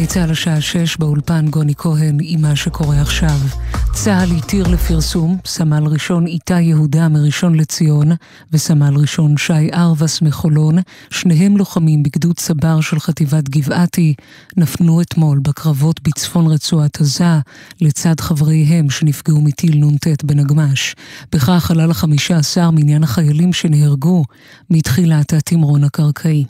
גלי 0.00 0.06
צה"ל 0.06 0.30
השעה 0.30 0.60
6 0.60 0.96
באולפן 0.96 1.48
גוני 1.50 1.74
כהן 1.74 2.18
עם 2.22 2.42
מה 2.42 2.56
שקורה 2.56 3.00
עכשיו. 3.00 3.38
צה"ל 3.92 4.30
התיר 4.36 4.68
לפרסום 4.68 5.38
סמל 5.44 5.86
ראשון 5.86 6.26
איתי 6.26 6.60
יהודה 6.60 7.08
מראשון 7.08 7.54
לציון 7.54 8.12
וסמל 8.52 8.94
ראשון 8.96 9.36
שי 9.36 9.72
ארבס 9.72 10.22
מחולון, 10.22 10.78
שניהם 11.10 11.56
לוחמים 11.56 12.02
בגדוד 12.02 12.36
צבר 12.36 12.80
של 12.80 13.00
חטיבת 13.00 13.48
גבעתי, 13.48 14.14
נפנו 14.56 15.00
אתמול 15.00 15.38
בקרבות 15.38 16.00
בצפון 16.02 16.46
רצועת 16.46 17.00
עזה 17.00 17.38
לצד 17.80 18.20
חבריהם 18.20 18.90
שנפגעו 18.90 19.40
מטיל 19.40 19.84
נ"ט 19.84 20.24
בנגמ"ש. 20.24 20.94
בכך 21.32 21.70
עלה 21.70 21.86
לחמישה 21.86 22.36
עשר 22.36 22.70
מניין 22.70 23.02
החיילים 23.02 23.52
שנהרגו 23.52 24.24
מתחילת 24.70 25.32
התמרון 25.32 25.84
הקרקעי. 25.84 26.44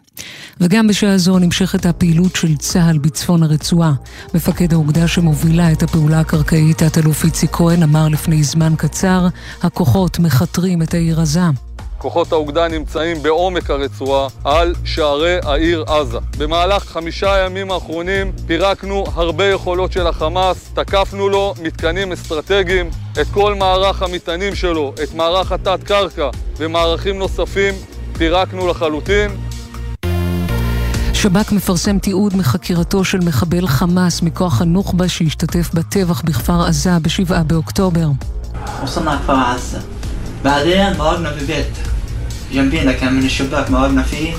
וגם 0.61 0.87
בשעה 0.87 1.19
זו 1.19 1.39
נמשכת 1.39 1.87
הפעילות 1.87 2.37
של 2.37 2.57
צה"ל 2.57 2.99
בצפון 2.99 3.40
הרצועה. 3.43 3.93
מפקד 4.35 4.73
האוגדה 4.73 5.09
שמובילה 5.09 5.73
את 5.73 5.83
הפעולה 5.83 6.21
הקרקעית, 6.21 6.83
תת-אלוף 6.83 7.25
איציק 7.25 7.51
כהן, 7.53 7.83
אמר 7.83 8.09
לפני 8.09 8.43
זמן 8.43 8.75
קצר, 8.79 9.27
הכוחות 9.63 10.19
מכתרים 10.19 10.83
את 10.83 10.95
העיר 10.95 11.21
עזה. 11.21 11.41
כוחות 11.99 12.33
האוגדה 12.33 12.69
נמצאים 12.69 13.23
בעומק 13.23 13.71
הרצועה 13.71 14.29
על 14.45 14.75
שערי 14.85 15.39
העיר 15.45 15.85
עזה. 15.87 16.19
במהלך 16.39 16.85
חמישה 16.85 17.35
הימים 17.35 17.71
האחרונים 17.71 18.33
פירקנו 18.47 19.05
הרבה 19.15 19.45
יכולות 19.45 19.93
של 19.93 20.07
החמאס, 20.07 20.71
תקפנו 20.75 21.29
לו 21.29 21.55
מתקנים 21.63 22.13
אסטרטגיים, 22.13 22.91
את 23.21 23.27
כל 23.33 23.55
מערך 23.55 24.03
המטענים 24.03 24.55
שלו, 24.55 24.93
את 25.03 25.15
מערך 25.15 25.53
התת-קרקע 25.53 26.31
ומערכים 26.57 27.19
נוספים 27.19 27.75
פירקנו 28.19 28.69
לחלוטין. 28.69 29.31
שב"כ 31.20 31.52
מפרסם 31.52 32.00
תיעוד 32.00 32.36
מחקירתו 32.36 33.04
של 33.04 33.20
מחבל 33.20 33.68
חמאס 33.68 34.22
מכוח 34.22 34.62
הנוח'בה 34.62 35.08
שהשתתף 35.08 35.70
בטבח 35.74 36.22
בכפר 36.22 36.62
עזה 36.62 37.00
ב-7 37.00 37.34
באוקטובר. 37.48 38.10
وصلنا 38.84 39.16
كفر 39.16 39.36
عزة 39.36 39.82
بعدين 40.44 40.98
مرقنا 40.98 41.32
في 41.32 41.46
بيت 41.46 41.72
جنبينا 42.54 42.92
كان 42.92 43.14
من 43.14 43.26
الشباك 43.26 43.72
مرقنا 43.72 44.04
فيه 44.04 44.34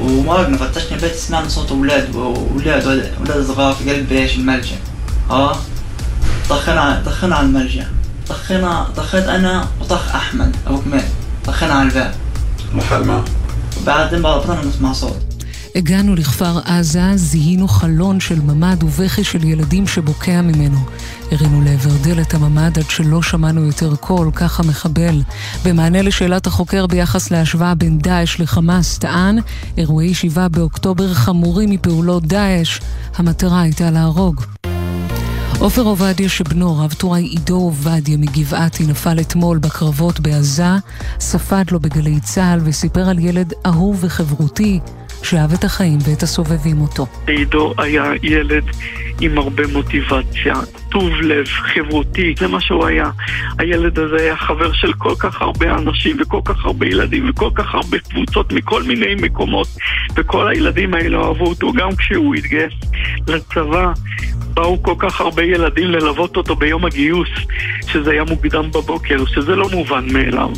ومرقنا 0.00 0.56
فتشنا 0.56 0.98
بيت 0.98 1.14
سمعنا 1.14 1.48
صوت 1.48 1.70
اولاد 1.70 2.16
واولاد 2.16 3.12
اولاد 3.18 3.46
صغار 3.46 3.74
في 3.74 3.90
قلب 3.90 4.12
ايش 4.12 4.36
الملجأ 4.36 4.76
اه 5.30 5.56
طخنا 6.50 7.02
طخنا 7.06 7.36
على 7.36 7.46
الملجأ 7.46 7.86
طخنا 8.28 8.86
طخيت 8.96 9.24
انا 9.24 9.66
وطخ 9.80 10.14
احمد 10.14 10.56
ابو 10.66 10.80
كمال 10.80 11.04
طخنا 11.46 11.74
على 11.74 11.88
الباب 11.88 12.14
محل 12.74 13.04
ما 13.04 13.24
بعدين 13.86 14.22
بطلنا 14.22 14.64
نسمع 14.64 14.92
صوت 14.92 15.16
הגענו 15.75 16.15
לכפר 16.15 16.59
עזה, 16.65 17.11
זיהינו 17.15 17.67
חלון 17.67 18.19
של 18.19 18.41
ממ"ד 18.41 18.83
ובכי 18.83 19.23
של 19.23 19.43
ילדים 19.43 19.87
שבוקע 19.87 20.41
ממנו. 20.41 20.77
הרינו 21.31 21.61
לעבר 21.61 21.97
דלת 22.01 22.33
הממ"ד 22.33 22.79
עד 22.79 22.89
שלא 22.89 23.21
שמענו 23.21 23.65
יותר 23.65 23.95
קול, 23.95 24.31
כך 24.35 24.59
המחבל. 24.59 25.21
במענה 25.65 26.01
לשאלת 26.01 26.47
החוקר 26.47 26.87
ביחס 26.87 27.31
להשוואה 27.31 27.75
בין 27.75 27.97
דאעש 27.97 28.39
לחמאס, 28.39 28.97
טען, 28.97 29.39
אירועי 29.77 30.13
7 30.13 30.47
באוקטובר 30.47 31.13
חמורים 31.13 31.69
מפעולות 31.69 32.25
דאעש. 32.25 32.79
המטרה 33.15 33.61
הייתה 33.61 33.91
להרוג. 33.91 34.41
עופר 35.59 35.81
עובדיה 35.81 36.29
שבנו, 36.29 36.77
רב 36.77 36.93
טוראי 36.93 37.23
עידו 37.23 37.55
עובדיה 37.55 38.17
מגבעתי, 38.17 38.85
נפל 38.85 39.19
אתמול 39.19 39.57
בקרבות 39.57 40.19
בעזה, 40.19 40.75
ספד 41.19 41.63
לו 41.71 41.79
בגלי 41.79 42.19
צה"ל 42.19 42.59
וסיפר 42.63 43.09
על 43.09 43.19
ילד 43.19 43.53
אהוב 43.65 43.97
וחברותי 44.01 44.79
שאהב 45.25 45.53
את 45.53 45.63
החיים 45.63 45.97
ואת 46.09 46.23
הסובבים 46.23 46.81
אותו. 46.81 47.05
עידו 47.27 47.73
היה 47.77 48.11
ילד 48.23 48.63
עם 49.21 49.37
הרבה 49.37 49.63
מוטיבציה, 49.73 50.55
טוב 50.91 51.09
לב, 51.21 51.45
חברותי, 51.45 52.35
זה 52.39 52.47
מה 52.47 52.61
שהוא 52.61 52.85
היה. 52.85 53.09
הילד 53.59 53.99
הזה 53.99 54.15
היה 54.15 54.35
חבר 54.37 54.73
של 54.73 54.93
כל 54.93 55.13
כך 55.19 55.41
הרבה 55.41 55.75
אנשים 55.75 56.17
וכל 56.21 56.41
כך 56.45 56.65
הרבה 56.65 56.85
ילדים 56.87 57.29
וכל 57.29 57.49
כך 57.55 57.75
הרבה 57.75 57.99
קבוצות 57.99 58.53
מכל 58.53 58.83
מיני 58.83 59.15
מקומות 59.15 59.67
וכל 60.15 60.47
הילדים 60.47 60.93
האלה 60.93 61.17
אהבו 61.17 61.45
אותו 61.45 61.73
גם 61.73 61.95
כשהוא 61.95 62.35
התגייס 62.35 62.73
לצבא. 63.27 63.91
באו 64.53 64.83
כל 64.83 64.95
כך 64.97 65.21
הרבה 65.21 65.43
ילדים 65.43 65.91
ללוות 65.91 66.37
אותו 66.37 66.55
ביום 66.55 66.85
הגיוס, 66.85 67.29
שזה 67.87 68.11
היה 68.11 68.23
מוקדם 68.23 68.71
בבוקר, 68.71 69.25
שזה 69.25 69.55
לא 69.55 69.69
מובן 69.71 70.05
מאליו. 70.13 70.49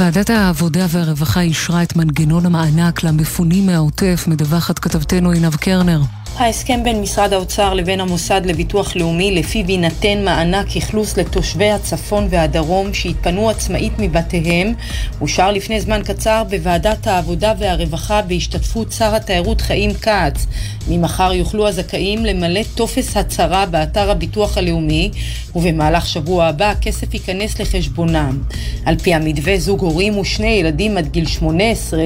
ועדת 0.00 0.30
העבודה 0.30 0.86
והרווחה 0.88 1.40
אישרה 1.40 1.82
את 1.82 1.96
מנגנון 1.96 2.46
המענק 2.46 3.02
למפונים 3.02 3.66
מהעוטף, 3.66 4.24
מדווחת 4.28 4.78
כתבתנו 4.78 5.30
עינב 5.30 5.54
קרנר. 5.56 6.00
ההסכם 6.40 6.84
בין 6.84 7.00
משרד 7.00 7.32
האוצר 7.32 7.74
לבין 7.74 8.00
המוסד 8.00 8.40
לביטוח 8.44 8.96
לאומי 8.96 9.30
לפיו 9.34 9.70
יינתן 9.70 10.24
מענק 10.24 10.76
אכלוס 10.76 11.16
לתושבי 11.16 11.70
הצפון 11.70 12.26
והדרום 12.30 12.94
שהתפנו 12.94 13.50
עצמאית 13.50 13.92
מבתיהם 13.98 14.74
אושר 15.20 15.52
לפני 15.52 15.80
זמן 15.80 16.00
קצר 16.04 16.42
בוועדת 16.50 17.06
העבודה 17.06 17.52
והרווחה 17.58 18.22
בהשתתפות 18.22 18.92
שר 18.92 19.14
התיירות 19.14 19.60
חיים 19.60 19.94
כץ. 19.94 20.46
ממחר 20.88 21.32
יוכלו 21.32 21.68
הזכאים 21.68 22.24
למלא 22.24 22.60
טופס 22.74 23.16
הצהרה 23.16 23.66
באתר 23.66 24.10
הביטוח 24.10 24.58
הלאומי 24.58 25.10
ובמהלך 25.56 26.06
שבוע 26.06 26.46
הבא 26.46 26.70
הכסף 26.70 27.14
ייכנס 27.14 27.60
לחשבונם. 27.60 28.38
על 28.84 28.98
פי 28.98 29.14
המתווה 29.14 29.58
זוג 29.58 29.80
הורים 29.80 30.18
ושני 30.18 30.48
ילדים 30.48 30.96
עד 30.96 31.08
גיל 31.08 31.26
18 31.26 32.04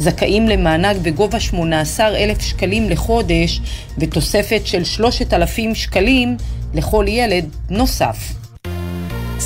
זכאים 0.00 0.48
למענק 0.48 0.96
בגובה 1.02 1.40
18,000 1.40 2.40
שקלים 2.40 2.90
לחודש 2.90 3.60
ותוספת 3.98 4.60
של 4.64 4.84
3,000 4.84 5.74
שקלים 5.74 6.36
לכל 6.74 7.04
ילד 7.08 7.44
נוסף. 7.70 8.39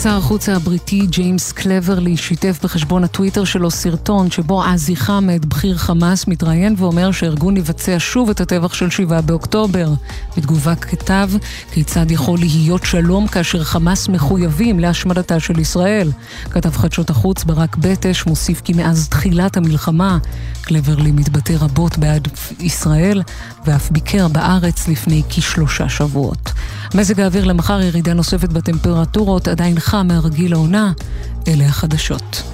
שר 0.02 0.16
החוץ 0.16 0.48
הבריטי 0.48 1.06
ג'יימס 1.06 1.52
קלברלי 1.52 2.16
שיתף 2.16 2.58
בחשבון 2.62 3.04
הטוויטר 3.04 3.44
שלו 3.44 3.70
סרטון 3.70 4.30
שבו 4.30 4.62
עזי 4.62 4.96
חמד, 4.96 5.46
בכיר 5.46 5.76
חמאס, 5.76 6.26
מתראיין 6.26 6.74
ואומר 6.78 7.10
שהארגון 7.12 7.56
יבצע 7.56 7.96
שוב 7.98 8.30
את 8.30 8.40
הטבח 8.40 8.74
של 8.74 8.90
7 8.90 9.20
באוקטובר. 9.20 9.88
בתגובה 10.36 10.74
כתב 10.74 11.30
כיצד 11.72 12.10
יכול 12.10 12.38
להיות 12.38 12.84
שלום 12.84 13.26
כאשר 13.26 13.64
חמאס 13.64 14.08
מחויבים 14.08 14.80
להשמדתה 14.80 15.40
של 15.40 15.58
ישראל. 15.58 16.12
כתב 16.50 16.76
חדשות 16.76 17.10
החוץ 17.10 17.44
ברק 17.44 17.76
בטש 17.76 18.26
מוסיף 18.26 18.60
כי 18.60 18.72
מאז 18.72 19.08
תחילת 19.08 19.56
המלחמה 19.56 20.18
קלברלי 20.62 21.12
מתבטא 21.12 21.52
רבות 21.60 21.98
בעד 21.98 22.28
ישראל 22.60 23.22
ואף 23.64 23.90
ביקר 23.90 24.28
בארץ 24.28 24.88
לפני 24.88 25.22
כשלושה 25.28 25.88
שבועות. 25.88 26.52
מזג 26.94 27.20
האוויר 27.20 27.44
למחר 27.44 27.80
ירידה 27.80 28.14
נוספת 28.14 28.48
בטמפרטורות, 28.48 29.48
עדיין 29.48 29.80
חם 29.80 30.06
מהרגיל 30.06 30.52
העונה, 30.52 30.92
אלה 31.48 31.64
החדשות. 31.64 32.53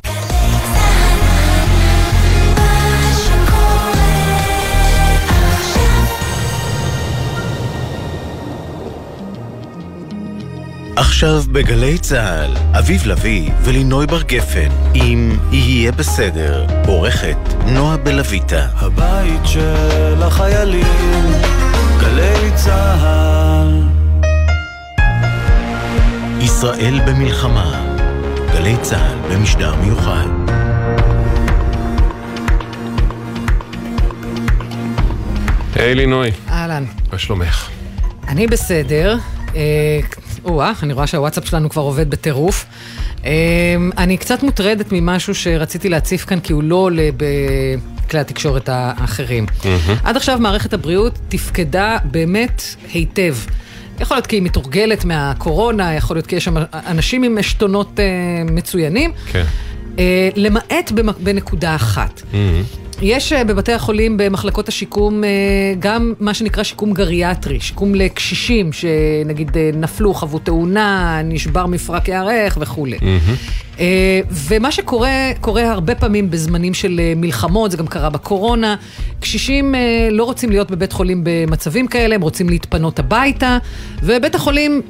עכשיו 11.00 11.42
בגלי 11.52 11.98
צה"ל, 11.98 12.56
אביב 12.78 13.06
לביא 13.06 13.50
ולינוי 13.62 14.06
בר 14.06 14.22
גפן, 14.22 14.68
אם 14.94 15.38
יהיה 15.52 15.92
בסדר, 15.92 16.66
עורכת 16.86 17.36
נועה 17.66 17.96
בלויטה. 17.96 18.66
הבית 18.76 19.40
של 19.44 20.22
החיילים, 20.22 21.32
גלי 22.00 22.50
צה"ל. 22.54 23.82
ישראל 26.40 27.00
במלחמה, 27.06 27.96
גלי 28.52 28.76
צה"ל 28.82 29.34
במשדר 29.34 29.74
מיוחד. 29.74 30.26
היי 35.74 35.94
לינוי. 35.94 36.30
אהלן. 36.48 36.84
מה 37.12 37.18
שלומך? 37.18 37.68
אני 38.28 38.46
בסדר. 38.46 39.16
או-אה, 40.44 40.72
אני 40.82 40.92
רואה 40.92 41.06
שהוואטסאפ 41.06 41.48
שלנו 41.48 41.70
כבר 41.70 41.82
עובד 41.82 42.10
בטירוף. 42.10 42.66
אני 43.98 44.16
קצת 44.16 44.42
מוטרדת 44.42 44.86
ממשהו 44.92 45.34
שרציתי 45.34 45.88
להציף 45.88 46.24
כאן, 46.24 46.40
כי 46.40 46.52
הוא 46.52 46.62
לא 46.62 46.76
עולה 46.76 47.08
בכלי 47.16 48.20
התקשורת 48.20 48.68
האחרים. 48.72 49.46
עד 50.04 50.16
עכשיו 50.16 50.38
מערכת 50.38 50.72
הבריאות 50.72 51.18
תפקדה 51.28 51.98
באמת 52.04 52.62
היטב. 52.92 53.36
יכול 54.00 54.16
להיות 54.16 54.26
כי 54.26 54.36
היא 54.36 54.42
מתורגלת 54.42 55.04
מהקורונה, 55.04 55.94
יכול 55.94 56.16
להיות 56.16 56.26
כי 56.26 56.36
יש 56.36 56.44
שם 56.44 56.54
אנשים 56.72 57.22
עם 57.22 57.38
עשתונות 57.38 58.00
מצוינים. 58.50 59.12
כן. 59.32 59.44
למעט 60.36 60.92
בנקודה 61.20 61.74
אחת. 61.74 62.22
יש 63.02 63.32
אה, 63.32 63.44
בבתי 63.44 63.72
החולים, 63.72 64.16
במחלקות 64.16 64.68
השיקום, 64.68 65.24
אה, 65.24 65.28
גם 65.78 66.12
מה 66.20 66.34
שנקרא 66.34 66.62
שיקום 66.62 66.92
גריאטרי, 66.92 67.60
שיקום 67.60 67.94
לקשישים 67.94 68.70
שנגיד 68.72 69.56
אה, 69.56 69.70
נפלו, 69.74 70.14
חוו 70.14 70.38
תאונה, 70.38 71.20
נשבר 71.24 71.66
מפרק 71.66 72.08
הירך 72.08 72.58
וכולי. 72.60 72.98
אה, 73.80 74.20
ומה 74.30 74.72
שקורה, 74.72 75.10
קורה 75.40 75.70
הרבה 75.72 75.94
פעמים 75.94 76.30
בזמנים 76.30 76.74
של 76.74 77.00
מלחמות, 77.16 77.70
זה 77.70 77.76
גם 77.76 77.86
קרה 77.86 78.10
בקורונה. 78.10 78.76
קשישים 79.20 79.74
לא 80.10 80.24
רוצים 80.24 80.50
להיות 80.50 80.70
בבית 80.70 80.92
חולים 80.92 81.20
במצבים 81.24 81.86
כאלה, 81.86 82.14
הם 82.14 82.20
רוצים 82.20 82.48
להתפנות 82.48 82.98
הביתה, 82.98 83.58
ובית 84.02 84.34
החולים, 84.34 84.82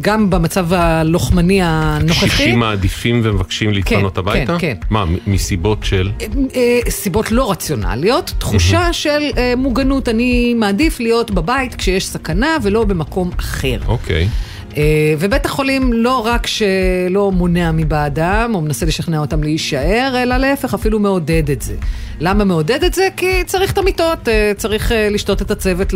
גם 0.00 0.30
במצב 0.30 0.72
הלוחמני 0.72 1.58
הנוכחי, 1.62 2.26
קשישים 2.28 2.58
מעדיפים 2.58 3.20
ומבקשים 3.24 3.72
להתפנות 3.72 4.14
כן, 4.14 4.20
הביתה? 4.20 4.56
כן. 4.58 4.74
מה, 4.90 5.04
מ- 5.04 5.16
מסיבות 5.26 5.84
של... 5.84 6.10
אה, 6.54 6.78
סיבות 7.24 7.32
לא 7.32 7.50
רציונליות, 7.50 8.32
תחושה 8.38 8.92
של 8.92 9.30
אה, 9.36 9.54
מוגנות, 9.56 10.08
אני 10.08 10.54
מעדיף 10.54 11.00
להיות 11.00 11.30
בבית 11.30 11.74
כשיש 11.74 12.06
סכנה 12.06 12.56
ולא 12.62 12.84
במקום 12.84 13.30
אחר. 13.38 13.78
אוקיי. 13.86 14.28
אה, 14.76 15.14
ובית 15.18 15.46
החולים 15.46 15.92
לא 15.92 16.26
רק 16.26 16.46
שלא 16.46 17.32
מונע 17.32 17.70
מבעדם, 17.72 18.50
או 18.54 18.60
מנסה 18.60 18.86
לשכנע 18.86 19.18
אותם 19.18 19.42
להישאר, 19.42 20.14
אלא 20.22 20.36
להפך, 20.36 20.74
אפילו 20.74 20.98
מעודד 20.98 21.50
את 21.50 21.62
זה. 21.62 21.74
למה 22.20 22.44
מעודד 22.44 22.84
את 22.84 22.94
זה? 22.94 23.08
כי 23.16 23.44
צריך 23.46 23.72
את 23.72 23.78
המיטות, 23.78 24.28
אה, 24.28 24.52
צריך 24.56 24.92
אה, 24.92 25.08
לשתות 25.10 25.42
את 25.42 25.50
הצוות 25.50 25.92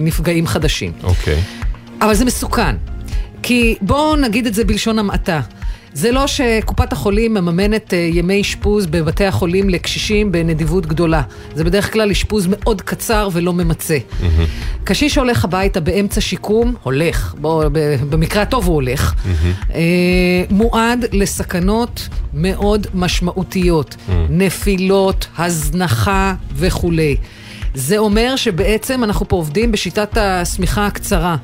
לנפגעים 0.00 0.46
חדשים. 0.46 0.92
אוקיי. 1.02 1.40
אבל 2.00 2.14
זה 2.14 2.24
מסוכן. 2.24 2.76
כי 3.42 3.76
בואו 3.80 4.16
נגיד 4.16 4.46
את 4.46 4.54
זה 4.54 4.64
בלשון 4.64 4.98
המעטה. 4.98 5.40
זה 5.94 6.12
לא 6.12 6.26
שקופת 6.26 6.92
החולים 6.92 7.34
מממנת 7.34 7.94
אה, 7.94 7.98
ימי 7.98 8.40
אשפוז 8.40 8.86
בבתי 8.86 9.24
החולים 9.24 9.70
לקשישים 9.70 10.32
בנדיבות 10.32 10.86
גדולה. 10.86 11.22
זה 11.54 11.64
בדרך 11.64 11.92
כלל 11.92 12.10
אשפוז 12.10 12.46
מאוד 12.50 12.82
קצר 12.82 13.28
ולא 13.32 13.52
ממצה. 13.52 13.98
קשיש 14.84 15.18
הולך 15.18 15.44
הביתה 15.44 15.80
באמצע 15.80 16.20
שיקום, 16.20 16.74
הולך, 16.82 17.34
בוא, 17.40 17.64
במקרה 18.10 18.42
הטוב 18.42 18.66
הוא 18.66 18.74
הולך, 18.74 19.14
אה, 19.74 19.80
מועד 20.50 21.04
לסכנות 21.12 22.08
מאוד 22.34 22.86
משמעותיות, 22.94 23.96
נפילות, 24.30 25.26
הזנחה 25.38 26.34
וכולי. 26.54 27.16
זה 27.74 27.98
אומר 27.98 28.36
שבעצם 28.36 29.04
אנחנו 29.04 29.28
פה 29.28 29.36
עובדים 29.36 29.72
בשיטת 29.72 30.16
השמיכה 30.16 30.86
הקצרה. 30.86 31.36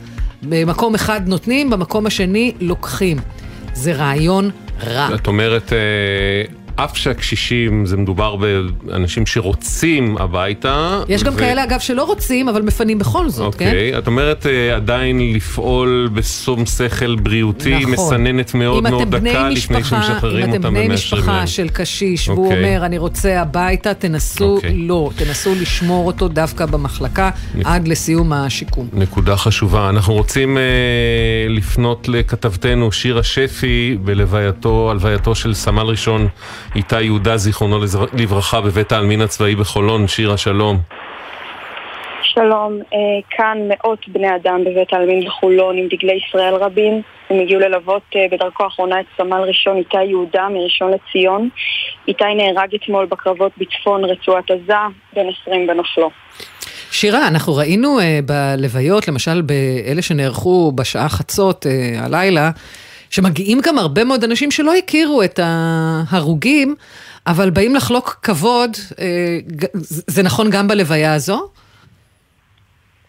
במקום 0.43 0.95
אחד 0.95 1.29
נותנים, 1.29 1.71
במקום 1.71 2.07
השני 2.07 2.53
לוקחים. 2.61 3.17
זה 3.75 3.93
רעיון 3.93 4.51
רע. 4.87 5.09
את 5.15 5.27
אומרת, 5.27 5.73
אה, 5.73 5.79
אף 6.85 6.97
שהקשישים, 6.97 7.87
זה 7.87 7.97
מדובר 7.97 8.37
באנשים 8.37 9.27
שרוצים 9.27 10.17
הביתה. 10.19 11.03
יש 11.09 11.23
גם 11.23 11.33
ו- 11.35 11.39
כאלה, 11.39 11.65
אגב, 11.65 11.81
שלא 11.81 12.05
רוצים, 12.05 12.49
אבל 12.49 12.63
מפנים 12.63 12.99
בכל 12.99 13.29
זאת, 13.29 13.55
כן? 13.55 13.67
אוקיי, 13.67 13.99
את 13.99 14.07
אומרת 14.07 14.47
אה, 14.47 14.77
עדיין 14.77 15.33
לפעול 15.35 16.09
בשום 16.15 16.67
שכל 16.67 17.17
בריאותי, 17.17 17.75
נכון. 17.79 17.91
מסננת 17.93 18.55
מאוד 18.55 18.87
אם 18.87 18.93
מאוד 18.93 19.03
אתם 19.03 19.11
בני 19.11 19.31
דקה 19.31 19.49
לפני 19.49 19.79
משפחה- 19.79 20.03
שמשחררים 20.03 20.45
אם 20.45 20.51
אתם 20.51 20.65
אותם 20.65 20.75
בני 20.75 20.87
ומאשרים 20.87 21.23
להם. 21.27 21.35
משפחה 21.35 21.47
של 21.47 21.69
קשיש, 21.69 22.29
והוא 22.29 22.45
אוקיי. 22.47 22.59
אומר, 22.75 22.87
אני 22.87 22.99
רוצה 22.99 23.41
הביתה, 23.41 23.95
תנסו, 23.95 24.45
אוקיי. 24.57 24.77
לא, 24.77 25.11
תנסו 25.17 25.55
לשמור 25.61 26.07
אותו 26.07 26.29
דווקא 26.29 26.67
במחלקה 26.67 27.31
עד 27.65 27.89
לסיום 27.89 28.33
השיקום. 28.33 28.89
נקודה 28.93 29.37
חשובה. 29.37 29.89
אנחנו 29.89 30.15
רוצים 30.15 30.59
אה, 30.59 30.63
לפנות 31.49 32.09
לכתבתנו 32.09 32.93
שירה 32.93 33.23
שפי 33.23 33.97
בלווייתו, 34.05 34.91
הלווייתו 34.91 35.35
של 35.35 35.55
סמל 35.55 35.83
ראשון 35.83 36.29
איתי 36.77 37.03
יהודה, 37.03 37.37
זיכרונו 37.37 37.79
לברכה, 38.19 38.61
בבית 38.61 38.93
העלמין 38.93 39.21
הצבאי 39.21 39.55
בחולון. 39.55 40.09
שירה, 40.09 40.37
שלום. 40.37 40.77
שלום, 42.23 42.79
אה, 42.93 42.99
כאן 43.31 43.59
מאות 43.69 44.09
בני 44.09 44.37
אדם 44.37 44.61
בבית 44.65 44.93
העלמין 44.93 45.25
בחולון 45.27 45.77
עם 45.77 45.89
דגלי 45.91 46.19
ישראל 46.29 46.55
רבים. 46.55 47.03
הם 47.31 47.41
הגיעו 47.41 47.61
ללוות 47.61 48.03
אה, 48.17 48.27
בדרכו 48.31 48.65
האחרונה 48.65 49.01
את 49.01 49.05
סמל 49.17 49.41
ראשון 49.41 49.77
איתי 49.77 50.05
יהודה 50.05 50.49
מראשון 50.49 50.91
לציון. 50.91 51.49
איתי 52.09 52.25
נהרג 52.37 52.75
אתמול 52.75 53.07
בקרבות 53.07 53.53
בצפון 53.59 54.05
רצועת 54.05 54.51
עזה, 54.51 54.75
בן 55.17 55.27
20 55.43 55.67
בנופלו. 55.67 56.11
שירה, 56.91 57.29
אנחנו 57.29 57.57
ראינו 57.57 57.99
uh, 57.99 58.03
בלוויות, 58.27 59.09
למשל 59.09 59.43
באלה 59.43 60.03
שנערכו 60.03 60.73
בשעה 60.75 61.09
חצות 61.09 61.67
הלילה, 61.99 62.51
שמגיעים 63.11 63.59
גם 63.63 63.79
הרבה 63.79 64.05
מאוד 64.05 64.25
אנשים 64.25 64.51
שלא 64.51 64.75
הכירו 64.75 65.23
את 65.23 65.41
ההרוגים, 65.43 66.75
אבל 67.27 67.51
באים 67.51 67.75
לחלוק 67.75 68.09
כבוד, 68.23 68.71
ג- 69.47 69.67
זה 70.07 70.23
נכון 70.23 70.51
גם 70.51 70.69
בלוויה 70.69 71.15
הזו? 71.15 71.51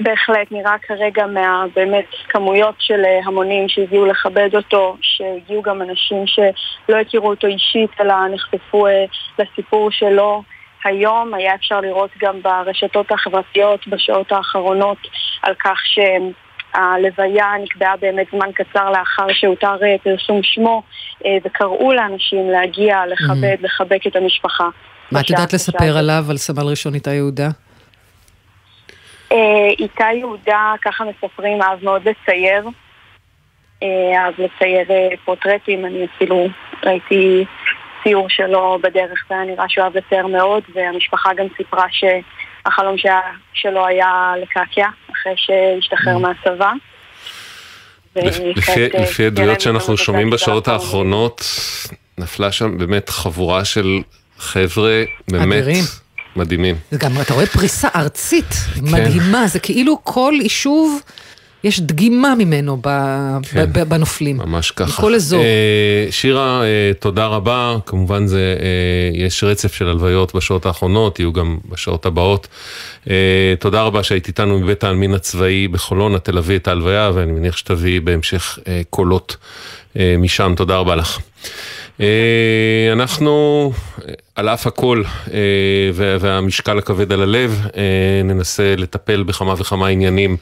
בהחלט 0.03 0.51
נראה 0.51 0.75
כרגע 0.81 1.25
מהבאמת 1.25 2.05
כמויות 2.29 2.75
של 2.79 3.05
אה, 3.05 3.19
המונים 3.25 3.69
שהגיעו 3.69 4.05
לכבד 4.05 4.49
אותו, 4.55 4.97
שהגיעו 5.01 5.61
גם 5.61 5.81
אנשים 5.81 6.27
שלא 6.27 6.97
הכירו 6.97 7.29
אותו 7.29 7.47
אישית 7.47 7.89
אלא 8.01 8.13
נחשפו 8.33 8.87
אה, 8.87 9.05
לסיפור 9.39 9.91
שלו. 9.91 10.43
היום 10.83 11.33
היה 11.33 11.55
אפשר 11.55 11.81
לראות 11.81 12.09
גם 12.21 12.41
ברשתות 12.41 13.11
החברתיות 13.11 13.87
בשעות 13.87 14.31
האחרונות 14.31 14.97
על 15.41 15.53
כך 15.59 15.77
שהלוויה 16.73 17.51
נקבעה 17.63 17.97
באמת 17.97 18.27
זמן 18.31 18.51
קצר 18.55 18.89
לאחר 18.89 19.27
שהותר 19.33 19.75
אה, 19.83 19.95
פרסום 20.03 20.39
שמו 20.43 20.83
אה, 21.25 21.37
וקראו 21.43 21.93
לאנשים 21.93 22.49
להגיע, 22.49 23.05
לכבד, 23.05 23.57
לחבק 23.61 24.07
את 24.07 24.15
המשפחה. 24.15 24.69
מה 25.11 25.19
את 25.19 25.29
יודעת 25.29 25.53
לספר. 25.53 25.97
עליו, 25.97 26.25
על 26.29 26.37
סמל 26.37 26.63
ראשון 26.63 26.93
איתי 26.93 27.13
יהודה? 27.13 27.49
אה, 29.31 29.37
איתי 29.79 30.13
יהודה, 30.13 30.73
ככה 30.81 31.03
מספרים, 31.03 31.61
אהב 31.61 31.83
מאוד 31.83 32.01
לצייר. 32.07 32.67
אה, 33.83 34.23
אהב 34.23 34.33
לצייר 34.37 34.87
פורטרטים, 35.25 35.85
אני 35.85 36.05
אפילו 36.05 36.47
ראיתי 36.85 37.45
ציור 38.03 38.29
שלו 38.29 38.77
בדרך 38.83 39.25
והיה 39.29 39.43
נראה 39.43 39.65
שהוא 39.69 39.83
אהב 39.83 39.97
לצייר 39.97 40.27
מאוד, 40.27 40.63
והמשפחה 40.73 41.33
גם 41.33 41.45
סיפרה 41.57 41.85
שהחלום 41.91 42.95
שלו 43.53 43.85
היה 43.87 44.33
לקעקע 44.41 44.87
אחרי 45.21 45.33
שהשתחרר 45.37 46.17
מהצבא. 46.17 46.71
לפי- 48.15 49.23
אה, 49.23 49.27
עדויות 49.27 49.61
שאנחנו 49.61 49.97
שומעים 49.97 50.29
בשעות. 50.29 50.67
האחרונות, 50.67 51.45
נפלה 52.17 52.51
שם 52.51 52.77
באמת 52.77 53.09
חבורה 53.09 53.65
של 53.65 53.99
חבר'ה 54.37 55.03
באמת. 55.31 55.63
מדהימים. 56.35 56.75
גם, 56.97 57.11
אתה 57.21 57.33
רואה 57.33 57.45
פריסה 57.45 57.87
ארצית 57.95 58.45
כן. 58.75 58.81
מדהימה, 58.81 59.47
זה 59.47 59.59
כאילו 59.59 59.99
כל 60.03 60.33
יישוב, 60.41 61.01
יש 61.63 61.81
דגימה 61.81 62.33
ממנו 62.35 62.77
ב- 62.83 63.37
כן. 63.51 63.65
ב- 63.73 63.79
ב- 63.79 63.89
בנופלים. 63.89 64.37
ממש 64.37 64.71
ככה. 64.71 64.91
בכל 64.91 65.15
אזור. 65.15 65.41
אה, 65.43 65.47
שירה, 66.11 66.63
אה, 66.63 66.67
תודה 66.99 67.25
רבה. 67.25 67.75
כמובן 67.85 68.27
זה, 68.27 68.55
אה, 68.59 69.25
יש 69.25 69.43
רצף 69.43 69.73
של 69.73 69.87
הלוויות 69.87 70.35
בשעות 70.35 70.65
האחרונות, 70.65 71.19
יהיו 71.19 71.33
גם 71.33 71.57
בשעות 71.69 72.05
הבאות. 72.05 72.47
אה, 73.09 73.15
תודה 73.59 73.81
רבה 73.81 74.03
שהיית 74.03 74.27
איתנו 74.27 74.59
מבית 74.59 74.83
העלמין 74.83 75.13
הצבאי 75.13 75.67
בחולון, 75.67 76.15
את 76.15 76.25
תלווי 76.25 76.55
את 76.55 76.67
ההלוויה, 76.67 77.11
ואני 77.13 77.31
מניח 77.31 77.57
שתביאי 77.57 77.99
בהמשך 77.99 78.59
אה, 78.67 78.81
קולות 78.89 79.37
אה, 79.97 80.15
משם. 80.19 80.53
תודה 80.57 80.75
רבה 80.77 80.95
לך. 80.95 81.19
אה, 82.01 82.07
אנחנו, 82.93 83.71
אה, 84.07 84.13
על 84.35 84.49
אף 84.49 84.67
הכל 84.67 85.03
אה, 85.33 85.39
וה- 85.93 86.17
והמשקל 86.19 86.77
הכבד 86.77 87.11
על 87.11 87.21
הלב, 87.21 87.61
ננסה 88.23 88.75
לטפל 88.77 89.23
בכמה 89.23 89.53
וכמה 89.57 89.87
עניינים 89.87 90.37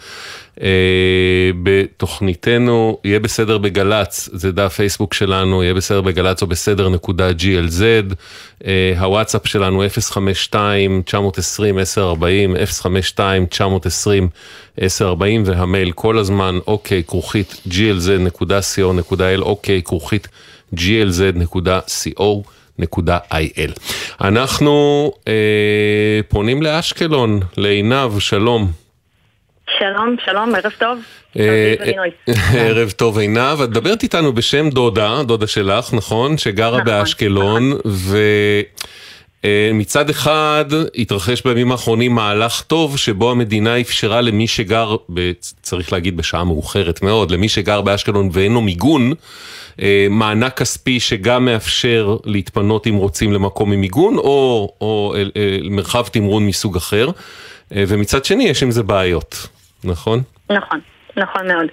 בתוכניתנו. 1.64 2.98
יהיה 3.04 3.20
בסדר 3.20 3.58
בגל"צ, 3.58 4.30
זה 4.34 4.52
דף 4.52 4.74
פייסבוק 4.74 5.14
שלנו, 5.14 5.64
יהיה 5.64 5.74
בסדר 5.74 6.02
בגל"צ 6.02 6.42
או 6.42 6.48
בסדר 6.48 6.90
נקודה 6.90 7.30
glz. 7.32 8.14
אה, 8.66 8.94
הוואטסאפ 9.00 9.48
שלנו 9.48 9.84
052-920-1040, 10.54 10.56
052-920-1040, 14.78 14.82
והמייל 15.46 15.92
כל 15.92 16.18
הזמן, 16.18 16.60
אוקיי, 16.68 17.04
כרוכית 17.04 17.62
glz.co.il, 17.68 19.42
אוקיי, 19.42 19.82
כרוכית 19.84 20.28
glz.co.il. 20.76 21.80
אנחנו 24.22 25.12
אה, 25.28 26.20
פונים 26.28 26.62
לאשקלון, 26.62 27.40
לעינב, 27.58 28.20
שלום. 28.20 28.89
שלום, 29.80 30.16
שלום, 30.26 30.56
ערב 30.56 30.72
טוב. 30.80 31.00
אה, 31.40 31.74
אביב 31.74 31.82
ונינוי. 31.82 32.10
ערב 32.68 32.92
טוב 32.92 33.18
עינב, 33.18 33.62
את 33.64 33.70
מדברת 33.70 34.04
איתנו 34.04 34.34
בשם 34.34 34.70
דודה, 34.70 35.24
דודה 35.24 35.48
שלך, 35.48 35.94
נכון? 35.94 36.38
שגרה 36.38 36.72
נכון, 36.72 36.84
באשקלון, 36.84 37.72
אה, 39.46 39.72
מצד 39.74 40.10
אחד 40.10 40.66
התרחש 40.98 41.42
בימים 41.42 41.72
האחרונים 41.72 42.16
מהלך 42.16 42.62
טוב 42.62 42.98
שבו 42.98 43.32
המדינה 43.32 43.80
אפשרה 43.80 44.22
למי 44.22 44.48
שגר, 44.48 44.96
צריך 45.62 45.94
להגיד 45.94 46.18
בשעה 46.18 46.44
מאוחרת 46.44 47.02
מאוד, 47.02 47.32
למי 47.32 47.50
שגר 47.50 47.82
באשקלון 47.82 48.30
ואין 48.34 48.54
לו 48.54 48.62
מיגון, 48.62 49.14
אה, 49.82 50.08
מענק 50.10 50.58
כספי 50.58 51.00
שגם 51.00 51.46
מאפשר 51.46 52.18
להתפנות 52.26 52.88
אם 52.88 52.96
רוצים 52.96 53.34
למקום 53.34 53.72
עם 53.72 53.82
מיגון 53.82 54.18
או, 54.18 54.70
או 54.82 55.14
אל, 55.18 55.32
אל, 55.38 55.68
מרחב 55.70 56.08
תמרון 56.08 56.48
מסוג 56.48 56.78
אחר, 56.78 57.10
ומצד 57.72 58.26
שני 58.26 58.44
יש 58.44 58.64
עם 58.64 58.72
זה 58.72 58.84
בעיות, 58.84 59.48
נכון? 59.84 60.20
נכון, 60.50 60.80
נכון 61.18 61.48
מאוד. 61.48 61.68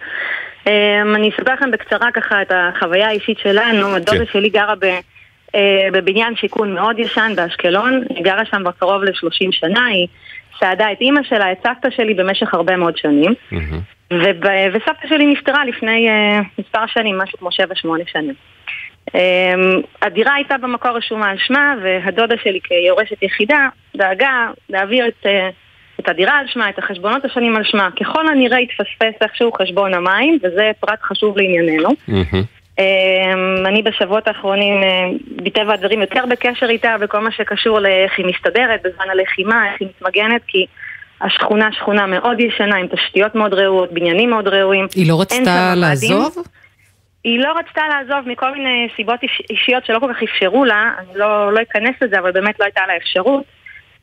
אני 1.16 1.30
אספר 1.30 1.54
לכם 1.54 1.70
בקצרה 1.70 2.12
ככה 2.12 2.42
את 2.42 2.52
החוויה 2.54 3.08
האישית 3.08 3.38
שלנו, 3.38 3.94
הדודה 3.94 4.18
כן. 4.18 4.32
שלי 4.32 4.48
גרה 4.48 4.74
ב... 4.74 4.84
אה, 5.54 5.88
בבניין 5.92 6.36
שיכון 6.36 6.74
מאוד 6.74 6.98
ישן 6.98 7.32
באשקלון, 7.36 8.02
היא 8.08 8.24
גרה 8.24 8.44
שם 8.44 8.60
כבר 8.62 8.70
קרוב 8.70 9.04
ל-30 9.04 9.48
שנה, 9.50 9.86
היא 9.86 10.06
סעדה 10.60 10.92
את 10.92 11.00
אימא 11.00 11.22
שלה, 11.22 11.52
את 11.52 11.56
סבתא 11.62 11.90
שלי 11.90 12.14
במשך 12.14 12.54
הרבה 12.54 12.76
מאוד 12.76 12.96
שנים. 12.96 13.34
וסבתא 14.72 15.08
שלי 15.08 15.26
נפטרה 15.26 15.64
לפני 15.64 16.08
uh, 16.08 16.44
מספר 16.58 16.86
שנים, 16.86 17.18
משהו 17.18 17.38
כמו 17.38 17.48
7-8 17.48 17.52
שנים. 18.06 18.34
Um, 19.10 19.86
הדירה 20.02 20.34
הייתה 20.34 20.58
במקור 20.58 20.90
רשומה 20.90 21.30
על 21.30 21.36
שמה, 21.38 21.74
והדודה 21.82 22.34
שלי 22.42 22.60
כיורשת 22.64 23.22
יחידה 23.22 23.68
דאגה 23.96 24.46
להעביר 24.68 25.08
את, 25.08 25.26
uh, 25.26 25.28
את 26.00 26.08
הדירה 26.08 26.38
על 26.38 26.46
שמה, 26.48 26.68
את 26.68 26.78
החשבונות 26.78 27.24
השונים 27.24 27.56
על 27.56 27.64
שמה. 27.64 27.88
ככל 28.00 28.28
הנראה 28.28 28.58
התפספס 28.58 29.22
איכשהו 29.22 29.52
חשבון 29.52 29.94
המים, 29.94 30.38
וזה 30.42 30.70
פרט 30.80 30.98
חשוב 31.02 31.38
לענייננו. 31.38 31.88
אמ, 32.78 33.66
אני 33.66 33.82
בשבועות 33.82 34.28
האחרונים, 34.28 34.82
אה, 34.82 35.08
מטבע 35.44 35.72
הדברים, 35.72 36.00
יותר 36.00 36.24
בקשר 36.30 36.66
איתה 36.68 36.96
בכל 37.00 37.18
מה 37.18 37.30
שקשור 37.30 37.78
לאיך 37.78 38.12
היא 38.18 38.26
מסתדרת 38.26 38.80
בזמן 38.84 39.10
הלחימה, 39.10 39.72
איך 39.72 39.80
היא 39.80 39.88
מתמגנת, 39.88 40.40
כי 40.46 40.66
השכונה 41.20 41.72
שכונה 41.72 42.06
מאוד 42.06 42.40
ישנה, 42.40 42.76
עם 42.76 42.86
תשתיות 42.86 43.34
מאוד 43.34 43.54
רעועות, 43.54 43.92
בניינים 43.92 44.30
מאוד 44.30 44.48
ראויים. 44.48 44.86
היא 44.94 45.08
לא 45.08 45.20
רצתה 45.20 45.74
לעזוב? 45.76 46.36
היא 47.24 47.40
לא 47.40 47.52
רצתה 47.58 47.82
לעזוב 47.88 48.28
מכל 48.28 48.52
מיני 48.52 48.88
סיבות 48.96 49.22
איש, 49.22 49.42
אישיות 49.50 49.86
שלא 49.86 49.98
כל 49.98 50.12
כך 50.14 50.22
אפשרו 50.22 50.64
לה, 50.64 50.90
אני 50.98 51.18
לא, 51.18 51.52
לא 51.52 51.60
אכנס 51.62 51.94
לזה, 52.02 52.18
אבל 52.18 52.32
באמת 52.32 52.60
לא 52.60 52.64
הייתה 52.64 52.80
לה 52.86 52.96
אפשרות. 52.96 53.44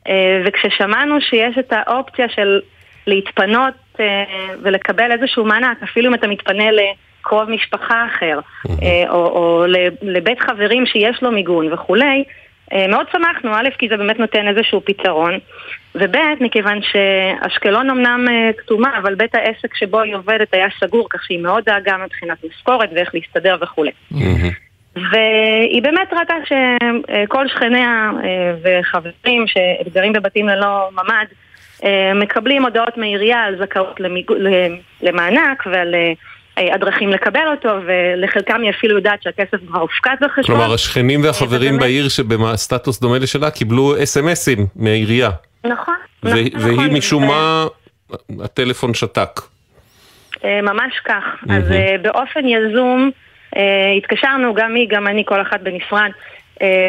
אה, 0.08 0.42
וכששמענו 0.46 1.22
שיש 1.22 1.58
את 1.58 1.74
האופציה 1.76 2.30
של 2.30 2.62
להתפנות 3.08 3.74
אה, 4.00 4.24
ולקבל 4.62 5.12
איזשהו 5.12 5.46
מענק, 5.46 5.84
אפילו 5.84 6.10
אם 6.10 6.14
אתה 6.14 6.28
מתפנה 6.28 6.72
ל... 6.72 6.80
קרוב 7.26 7.50
משפחה 7.50 8.06
אחר, 8.06 8.40
אה, 8.82 9.10
או, 9.10 9.26
או 9.26 9.66
לבית 10.02 10.40
חברים 10.40 10.86
שיש 10.86 11.24
לו 11.24 11.32
מיגון 11.32 11.74
וכולי, 11.74 12.24
מאוד 12.90 13.06
שמחנו, 13.12 13.56
א', 13.56 13.70
כי 13.78 13.90
זה 13.90 13.98
באמת 13.98 14.20
נותן 14.20 14.48
איזשהו 14.48 14.82
פתרון, 14.86 15.34
וב', 15.96 16.16
מכיוון 16.40 16.80
שאשקלון 16.82 17.90
אמנם 17.90 18.26
כתומה, 18.58 18.98
אבל 18.98 19.16
בית 19.16 19.36
העסק 19.36 19.76
שבו 19.76 20.02
היא 20.02 20.16
עובדת 20.16 20.54
היה 20.54 20.68
סגור, 20.80 21.08
כך 21.10 21.24
שהיא 21.24 21.40
מאוד 21.40 21.64
דאגה 21.66 21.98
מבחינת 21.98 22.38
משכורת 22.50 22.90
ואיך 22.96 23.16
להסתדר 23.16 23.58
וכולי. 23.62 23.92
והיא 24.96 25.82
באמת 25.84 26.14
ראתה 26.14 26.34
שכל 26.46 27.48
שכניה 27.48 28.12
וחברים 28.64 29.46
שגרים 29.48 30.14
בבתים 30.14 30.48
ללא 30.48 30.90
ממ"ד 30.92 31.26
מקבלים 32.16 32.64
הודעות 32.64 32.98
מעירייה 32.98 33.44
על 33.44 33.58
זכאות 33.66 34.00
למיג... 34.00 34.32
למענק 35.02 35.64
ועל 35.66 35.96
אה, 36.58 36.76
הדרכים 36.76 37.10
לקבל 37.10 37.48
אותו, 37.52 37.70
ולחלקם 37.86 38.62
היא 38.62 38.70
אפילו 38.70 38.96
יודעת 38.96 39.24
שהכסף 39.24 39.58
כבר 39.68 39.80
הופקד 39.80 40.16
בחשבון. 40.22 40.46
כלומר, 40.46 40.74
השכנים 40.74 41.24
והחברים 41.24 41.78
בעיר 41.78 42.10
שבסטטוס 42.10 43.00
דומה 43.00 43.18
לשלה 43.18 43.52
קיבלו 43.52 44.04
אס.אם.אסים 44.04 44.68
מהעירייה. 44.76 45.30
נכון. 45.66 45.96
והיא 46.24 46.52
נכון, 46.56 46.88
משום 46.88 47.28
מה, 47.28 47.66
הטלפון 48.44 48.94
שתק. 48.94 49.42
אה, 50.46 50.62
ממש 50.62 50.94
כך. 51.06 51.24
אז 51.50 51.72
אה, 51.72 51.96
באופן 52.02 52.48
יזום 52.48 53.12
התקשרנו, 53.98 54.54
גם 54.54 54.76
היא, 54.76 54.88
גם 54.90 55.08
אני, 55.08 55.24
כל 55.26 55.42
אחת 55.42 55.62
בנפרד, 55.62 56.10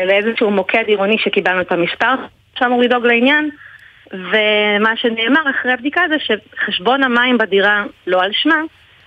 לאיזשהו 0.07 0.51
מוקד 0.51 0.85
עירוני 0.87 1.17
שקיבלנו 1.19 1.61
את 1.61 1.73
המספר 1.73 2.15
שאמור 2.59 2.83
לדאוג 2.83 3.07
לעניין. 3.07 3.51
ומה 4.13 4.97
שנאמר 4.97 5.51
אחרי 5.51 5.73
הבדיקה 5.73 6.01
זה 6.09 6.17
שחשבון 6.19 7.03
המים 7.03 7.39
בדירה 7.39 7.85
לא 8.07 8.23
על 8.23 8.31
שמה, 8.33 8.61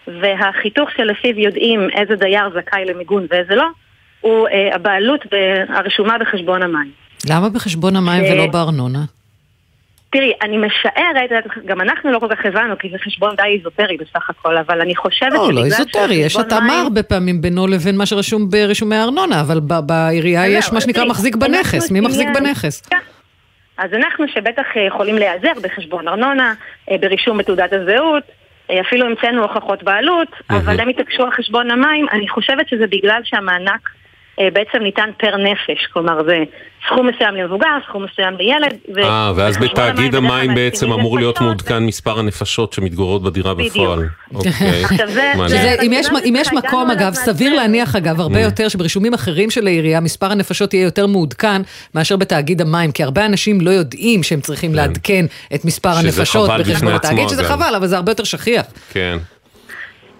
והחיתוך 0.07 0.89
שלפיו 0.97 1.39
יודעים 1.39 1.89
איזה 1.89 2.15
דייר 2.15 2.49
זכאי 2.49 2.85
למיגון 2.85 3.25
ואיזה 3.29 3.55
לא, 3.55 3.67
הוא 4.21 4.47
אה, 4.47 4.75
הבעלות 4.75 5.25
הרשומה 5.69 6.17
בחשבון 6.17 6.63
המים. 6.63 6.91
למה 7.29 7.49
בחשבון 7.49 7.95
המים. 7.95 8.23
ולא 8.23 8.47
בארנונה? 8.47 8.99
תראי, 10.09 10.33
אני 10.41 10.57
משערת, 10.57 11.29
גם 11.65 11.81
אנחנו 11.81 12.11
לא 12.11 12.19
כל 12.19 12.27
כך 12.35 12.45
הבנו, 12.45 12.77
כי 12.77 12.89
זה 12.91 12.97
חשבון 13.05 13.35
די 13.35 13.43
איזוטרי 13.43 13.97
בסך 13.97 14.29
הכל, 14.29 14.57
אבל 14.57 14.81
אני 14.81 14.95
חושבת 14.95 15.33
לא, 15.33 15.53
לא 15.53 15.65
איזוטרי, 15.65 16.15
יש 16.15 16.35
התאמה. 16.35 16.81
הרבה 16.81 17.03
פעמים 17.03 17.41
בינו 17.41 17.67
לבין 17.67 17.97
מה 17.97 18.05
שרשום 18.05 18.49
ברשומי 18.49 18.95
הארנונה, 18.95 19.41
אבל 19.41 19.59
בעירייה 19.59 20.47
יש 20.47 20.73
מה 20.73 20.81
שנקרא 20.81 21.05
מחזיק 21.05 21.35
בנכס, 21.35 21.91
מי 21.91 21.99
מחזיק 21.99 22.27
בנכס? 22.33 22.81
כן. 22.81 22.97
אז 23.77 23.93
אנחנו 23.93 24.25
שבטח 24.27 24.65
אה, 24.77 24.81
יכולים 24.81 25.15
להיעזר 25.15 25.51
בחשבון 25.61 26.07
ארנונה, 26.07 26.53
אה, 26.91 26.97
ברישום 26.97 27.37
בתעודת 27.37 27.73
הזהות, 27.73 28.23
אפילו 28.81 29.05
המצאנו 29.05 29.41
הוכחות 29.41 29.83
בעלות, 29.83 30.27
אבל 30.49 30.79
הם 30.79 30.89
התעקשו 30.89 31.23
על 31.23 31.31
חשבון 31.31 31.71
המים, 31.71 32.05
אני 32.13 32.29
חושבת 32.29 32.69
שזה 32.69 32.87
בגלל 32.87 33.21
שהמענק 33.23 33.89
אה, 33.89 33.97
בעצם 34.39 34.77
ניתן 34.83 35.09
פר 35.17 35.37
נפש, 35.37 35.85
כלומר 35.93 36.23
זה 36.27 36.43
סכום 36.87 37.07
מסוים 37.07 37.35
למבוגר, 37.35 37.67
סכום 37.89 38.03
מסוים 38.03 38.37
לילד. 38.37 38.77
אה, 39.03 39.31
ואז 39.35 39.57
בתאגיד 39.57 40.15
המים 40.15 40.55
בעצם 40.55 40.91
אמור 40.91 41.17
להיות 41.17 41.41
מעודכן 41.41 41.83
מספר 41.83 42.19
הנפשות 42.19 42.73
שמתגוררות 42.73 43.23
בדירה 43.23 43.53
בפועל. 43.53 43.99
אוקיי, 44.35 45.87
אם 46.27 46.35
יש 46.35 46.53
מקום, 46.53 46.91
אגב, 46.91 47.13
סביר 47.13 47.53
להניח, 47.53 47.95
אגב, 47.95 48.19
הרבה 48.19 48.35
mm. 48.35 48.45
יותר 48.45 48.67
שברישומים 48.67 49.13
אחרים 49.13 49.49
של 49.49 49.67
העירייה, 49.67 49.99
מספר 49.99 50.31
הנפשות 50.31 50.73
יהיה 50.73 50.83
יותר 50.83 51.07
מעודכן 51.07 51.61
מאשר 51.95 52.15
בתאגיד 52.17 52.61
המים, 52.61 52.91
כי 52.91 53.03
הרבה 53.03 53.25
אנשים 53.25 53.61
לא 53.61 53.69
יודעים 53.69 54.23
שהם 54.23 54.41
צריכים 54.41 54.71
כן. 54.71 54.75
לעדכן 54.75 55.25
את 55.55 55.65
מספר 55.65 55.89
הנפשות 55.89 56.49
בחשבון 56.59 56.93
התאגיד, 56.93 57.27
שזה 57.27 57.43
חבל, 57.43 57.75
אבל 57.77 57.87
זה 57.87 57.95
הרבה 57.95 58.11
יותר 58.11 58.23
שכיח. 58.23 58.65
כן. 58.91 59.17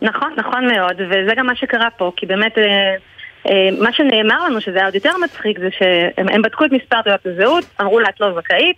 נכון, 0.01 0.33
נכון 0.38 0.67
מאוד, 0.67 0.95
וזה 0.95 1.31
גם 1.38 1.45
מה 1.47 1.55
שקרה 1.55 1.88
פה, 1.97 2.12
כי 2.15 2.25
באמת... 2.25 2.53
אה, 3.50 3.70
מה 3.80 3.94
שנאמר 3.94 4.46
לנו, 4.46 4.62
שזה 4.62 4.77
היה 4.77 4.86
עוד 4.86 4.96
יותר 4.96 5.12
מצחיק, 5.24 5.60
זה 5.60 5.70
שהם 5.72 6.42
בדקו 6.42 6.66
את 6.66 6.72
מספר 6.72 7.01
תעודת 7.01 7.25
הזהות, 7.25 7.63
אמרו 7.82 8.00
לה 8.00 8.10
את 8.10 8.22
לא 8.22 8.42
זכאית, 8.42 8.75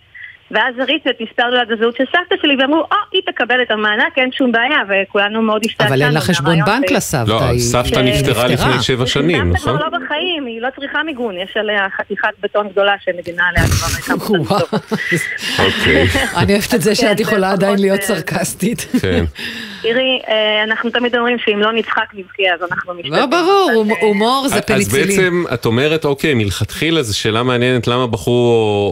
ואז 0.50 0.74
הריצו 0.78 1.10
את 1.10 1.20
מספר 1.20 1.42
תעודת 1.50 1.70
הזהות 1.70 1.96
של 1.96 2.04
סבתא 2.04 2.34
שלי 2.42 2.56
ואמרו, 2.60 2.80
או, 2.80 2.96
היא 3.12 3.22
תקבל 3.26 3.62
את 3.62 3.70
המענק, 3.70 4.18
אין 4.18 4.32
שום 4.32 4.52
בעיה, 4.52 4.78
וכולנו 4.88 5.42
מאוד 5.42 5.62
השתעשענו. 5.66 5.94
אבל 5.94 6.02
אין 6.02 6.12
לה 6.12 6.20
חשבון 6.20 6.64
בנק 6.66 6.90
לסבתא. 6.90 7.30
לא, 7.30 7.58
סבתא 7.58 7.98
נפטרה 7.98 8.46
לפני 8.46 8.82
שבע 8.82 9.06
שנים, 9.06 9.52
נכון? 9.52 9.56
סבתא 9.56 9.88
כבר 9.88 9.98
לא 9.98 9.98
בחיים, 9.98 10.46
היא 10.46 10.60
לא 10.60 10.68
צריכה 10.76 11.02
מיגון, 11.02 11.36
יש 11.36 11.56
עליה 11.56 11.86
חתיכת 11.96 12.28
בטון 12.40 12.68
גדולה 12.68 12.94
שמדינה 13.04 13.42
עליה 13.48 13.62
כבר 13.66 14.16
כמה 14.16 14.58
אוקיי. 15.64 16.06
אני 16.36 16.52
אוהבת 16.52 16.74
את 16.74 16.80
זה 16.82 16.94
שאת 16.94 17.20
יכולה 17.20 17.52
עדיין 17.52 17.78
להיות 17.78 18.02
סרקסטית. 18.02 18.86
כן. 19.02 19.24
תראי, 19.82 20.20
אה, 20.28 20.64
אנחנו 20.64 20.90
תמיד 20.90 21.16
אומרים 21.16 21.36
שאם 21.38 21.58
לא 21.58 21.72
נצחק 21.72 22.06
נבכה, 22.14 22.42
אז 22.54 22.70
אנחנו 22.70 22.94
משתתפים. 22.94 23.12
לא, 23.12 23.26
ברור, 23.26 23.84
הומור 24.00 24.48
זה 24.48 24.60
פניצילין. 24.62 25.08
אז 25.08 25.16
בעצם, 25.16 25.44
את 25.54 25.66
אומרת, 25.66 26.04
אוקיי, 26.04 26.34
מלכתחילה 26.34 27.02
זו 27.02 27.18
שאלה 27.18 27.42
מעניינת 27.42 27.86
למה 27.86 28.06
בחרו, 28.06 28.32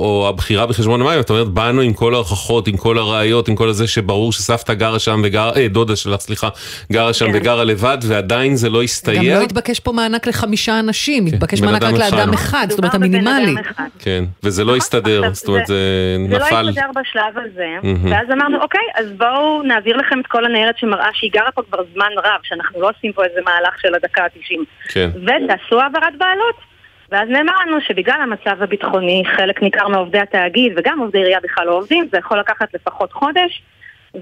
או 0.02 0.26
הבחירה 0.28 0.66
בחשבון 0.66 1.00
המים, 1.00 1.20
את 1.20 1.30
אומרת, 1.30 1.47
באנו 1.48 1.80
עם 1.80 1.92
כל 1.92 2.14
ההוכחות, 2.14 2.68
עם 2.68 2.76
כל 2.76 2.98
הראיות, 2.98 3.48
עם 3.48 3.56
כל 3.56 3.68
הזה 3.68 3.86
שברור 3.86 4.32
שסבתא 4.32 4.74
גרה 4.74 4.98
שם 4.98 5.20
וגרה, 5.24 5.52
אה, 5.56 5.68
דודה 5.68 5.96
שלך, 5.96 6.20
סליחה, 6.20 6.48
גרה 6.92 7.12
שם 7.12 7.26
כן. 7.26 7.32
וגרה 7.34 7.64
לבד, 7.64 7.98
ועדיין 8.08 8.56
זה 8.56 8.68
לא 8.70 8.82
הסתייע. 8.82 9.34
גם 9.34 9.38
לא 9.40 9.44
התבקש 9.44 9.80
פה 9.80 9.92
מענק 9.92 10.26
לחמישה 10.26 10.78
אנשים, 10.78 11.28
כן, 11.30 11.34
התבקש 11.34 11.60
מענק 11.60 11.82
רק 11.82 11.94
לאדם 11.94 12.32
אחד, 12.32 12.66
זאת 12.70 12.78
אומרת, 12.78 12.94
המינימלי. 12.94 13.54
כן, 13.98 14.24
וזה 14.42 14.64
לא 14.64 14.76
הסתדר, 14.76 15.22
זאת 15.32 15.48
אומרת, 15.48 15.66
זה 15.66 15.76
נפל. 16.18 16.32
זה 16.32 16.38
לא 16.38 16.68
הסתדר 16.68 16.90
בשלב 17.00 17.44
הזה, 17.44 17.88
ואז 18.10 18.26
אמרנו, 18.32 18.62
אוקיי, 18.62 18.86
אז 18.94 19.06
בואו 19.16 19.62
נעביר 19.62 19.96
לכם 19.96 20.20
את 20.20 20.26
כל 20.26 20.44
הניירת 20.44 20.78
שמראה 20.78 21.08
שהיא 21.12 21.30
גרה 21.32 21.50
פה 21.54 21.62
כבר 21.70 21.78
זמן 21.94 22.10
רב, 22.18 22.40
שאנחנו 22.42 22.80
לא 22.80 22.90
עושים 22.96 23.12
פה 23.12 23.24
איזה 23.24 23.40
מהלך 23.44 23.80
של 23.80 23.94
הדקה 23.94 24.22
ה-90. 24.22 24.64
כן. 24.88 25.10
ותעשו 25.14 25.80
העברת 25.80 26.18
בעלות. 26.18 26.77
ואז 27.10 27.28
נאמר 27.28 27.52
לנו 27.66 27.80
שבגלל 27.80 28.20
המצב 28.20 28.62
הביטחוני, 28.62 29.22
חלק 29.36 29.62
ניכר 29.62 29.88
מעובדי 29.88 30.18
התאגיד 30.18 30.72
וגם 30.76 30.98
עובדי 30.98 31.18
עירייה 31.18 31.40
בכלל 31.40 31.66
לא 31.66 31.72
עובדים, 31.78 32.08
זה 32.12 32.18
יכול 32.18 32.38
לקחת 32.38 32.74
לפחות 32.74 33.12
חודש. 33.12 33.62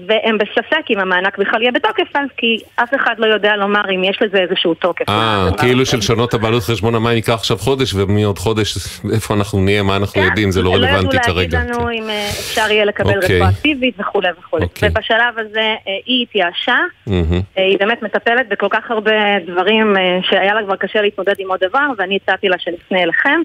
והם 0.07 0.37
בספק 0.37 0.85
אם 0.89 0.99
המענק 0.99 1.37
בכלל 1.37 1.61
יהיה 1.61 1.71
בתוקף 1.71 2.15
אז, 2.15 2.27
כי 2.37 2.57
אף 2.75 2.89
אחד 2.95 3.15
לא 3.17 3.25
יודע 3.25 3.55
לומר 3.55 3.81
אם 3.95 4.03
יש 4.03 4.21
לזה 4.21 4.37
איזשהו 4.37 4.73
תוקף. 4.73 5.09
אה, 5.09 5.49
כאילו 5.57 5.85
שלשנות 5.85 6.33
הבעלות 6.33 6.63
חשבון 6.63 6.95
המים 6.95 7.15
ייקח 7.15 7.33
עכשיו 7.33 7.57
חודש, 7.57 7.93
ומעוד 7.93 8.39
חודש 8.39 8.77
איפה 9.13 9.33
אנחנו 9.33 9.59
נהיה, 9.59 9.83
מה 9.83 9.95
אנחנו 9.95 10.21
כן, 10.21 10.27
יודעים, 10.27 10.51
זה 10.51 10.61
לא 10.61 10.73
רלוונטי 10.73 11.17
לא 11.17 11.21
כרגע. 11.21 11.21
ידעו 11.21 11.35
להגיד 11.35 11.53
לנו 11.55 11.85
כן. 11.85 12.03
אם 12.03 12.09
אה, 12.09 12.29
אפשר 12.29 12.71
יהיה 12.71 12.85
לקבל 12.85 13.15
אוקיי. 13.15 13.35
רטרואקטיבית 13.35 13.95
וכולי 13.99 14.29
וכולי. 14.39 14.63
אוקיי. 14.63 14.89
ובשלב 14.89 15.33
הזה 15.37 15.59
אה, 15.59 15.93
היא 16.05 16.23
התייאשה. 16.23 16.77
אה, 17.07 17.13
היא 17.55 17.77
באמת 17.79 18.03
מטפלת 18.03 18.49
בכל 18.49 18.67
כך 18.69 18.91
הרבה 18.91 19.11
דברים 19.47 19.95
שהיה 20.29 20.53
לה 20.53 20.63
כבר 20.63 20.75
קשה 20.75 21.01
להתמודד 21.01 21.33
עם 21.39 21.49
עוד 21.49 21.59
דבר, 21.59 21.87
ואני 21.97 22.19
הצעתי 22.23 22.47
לה 22.49 22.59
שנפנה 22.59 23.03
אליכם. 23.03 23.41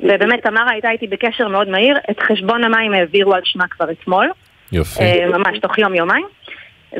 ובאמת 0.00 0.42
תמרה 0.42 0.70
הייתה 0.70 0.90
איתי 0.90 1.06
בקשר 1.06 1.48
מאוד 1.48 1.68
מהיר, 1.68 1.98
את 2.10 2.20
חשבון 2.20 2.64
המים 2.64 2.94
העבירו 2.94 3.34
על 3.34 3.40
שמה 3.44 3.64
כבר 3.68 3.90
אתמול, 3.90 4.30
יופי. 4.72 5.00
אה, 5.00 5.26
ממש 5.38 5.58
תוך 5.62 5.78
יום-יומיים. 5.78 6.26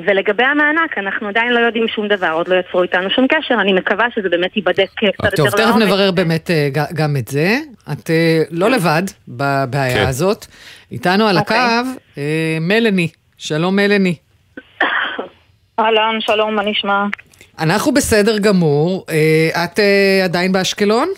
ולגבי 0.06 0.44
המענק, 0.44 0.98
אנחנו 0.98 1.28
עדיין 1.28 1.52
לא 1.52 1.58
יודעים 1.58 1.88
שום 1.88 2.08
דבר, 2.08 2.30
עוד 2.30 2.48
לא 2.48 2.54
יצרו 2.54 2.82
איתנו 2.82 3.10
שום 3.10 3.26
קשר, 3.26 3.54
אני 3.60 3.72
מקווה 3.72 4.06
שזה 4.14 4.28
באמת 4.28 4.56
ייבדק 4.56 4.88
קצת 4.94 5.04
יותר 5.04 5.36
טוב, 5.36 5.60
לעומק. 5.60 5.74
תכף 5.74 5.76
נברר 5.76 6.10
באמת 6.10 6.50
אה, 6.50 6.68
גם 6.94 7.16
את 7.16 7.28
זה. 7.28 7.56
את 7.92 8.10
אה, 8.10 8.42
לא 8.50 8.70
לבד 8.70 9.02
כן. 9.06 9.14
בבעיה 9.28 10.08
הזאת. 10.08 10.46
איתנו 10.92 11.26
על 11.26 11.38
אוקיי. 11.38 11.58
הקו, 11.58 12.20
מלני. 12.60 13.08
שלום 13.38 13.76
מלני. 13.76 14.14
אהלן, 15.78 16.20
שלום, 16.20 16.54
מה 16.54 16.62
נשמע? 16.62 17.04
אנחנו 17.58 17.94
בסדר 17.94 18.38
גמור. 18.38 19.06
את 19.64 19.80
עדיין 20.24 20.52
באשקלון? 20.52 21.08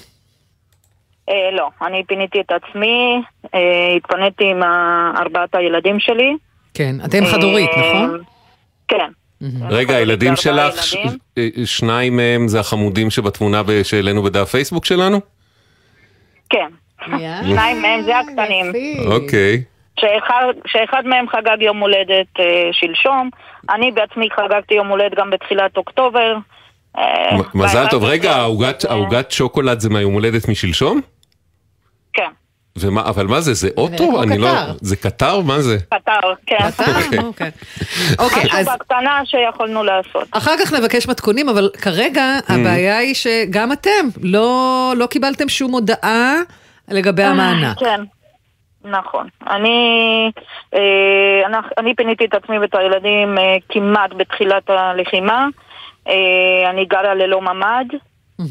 אה, 1.29 1.51
לא, 1.53 1.69
אני 1.87 2.05
פיניתי 2.07 2.41
את 2.41 2.53
עצמי, 2.53 3.23
אה, 3.55 3.97
התפניתי 3.97 4.45
עם 4.45 4.63
ארבעת 5.17 5.55
הילדים 5.55 6.01
שלי. 6.01 6.37
כן. 6.75 6.97
אתם 7.05 7.25
חד-הורית, 7.25 7.71
אה, 7.71 7.93
נכון? 7.93 8.21
כן. 8.89 9.11
רגע, 9.71 9.97
הילדים 9.97 10.37
שלך, 10.37 10.95
ילדים. 10.95 11.19
אה, 11.39 11.49
שניים 11.65 12.17
מהם 12.17 12.49
זה 12.49 12.61
החמודים 12.61 13.11
שבתמונה 13.11 13.63
שהעלינו 13.83 14.23
בדף 14.23 14.51
פייסבוק 14.51 14.85
שלנו? 14.85 15.21
כן. 16.51 16.69
שניים 17.43 17.83
מהם 17.83 18.03
זה 18.03 18.19
הקטנים. 18.19 18.73
אוקיי. 19.07 19.63
שאחד, 20.01 20.45
שאחד 20.67 21.03
מהם 21.07 21.29
חגג 21.29 21.63
יום 21.63 21.79
הולדת 21.79 22.27
אה, 22.41 22.69
שלשום, 22.73 23.31
אני 23.71 23.91
בעצמי 23.91 24.29
חגגתי 24.37 24.75
יום 24.75 24.89
הולדת 24.89 25.19
גם 25.19 25.31
בתחילת 25.31 25.77
אוקטובר. 25.77 26.37
אה, 26.99 27.37
מזל 27.55 27.87
טוב. 27.91 28.05
רגע, 28.05 28.37
העוגת 28.89 29.31
שוקולד 29.31 29.81
זה 29.81 29.91
מהיום 29.91 30.15
הולדת 30.15 30.49
משלשום? 30.49 31.01
ומה, 32.77 33.03
אבל 33.09 33.27
מה 33.27 33.41
זה, 33.41 33.55
זה 33.55 33.69
אוטו? 33.77 34.23
אני 34.23 34.39
לא... 34.39 34.49
קטר. 34.49 34.73
זה 34.81 34.97
קטר? 34.97 35.41
מה 35.41 35.61
זה? 35.61 35.77
קטר, 35.95 36.21
כן. 36.47 36.57
אוקיי. 37.25 37.51
אוקיי, 38.19 38.45
משהו 38.45 38.59
אז 38.59 38.67
בקטנה 38.69 39.21
שיכולנו 39.25 39.85
לעשות. 39.85 40.29
אחר 40.31 40.53
כך 40.61 40.73
נבקש 40.73 41.09
מתכונים, 41.09 41.49
אבל 41.49 41.71
כרגע 41.83 42.23
הבעיה 42.49 42.99
היא 42.99 43.15
שגם 43.15 43.73
אתם 43.73 44.07
לא 44.23 44.93
לא 44.97 45.07
קיבלתם 45.07 45.49
שום 45.49 45.73
הודעה 45.73 46.35
לגבי 46.89 47.23
המענק. 47.23 47.79
כן, 47.79 48.01
נכון. 48.85 49.27
אני, 49.51 49.79
אה, 50.75 50.81
אנחנו- 51.47 51.71
אני 51.79 51.95
פיניתי 51.95 52.25
את 52.25 52.35
עצמי 52.35 52.59
ואת 52.59 52.75
הילדים 52.75 53.39
אה, 53.39 53.57
כמעט 53.69 54.11
בתחילת 54.17 54.71
הלחימה. 54.71 55.47
אה, 56.09 56.15
אני 56.71 56.85
גרה 56.85 57.15
ללא 57.15 57.41
ממ"ד. 57.41 57.95
אה, 58.41 58.47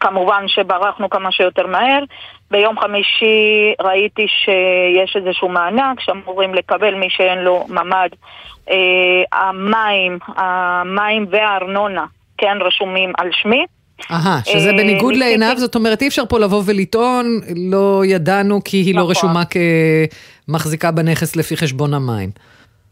כמובן 0.00 0.44
שברחנו 0.46 1.10
כמה 1.10 1.32
שיותר 1.32 1.66
מהר. 1.66 2.02
ביום 2.50 2.80
חמישי 2.80 3.34
ראיתי 3.80 4.26
שיש 4.28 5.16
איזשהו 5.16 5.48
מענק 5.48 6.00
שאמורים 6.00 6.54
לקבל 6.54 6.94
מי 6.94 7.06
שאין 7.10 7.38
לו 7.38 7.66
ממ"ד. 7.68 8.08
אה, 8.70 8.76
המים, 9.40 10.18
המים 10.36 11.26
והארנונה 11.30 12.04
כן 12.38 12.56
רשומים 12.60 13.12
על 13.18 13.28
שמי. 13.32 13.64
אהה, 14.10 14.38
שזה 14.44 14.70
אה, 14.70 14.76
בניגוד 14.76 15.12
ניסיתי- 15.12 15.18
לעיניו, 15.28 15.52
זאת 15.56 15.74
אומרת, 15.74 16.02
אי 16.02 16.08
אפשר 16.08 16.22
פה 16.28 16.38
לבוא 16.38 16.62
ולטעון, 16.66 17.26
לא 17.70 18.02
ידענו 18.06 18.64
כי 18.64 18.76
היא 18.76 18.94
לא 18.94 19.00
נכון. 19.00 19.10
רשומה 19.10 19.42
כמחזיקה 20.48 20.90
בנכס 20.90 21.36
לפי 21.36 21.56
חשבון 21.56 21.94
המים. 21.94 22.30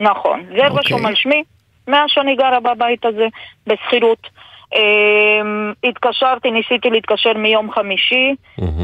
נכון, 0.00 0.40
זה 0.48 0.66
אוקיי. 0.66 0.78
רשום 0.78 1.06
על 1.06 1.14
שמי, 1.14 1.42
מאז 1.88 2.04
שאני 2.08 2.36
גרה 2.36 2.60
בבית 2.60 3.04
הזה, 3.04 3.26
בשכירות. 3.66 4.28
אמ, 4.74 5.72
התקשרתי, 5.84 6.50
ניסיתי 6.50 6.90
להתקשר 6.90 7.32
מיום 7.32 7.70
חמישי 7.72 8.34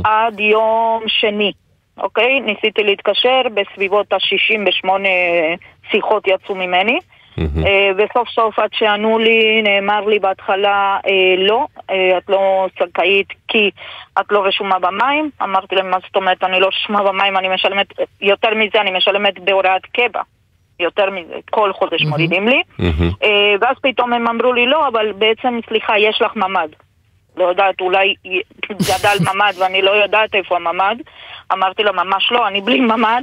עד 0.04 0.40
יום 0.40 1.02
שני, 1.06 1.52
אוקיי? 1.98 2.40
ניסיתי 2.40 2.82
להתקשר, 2.82 3.42
בסביבות 3.54 4.12
ה-68 4.12 4.88
שיחות 5.90 6.28
יצאו 6.28 6.54
ממני. 6.54 6.98
אה, 7.38 7.90
וסוף 7.96 8.28
סוף 8.28 8.58
עד 8.58 8.70
שענו 8.72 9.18
לי, 9.18 9.62
נאמר 9.62 10.00
לי 10.00 10.18
בהתחלה, 10.18 10.98
אה, 11.06 11.34
לא, 11.38 11.66
אה, 11.90 12.18
את 12.18 12.28
לא 12.28 12.66
זכאית 12.80 13.28
כי 13.48 13.70
את 14.20 14.26
לא 14.30 14.44
רשומה 14.44 14.78
במים. 14.78 15.30
אמרתי 15.42 15.74
להם, 15.74 15.90
מה 15.90 15.96
זאת 16.06 16.16
אומרת, 16.16 16.44
אני 16.44 16.60
לא 16.60 16.66
רשומה 16.66 17.02
במים, 17.02 17.36
אני 17.36 17.48
משלמת, 17.48 17.86
יותר 18.20 18.54
מזה, 18.54 18.80
אני 18.80 18.90
משלמת 18.90 19.38
בהוראת 19.38 19.86
קבע. 19.86 20.22
יותר 20.80 21.10
מזה, 21.10 21.34
כל 21.50 21.72
חודש 21.72 22.02
מורידים 22.02 22.48
לי. 22.48 22.62
אה, 23.22 23.54
ואז 23.60 23.76
פתאום 23.82 24.12
הם 24.12 24.28
אמרו 24.28 24.52
לי, 24.52 24.66
לא, 24.66 24.88
אבל 24.88 25.12
בעצם, 25.12 25.60
סליחה, 25.68 25.98
יש 25.98 26.22
לך 26.22 26.36
ממ"ד. 26.36 26.68
לא 27.36 27.44
יודעת, 27.44 27.80
אולי 27.80 28.14
גדל 28.72 29.16
ממ"ד 29.20 29.54
ואני 29.58 29.82
לא 29.82 29.90
יודעת 29.90 30.34
איפה 30.34 30.56
הממ"ד. 30.56 30.96
אמרתי 31.52 31.82
לו, 31.82 31.92
ממש 31.92 32.32
לא, 32.32 32.48
אני 32.48 32.60
בלי 32.60 32.80
ממ"ד. 32.80 33.22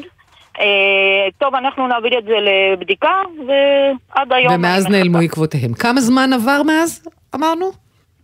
אה, 0.59 1.27
טוב, 1.37 1.55
אנחנו 1.55 1.87
נעביר 1.87 2.17
את 2.17 2.23
זה 2.23 2.35
לבדיקה, 2.39 3.21
ועד 3.47 4.33
היום... 4.33 4.53
ומאז 4.53 4.87
נעלמו 4.87 5.17
עקבותיהם. 5.17 5.73
כמה 5.73 6.01
זמן 6.01 6.33
עבר 6.33 6.61
מאז, 6.63 7.07
אמרנו? 7.35 7.71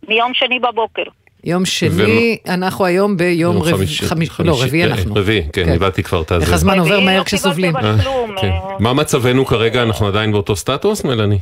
מיום 0.07 0.33
שני 0.33 0.59
בבוקר. 0.59 1.03
יום 1.43 1.65
שני, 1.65 2.37
אנחנו 2.47 2.85
היום 2.85 3.17
ביום 3.17 3.55
יום 3.55 3.63
רביעי, 3.63 3.77
חמישי- 3.77 4.05
חמישי, 4.05 4.31
חמישי- 4.31 4.49
לא, 4.49 4.63
רביעי 4.63 4.83
אה, 4.83 4.87
אנחנו. 4.91 5.15
רביעי, 5.15 5.41
כן, 5.53 5.71
איבדתי 5.73 6.03
כבר 6.03 6.21
את 6.21 6.31
הזה. 6.31 6.45
איך 6.45 6.53
הזמן 6.53 6.79
עובר 6.79 6.99
מהר 6.99 7.17
לא 7.19 7.23
כשסובלים. 7.23 7.71
קיבלתי 7.75 7.89
אבל 7.89 8.01
כלום. 8.01 8.35
כן. 8.41 8.47
אה, 8.47 8.59
מה 8.79 8.93
מצבנו 8.93 9.45
כרגע? 9.45 9.83
אנחנו 9.83 10.07
עדיין 10.07 10.31
באותו 10.31 10.55
סטטוס, 10.55 11.03
מלאני? 11.03 11.39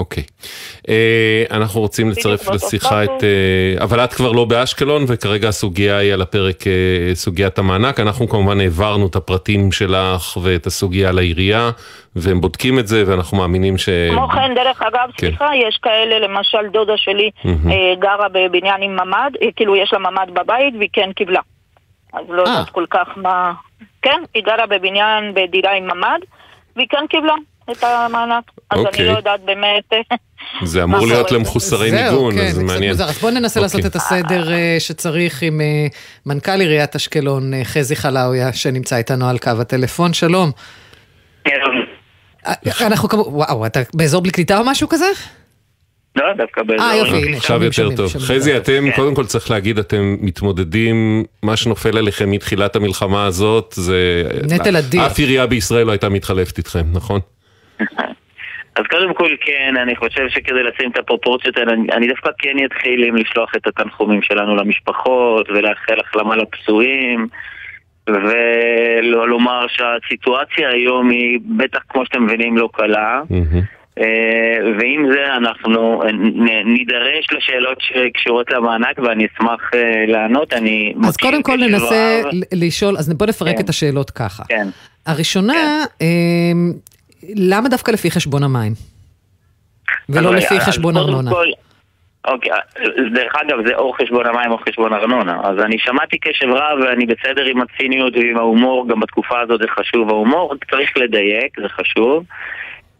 אוקיי. 0.00 0.22
אה, 0.88 1.44
אנחנו 1.50 1.80
רוצים 1.80 2.10
לצרף 2.10 2.48
לשיחה 2.48 3.04
את... 3.04 3.08
סטטוס. 3.08 3.24
אה, 3.24 3.84
אבל 3.84 4.04
את 4.04 4.12
כבר 4.14 4.32
לא 4.32 4.44
באשקלון, 4.44 5.04
וכרגע 5.08 5.48
הסוגיה 5.48 5.96
היא 5.96 6.12
על 6.12 6.22
הפרק, 6.22 6.66
אה, 6.66 7.14
סוגיית 7.14 7.58
המענק. 7.58 8.00
אנחנו 8.00 8.28
כמובן 8.28 8.60
העברנו 8.60 9.06
את 9.06 9.16
הפרטים 9.16 9.72
שלך 9.72 10.36
ואת 10.42 10.66
הסוגיה 10.66 11.12
לעירייה, 11.12 11.70
והם 12.16 12.40
בודקים 12.40 12.78
את 12.78 12.86
זה, 12.86 13.04
ואנחנו 13.06 13.36
מאמינים 13.36 13.78
ש... 13.78 13.88
כמו 14.10 14.28
כן, 14.28 14.54
דרך 14.54 14.82
אגב, 14.82 15.10
כן. 15.16 15.26
סליחה, 15.26 15.50
יש 15.68 15.78
כאלה, 15.82 16.18
למשל 16.18 16.68
דודה 16.72 16.96
שלי 16.96 17.30
גרה 17.98 18.28
בבניין 18.32 18.82
עם 18.82 18.96
ממ"ד, 18.96 19.32
כאילו 19.56 19.76
יש 19.76 19.92
לה 19.92 19.98
ממ"ד 19.98 20.30
בבית 20.34 20.74
והיא 20.78 20.88
כן 20.92 21.12
קיבלה. 21.12 21.40
אז 22.12 22.24
לא. 22.28 22.42
יודעת 22.42 22.70
כל 22.70 22.84
כך 22.90 23.08
מה... 23.16 23.52
כן, 24.02 24.22
היא 24.34 24.42
גרה 24.42 24.66
בבניין, 24.66 25.34
בדירה 25.34 25.72
עם 25.72 25.84
ממ"ד, 25.84 26.20
והיא 26.76 26.88
כן 26.90 27.06
קיבלה 27.08 27.34
את 27.70 27.84
המענק. 27.84 28.44
אז 28.70 28.78
אני 28.78 28.86
אוקיי. 28.86 29.06
לא 29.06 29.16
יודעת 29.16 29.40
באמת... 29.44 29.92
זה 30.62 30.82
אמור 30.82 31.06
להיות? 31.06 31.32
למחוסרי 31.32 31.90
זהו, 31.90 32.12
מיגון, 32.12 32.34
כן, 32.34 32.46
אז 32.46 32.54
זה 32.54 32.64
מעניין. 32.64 32.90
מוזר. 32.90 33.04
אז 33.04 33.18
בואו 33.18 33.32
ננסה 33.32 33.60
לעשות 33.60 33.84
אוקיי. 33.84 33.90
את 33.90 33.96
הסדר 33.96 34.52
אה, 34.52 34.76
שצריך 34.78 35.42
עם 35.42 35.60
אה, 35.60 35.86
מנכ"ל 36.26 36.60
עיריית 36.60 36.96
אשקלון, 36.96 37.54
אה, 37.54 37.64
חזי 37.64 37.96
חלאויה, 37.96 38.52
שנמצא 38.52 38.96
איתנו 38.96 39.28
על 39.28 39.38
קו 39.38 39.50
הטלפון. 39.60 40.12
שלום. 40.12 40.50
אנחנו 42.80 43.08
כמו... 43.08 43.24
וואו, 43.28 43.66
אתה 43.66 43.80
באזור 43.94 44.22
בלי 44.22 44.32
קליטה 44.32 44.58
או 44.58 44.64
משהו 44.64 44.88
כזה? 44.88 45.06
לא, 46.16 46.24
דווקא 46.36 46.62
באזור... 46.62 46.86
אה, 46.86 46.96
יופי, 46.96 47.36
עכשיו 47.36 47.64
יותר 47.64 47.96
טוב. 47.96 48.12
חזי, 48.18 48.56
אתם, 48.56 48.84
כן. 48.90 48.96
קודם 48.96 49.14
כל 49.14 49.26
צריך 49.26 49.50
להגיד, 49.50 49.78
אתם 49.78 50.16
מתמודדים, 50.20 51.24
מה 51.42 51.56
שנופל 51.56 51.98
עליכם 51.98 52.30
מתחילת 52.30 52.76
המלחמה 52.76 53.26
הזאת, 53.26 53.74
זה... 53.76 54.22
נטל 54.42 54.76
אדיר. 54.76 55.06
אף 55.06 55.18
עירייה 55.18 55.46
בישראל 55.46 55.86
לא 55.86 55.92
הייתה 55.92 56.08
מתחלפת 56.08 56.58
איתכם, 56.58 56.84
נכון? 56.92 57.20
אז 58.76 58.84
קודם 58.90 59.14
כל 59.14 59.28
כן, 59.40 59.74
אני 59.76 59.96
חושב 59.96 60.28
שכדי 60.28 60.62
לשים 60.62 60.90
את 60.90 60.98
הפרופורציות 60.98 61.56
האלה, 61.56 61.72
אני, 61.72 61.86
אני 61.92 62.08
דווקא 62.08 62.30
כן 62.38 62.56
אתחיל 62.64 63.04
עם 63.04 63.16
לשלוח 63.16 63.50
את 63.56 63.66
התנחומים 63.66 64.22
שלנו 64.22 64.56
למשפחות 64.56 65.48
ולאחל 65.50 66.00
החלמה 66.00 66.36
לפצועים 66.36 67.28
ולומר 68.08 69.66
שהסיטואציה 69.68 70.68
היום 70.68 71.10
היא 71.10 71.38
בטח 71.56 71.78
כמו 71.88 72.04
שאתם 72.04 72.24
מבינים 72.24 72.56
לא 72.56 72.68
קלה 72.72 73.22
אה, 73.98 74.72
ועם 74.78 75.12
זה 75.12 75.36
אנחנו 75.36 76.02
נידרש 76.64 77.26
לשאלות 77.32 77.78
שקשורות 77.80 78.50
למענק 78.50 78.98
ואני 78.98 79.26
אשמח 79.26 79.60
אה, 79.74 80.04
לענות, 80.06 80.52
אני 80.52 80.94
אז 81.04 81.16
קודם 81.16 81.42
כל 81.42 81.56
ננסה 81.56 82.22
לשאול, 82.52 82.96
אז 82.96 83.08
בוא 83.14 83.26
נפרק 83.26 83.56
כן. 83.56 83.64
את 83.64 83.68
השאלות 83.68 84.10
ככה. 84.10 84.42
כן. 84.48 84.68
הראשונה, 85.06 85.84
אה, 86.02 86.06
למה 87.22 87.68
דווקא 87.68 87.90
לפי 87.90 88.10
חשבון 88.10 88.42
המים? 88.42 88.72
ולא 90.08 90.34
לפי 90.34 90.60
חשבון 90.60 90.96
ארנונה? 90.96 91.30
אוקיי, 92.24 92.52
דרך 93.14 93.32
אגב 93.34 93.66
זה 93.66 93.74
או 93.74 93.92
חשבון 93.92 94.26
המים 94.26 94.50
או 94.50 94.58
חשבון 94.58 94.92
ארנונה 94.92 95.40
אז 95.44 95.58
אני 95.58 95.78
שמעתי 95.78 96.18
קשב 96.18 96.46
רב 96.50 96.78
ואני 96.82 97.06
בסדר 97.06 97.44
עם 97.44 97.60
הציניות 97.60 98.16
ועם 98.16 98.36
ההומור 98.36 98.88
גם 98.88 99.00
בתקופה 99.00 99.40
הזאת 99.40 99.60
זה 99.60 99.68
חשוב 99.68 100.08
ההומור 100.08 100.54
צריך 100.70 100.90
לדייק, 100.96 101.60
זה 101.60 101.68
חשוב 101.68 102.24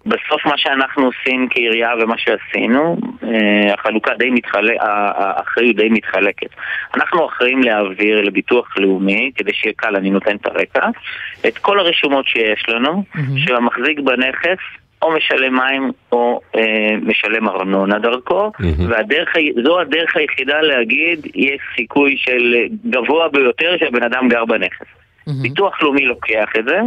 בסוף 0.06 0.46
מה 0.46 0.56
שאנחנו 0.56 1.06
עושים 1.06 1.48
כעירייה 1.50 1.90
ומה 2.00 2.14
שעשינו, 2.18 2.96
אה, 3.22 3.74
החלוקה 3.74 4.14
די 4.14 4.30
מתחלקת, 4.30 4.78
האחריות 4.80 5.76
די 5.76 5.88
מתחלקת. 5.88 6.46
אנחנו 6.94 7.26
אחראים 7.26 7.62
להעביר 7.62 8.20
לביטוח 8.20 8.78
לאומי, 8.78 9.30
כדי 9.34 9.52
שיהיה 9.54 9.74
קל, 9.76 9.96
אני 9.96 10.10
נותן 10.10 10.36
את 10.36 10.46
הרקע, 10.46 10.88
את 11.48 11.58
כל 11.58 11.80
הרשומות 11.80 12.26
שיש 12.26 12.68
לנו, 12.68 13.04
mm-hmm. 13.14 13.20
שהמחזיק 13.46 14.00
בנכס 14.00 14.58
או 15.02 15.12
משלם 15.12 15.56
מים 15.56 15.90
או 16.12 16.40
אה, 16.56 16.96
משלם 17.02 17.48
ארנונה 17.48 17.98
דרכו, 17.98 18.52
mm-hmm. 18.60 18.82
וזו 19.56 19.80
הדרך 19.80 20.16
היחידה 20.16 20.60
להגיד, 20.60 21.26
יש 21.34 21.60
סיכוי 21.76 22.16
של 22.18 22.54
גבוה 22.90 23.28
ביותר 23.28 23.76
שהבן 23.78 24.02
אדם 24.02 24.28
גר 24.28 24.44
בנכס. 24.44 24.86
Mm-hmm. 24.86 25.42
ביטוח 25.42 25.82
לאומי 25.82 26.04
לוקח 26.04 26.48
את 26.58 26.64
זה. 26.64 26.80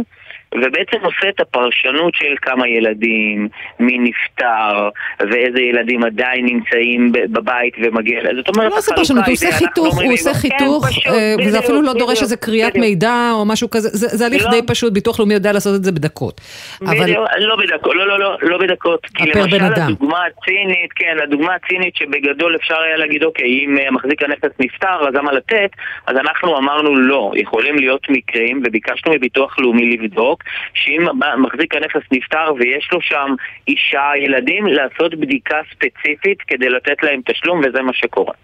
ובעצם 0.54 0.96
עושה 1.02 1.28
את 1.28 1.40
הפרשנות 1.40 2.14
של 2.14 2.34
כמה 2.42 2.68
ילדים, 2.68 3.48
מי 3.80 3.98
נפטר, 3.98 4.88
ואיזה 5.20 5.60
ילדים 5.60 6.04
עדיין 6.04 6.46
נמצאים 6.46 7.12
בבית 7.12 7.74
ומגיע... 7.82 8.20
זאת 8.36 8.48
אומרת, 8.48 8.66
הוא 8.66 8.74
לא 8.74 8.78
עושה 8.78 8.94
פרשנות, 8.94 9.24
הוא 9.26 9.32
עושה 9.32 9.52
חיתוך, 9.52 10.02
הוא 10.02 10.12
עושה 10.12 10.34
חיתוך, 10.34 10.88
אה, 11.06 11.34
וזה 11.46 11.58
אפילו 11.58 11.82
לא 11.82 11.92
דורש 11.92 12.22
איזה 12.22 12.36
קריאת 12.36 12.76
מידע 12.76 13.30
או 13.32 13.44
משהו 13.44 13.70
כזה, 13.70 13.88
זה 13.92 14.26
הליך 14.26 14.44
לא. 14.44 14.50
די 14.50 14.60
פשוט, 14.66 14.92
ביטוח 14.92 15.20
לאומי 15.20 15.34
יודע 15.34 15.52
לעשות 15.52 15.74
את 15.74 15.84
זה 15.84 15.92
בדקות. 15.92 16.40
לא 16.80 17.56
בדקות, 17.56 17.96
לא, 17.96 18.06
לא, 18.06 18.18
לא, 18.18 18.36
לא 18.42 18.58
בדקות. 18.58 19.06
כי 19.06 19.24
למשל 19.34 19.62
הדוגמה 19.62 20.18
הצינית, 20.26 20.92
כן, 20.96 21.16
הדוגמה 21.22 21.54
הצינית 21.54 21.96
שבגדול 21.96 22.56
אפשר 22.56 22.80
היה 22.80 22.96
להגיד, 22.96 23.24
אוקיי, 23.24 23.46
אם 23.46 23.78
אה, 23.78 23.90
מחזיק 23.90 24.22
הנכס 24.22 24.50
נפטר, 24.60 25.08
אז 25.08 25.14
למה 25.14 25.32
לתת? 25.32 25.70
אז 26.06 26.16
אנחנו 26.16 26.58
אמרנו 26.58 26.96
לא, 26.96 27.32
יכולים 27.36 27.76
להיות 27.76 28.06
מקרים, 28.08 28.62
וביקשנו 28.64 29.12
מביטוח 29.12 29.58
לאומי 29.58 29.96
לבדוק, 29.96 30.43
שאם 30.74 31.06
מחזיק 31.38 31.74
הנכס 31.74 32.02
נפטר 32.12 32.54
ויש 32.58 32.88
לו 32.92 33.00
שם 33.00 33.34
אישה, 33.68 34.10
ילדים, 34.24 34.66
לעשות 34.66 35.14
בדיקה 35.14 35.56
ספציפית 35.72 36.38
כדי 36.46 36.68
לתת 36.68 37.02
להם 37.02 37.20
תשלום, 37.26 37.60
וזה 37.60 37.82
מה 37.82 37.92
שקורה. 37.92 38.34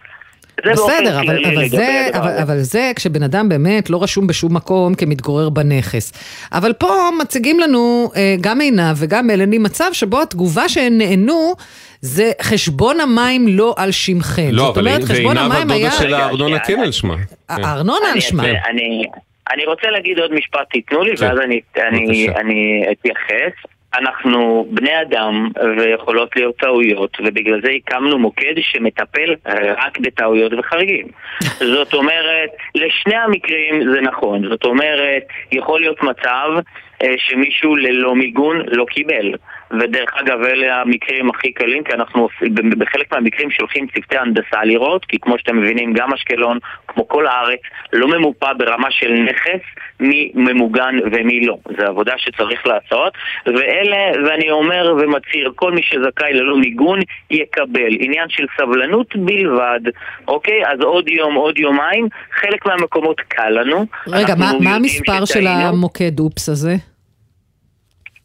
בסדר, 0.66 1.20
אבל, 1.20 1.44
אבל, 1.44 1.68
זה, 1.68 2.08
אבל, 2.12 2.38
אבל 2.42 2.58
זה 2.58 2.92
כשבן 2.96 3.22
אדם 3.22 3.48
באמת 3.48 3.90
לא 3.90 4.02
רשום 4.02 4.26
בשום 4.26 4.54
מקום 4.54 4.94
כמתגורר 4.94 5.48
בנכס. 5.48 6.12
אבל 6.52 6.72
פה 6.72 7.08
מציגים 7.20 7.60
לנו, 7.60 8.10
אה, 8.16 8.36
גם 8.40 8.60
עינב 8.60 8.96
וגם 8.96 9.26
מלני, 9.26 9.58
מצב 9.58 9.90
שבו 9.92 10.22
התגובה 10.22 10.68
שהן 10.68 10.98
נענו 10.98 11.54
זה 12.00 12.32
חשבון 12.42 13.00
המים 13.00 13.48
לא 13.48 13.74
על 13.78 13.90
שמכם. 13.90 14.48
לא, 14.52 14.68
אבל 14.68 14.86
עינב 14.86 15.52
הדודה 15.52 15.90
של 15.90 16.14
הארנונה 16.14 16.58
כן 16.58 16.80
על 16.80 16.92
שמה. 16.92 17.16
הארנונה 17.48 18.12
על 18.12 18.20
שמה. 18.20 18.42
אני 19.52 19.64
רוצה 19.64 19.90
להגיד 19.90 20.18
עוד 20.18 20.32
משפט, 20.32 20.70
תיתנו 20.70 21.02
לי, 21.02 21.16
כן. 21.16 21.24
ואז 21.24 21.38
אני, 21.38 21.60
אני, 21.76 22.28
אני 22.36 22.84
אתייחס. 22.92 23.52
אנחנו 23.94 24.66
בני 24.70 25.02
אדם 25.02 25.48
ויכולות 25.78 26.36
להיות 26.36 26.56
טעויות 26.56 27.16
ובגלל 27.20 27.60
זה 27.62 27.70
הקמנו 27.70 28.18
מוקד 28.18 28.54
שמטפל 28.60 29.34
רק 29.76 29.98
בטעויות 29.98 30.52
וחריגים 30.58 31.06
זאת 31.74 31.94
אומרת, 31.94 32.50
לשני 32.74 33.16
המקרים 33.16 33.92
זה 33.92 34.00
נכון 34.00 34.48
זאת 34.48 34.64
אומרת, 34.64 35.22
יכול 35.52 35.80
להיות 35.80 36.02
מצב 36.02 36.48
אה, 37.02 37.14
שמישהו 37.18 37.76
ללא 37.76 38.14
מיגון 38.14 38.62
לא 38.66 38.84
קיבל 38.84 39.34
ודרך 39.70 40.10
אגב, 40.14 40.42
אלה 40.42 40.80
המקרים 40.80 41.30
הכי 41.30 41.52
קלים, 41.52 41.84
כי 41.84 41.92
אנחנו 41.92 42.28
בחלק 42.78 43.12
מהמקרים 43.12 43.50
שולחים 43.50 43.86
צוותי 43.86 44.18
הנדסה 44.18 44.64
לראות, 44.64 45.04
כי 45.04 45.18
כמו 45.18 45.38
שאתם 45.38 45.56
מבינים, 45.56 45.92
גם 45.92 46.12
אשקלון, 46.12 46.58
כמו 46.88 47.08
כל 47.08 47.26
הארץ, 47.26 47.60
לא 47.92 48.08
ממופה 48.08 48.54
ברמה 48.54 48.90
של 48.90 49.12
נכס, 49.12 49.60
מי 50.00 50.32
ממוגן 50.34 50.94
ומי 51.12 51.46
לא. 51.46 51.56
זו 51.78 51.86
עבודה 51.86 52.12
שצריך 52.16 52.66
לעשות, 52.66 53.12
ואלה, 53.46 54.26
ואני 54.26 54.50
אומר 54.50 54.94
ומצהיר, 55.00 55.52
כל 55.56 55.72
מי 55.72 55.82
שזכאי 55.82 56.32
ללא 56.32 56.56
מיגון, 56.56 56.98
יקבל. 57.30 57.96
עניין 58.00 58.28
של 58.28 58.44
סבלנות 58.60 59.16
בלבד, 59.16 59.80
אוקיי? 60.28 60.66
אז 60.66 60.80
עוד 60.80 61.08
יום, 61.08 61.34
עוד 61.34 61.58
יומיים, 61.58 62.08
חלק 62.40 62.66
מהמקומות 62.66 63.20
קל 63.20 63.50
לנו. 63.50 63.86
רגע, 64.08 64.34
מה, 64.34 64.52
מה 64.60 64.74
המספר 64.74 65.24
של 65.24 65.46
המוקד 65.46 66.20
אופס 66.20 66.48
הזה? 66.48 66.89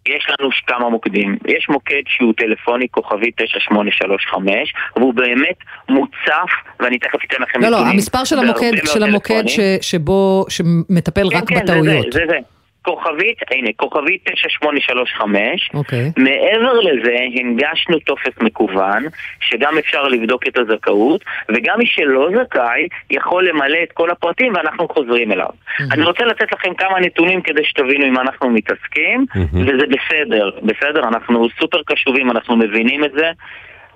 יש 0.07 0.27
לנו 0.29 0.49
כמה 0.67 0.89
מוקדים. 0.89 1.37
יש 1.47 1.69
מוקד 1.69 2.01
שהוא 2.07 2.33
טלפוני 2.37 2.87
כוכבי 2.91 3.31
9835, 3.31 4.73
והוא 4.95 5.13
באמת 5.13 5.57
מוצף, 5.89 6.51
ואני 6.79 6.99
תכף 6.99 7.19
אתן 7.27 7.41
לכם 7.43 7.59
נתונים. 7.59 7.71
לא, 7.71 7.85
לא, 7.85 7.91
המספר 7.91 8.23
של 8.23 8.39
המוקד, 8.39 8.71
של 8.85 9.03
המוקד 9.03 9.43
ש, 9.47 9.59
שבו, 9.81 10.45
שמטפל 10.49 11.29
כן, 11.29 11.37
רק 11.37 11.49
כן, 11.49 11.55
בטעויות. 11.55 12.05
זה 12.13 12.19
זה, 12.19 12.19
זה 12.19 12.25
זה. 12.27 12.54
כוכבית, 12.85 13.37
הנה, 13.51 13.69
כוכבית 13.75 14.21
9835. 14.23 15.69
אוקיי. 15.73 16.11
מעבר 16.17 16.79
לזה, 16.79 17.15
הנגשנו 17.35 17.99
טופס 17.99 18.41
מקוון, 18.41 19.03
שגם 19.39 19.77
אפשר 19.77 20.03
לבדוק 20.03 20.47
את 20.47 20.57
הזכאות, 20.57 21.23
וגם 21.49 21.75
מי 21.77 21.85
שלא 21.85 22.29
זכאי, 22.35 22.87
יכול 23.11 23.47
למלא 23.47 23.77
את 23.83 23.91
כל 23.91 24.11
הפרטים 24.11 24.53
ואנחנו 24.55 24.87
חוזרים 24.87 25.31
אליו. 25.31 25.47
Mm-hmm. 25.47 25.93
אני 25.93 26.03
רוצה 26.03 26.25
לתת 26.25 26.51
לכם 26.51 26.73
כמה 26.73 26.99
נתונים 26.99 27.41
כדי 27.41 27.63
שתבינו 27.63 28.05
עם 28.05 28.13
מה 28.13 28.21
אנחנו 28.21 28.49
מתעסקים, 28.49 29.25
mm-hmm. 29.29 29.57
וזה 29.57 29.85
בסדר, 29.87 30.49
בסדר, 30.63 31.07
אנחנו 31.07 31.47
סופר 31.59 31.81
קשובים, 31.85 32.31
אנחנו 32.31 32.55
מבינים 32.55 33.05
את 33.05 33.11
זה. 33.17 33.31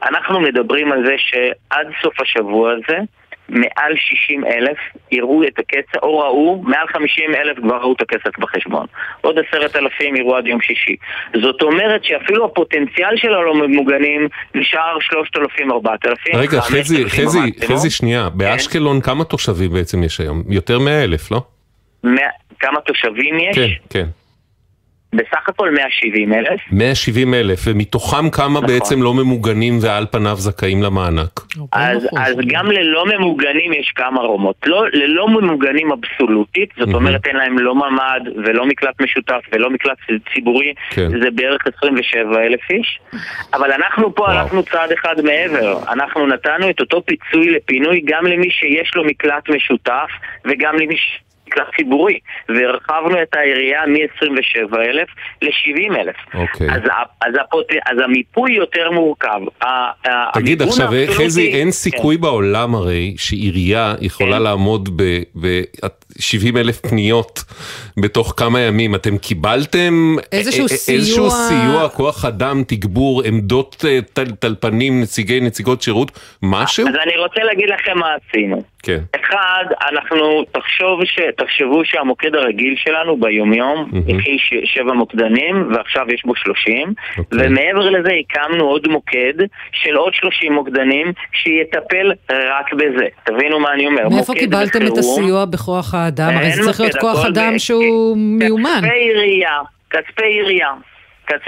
אנחנו 0.04 0.40
מדברים 0.40 0.92
על 0.92 1.06
זה 1.06 1.16
שעד 1.18 1.88
סוף 2.02 2.22
השבוע 2.22 2.72
הזה, 2.72 2.98
מעל 3.50 3.96
60 3.96 4.46
אלף 4.46 4.78
יראו 5.12 5.44
את 5.44 5.60
הכסף, 5.60 6.04
או 6.04 6.20
ראו, 6.20 6.62
מעל 6.62 6.88
50 6.88 7.36
אלף 7.36 7.58
כבר 7.60 7.78
ראו 7.78 7.94
את 7.94 8.02
הכסף 8.02 8.40
בחשבון. 8.40 8.86
עוד 9.22 9.36
עשרת 9.40 9.76
אלפים 9.76 10.16
יראו 10.16 10.36
עד 10.38 10.48
יום 10.48 10.62
שישי. 10.62 10.96
זאת 11.42 11.62
אומרת 11.62 12.04
שאפילו 12.04 12.46
הפוטנציאל 12.46 13.18
של 13.18 13.34
הלא 13.34 13.54
ממוגנים 13.56 14.28
נשאר 14.56 14.98
3,000, 15.00 15.72
4,000. 15.72 16.36
רגע, 16.36 16.62
חזי, 16.62 17.06
חזי, 17.10 17.40
חזי, 17.68 17.90
שנייה, 17.90 18.28
כן. 18.32 18.38
באשקלון 18.38 19.02
כמה 19.02 19.24
תושבים 19.24 19.74
בעצם 19.74 20.04
יש 20.04 20.20
היום? 20.20 20.44
יותר 20.50 20.80
100 20.80 21.04
אלף, 21.04 21.32
לא? 21.32 21.42
כמה 22.60 22.82
תושבים 22.82 23.40
יש? 23.40 23.56
כן, 23.56 23.68
כן. 23.90 24.06
בסך 25.14 25.50
הכל 25.50 25.70
170 25.72 26.34
אלף. 26.34 26.60
170 26.72 27.34
אלף, 27.34 27.60
ומתוכם 27.68 28.30
כמה 28.30 28.50
נכון. 28.50 28.68
בעצם 28.68 29.04
לא 29.04 29.14
ממוגנים 29.14 29.78
ועל 29.82 30.06
פניו 30.12 30.36
זכאים 30.36 30.84
למענק? 30.84 31.40
אז, 31.72 32.08
אז 32.18 32.36
גם 32.48 32.72
ללא 32.72 33.06
ממוגנים 33.06 33.74
יש 33.74 33.92
כמה 33.96 34.22
רומות. 34.22 34.56
לא, 34.66 34.86
ללא 34.94 35.28
ממוגנים 35.28 35.92
אבסולוטית, 35.92 36.70
זאת 36.78 36.94
אומרת 36.94 37.28
אין 37.28 37.36
להם 37.36 37.60
לא 37.60 37.76
ממ"ד 37.76 38.22
ולא 38.46 38.66
מקלט 38.66 39.02
משותף 39.02 39.42
ולא 39.54 39.70
מקלט 39.70 39.98
ציבורי, 40.34 40.74
כן. 40.90 41.10
זה 41.24 41.32
בערך 41.32 41.62
27 41.78 42.44
אלף 42.44 42.72
איש. 42.72 43.00
אבל 43.54 43.72
אנחנו 43.72 44.16
פה. 44.16 44.32
הלכנו 44.32 44.64
צעד 44.64 44.92
אחד 44.92 45.16
מעבר. 45.24 45.80
אנחנו 45.92 46.28
נתנו 46.28 46.70
את 46.70 46.80
אותו 46.80 47.04
פיצוי 47.06 47.50
לפינוי 47.50 48.02
גם 48.06 48.26
למי 48.26 48.52
שיש 48.52 48.92
לו 48.96 49.04
מקלט 49.04 49.50
משותף 49.50 50.10
וגם 50.46 50.76
למי 50.76 50.98
ש... 50.98 51.20
מקלט 51.50 51.76
ציבורי, 51.76 52.20
והרחבנו 52.50 53.22
את 53.22 53.36
העירייה 53.36 53.82
מ-27,000 53.86 55.08
ל-70,000. 55.42 56.38
אוקיי. 56.38 56.68
אז, 56.72 56.82
אז, 57.22 57.34
הפוט... 57.42 57.66
אז 57.86 57.98
המיפוי 58.04 58.52
יותר 58.52 58.92
מורכב. 58.92 59.40
תגיד 60.34 60.62
עכשיו, 60.62 60.90
חזי, 61.08 61.52
אין 61.54 61.66
כן. 61.66 61.72
סיכוי 61.72 62.16
כן. 62.16 62.22
בעולם 62.22 62.76
הרי 62.76 63.16
שעירייה 63.18 63.96
יכולה 64.02 64.38
כן. 64.38 64.44
לעמוד 64.44 64.90
ב-70 65.42 66.58
אלף 66.58 66.80
פניות 66.80 67.44
בתוך 68.02 68.34
כמה 68.38 68.60
ימים. 68.60 68.96
אתם 68.96 69.18
קיבלתם 69.18 70.16
איזשהו 70.32 70.68
סיוע, 70.68 70.98
איזשהו 70.98 71.30
סיוע 71.30 71.90
כוח 71.90 72.26
אדם, 72.26 72.64
תגבור, 72.68 73.24
עמדות 73.26 73.86
אה, 73.88 74.00
טל, 74.14 74.32
טלפנים, 74.32 75.02
נציגי, 75.02 75.40
נציגות 75.40 75.82
שירות, 75.82 76.20
משהו? 76.44 76.88
אז 76.88 76.94
אני 77.04 77.18
רוצה 77.18 77.44
להגיד 77.44 77.70
לכם 77.70 78.00
מה 78.00 78.08
עשינו. 78.14 78.64
כן. 78.84 79.00
אחד, 79.16 79.66
אנחנו, 79.92 80.44
תחשוב 80.52 81.06
ש... 81.06 81.20
תחשבו 81.40 81.86
שהמוקד 81.86 82.36
הרגיל 82.36 82.76
שלנו 82.78 83.18
ביומיום 83.18 83.92
הכיל 84.04 84.38
mm-hmm. 84.38 84.66
שבע 84.66 84.94
מוקדנים 84.94 85.70
ועכשיו 85.74 86.06
יש 86.14 86.22
בו 86.26 86.36
שלושים 86.36 86.88
okay. 86.88 87.20
אוקיי. 87.20 87.48
ומעבר 87.48 87.90
לזה 87.90 88.10
הקמנו 88.20 88.66
עוד 88.66 88.88
מוקד 88.88 89.34
של 89.72 89.96
עוד 89.96 90.14
שלושים 90.14 90.54
מוקדנים 90.54 91.14
שיטפל 91.34 92.12
רק 92.30 92.74
בזה. 92.74 93.06
תבינו 93.24 93.60
מה 93.60 93.74
אני 93.74 93.88
אומר. 93.88 94.10
מאיפה 94.10 94.34
קיבלתם 94.34 94.88
את 94.88 94.98
הסיוע 94.98 95.46
בכוח 95.46 95.94
האדם? 95.94 96.32
הרי 96.36 96.52
זה 96.52 96.64
צריך 96.64 96.80
להיות 96.80 96.96
כוח 96.96 97.26
אדם 97.26 97.60
שהוא 97.60 98.18
מיומן. 98.18 98.82
כספי 98.82 99.00
עירייה, 99.00 99.58
כספי 99.90 100.26
עירייה. 100.26 100.70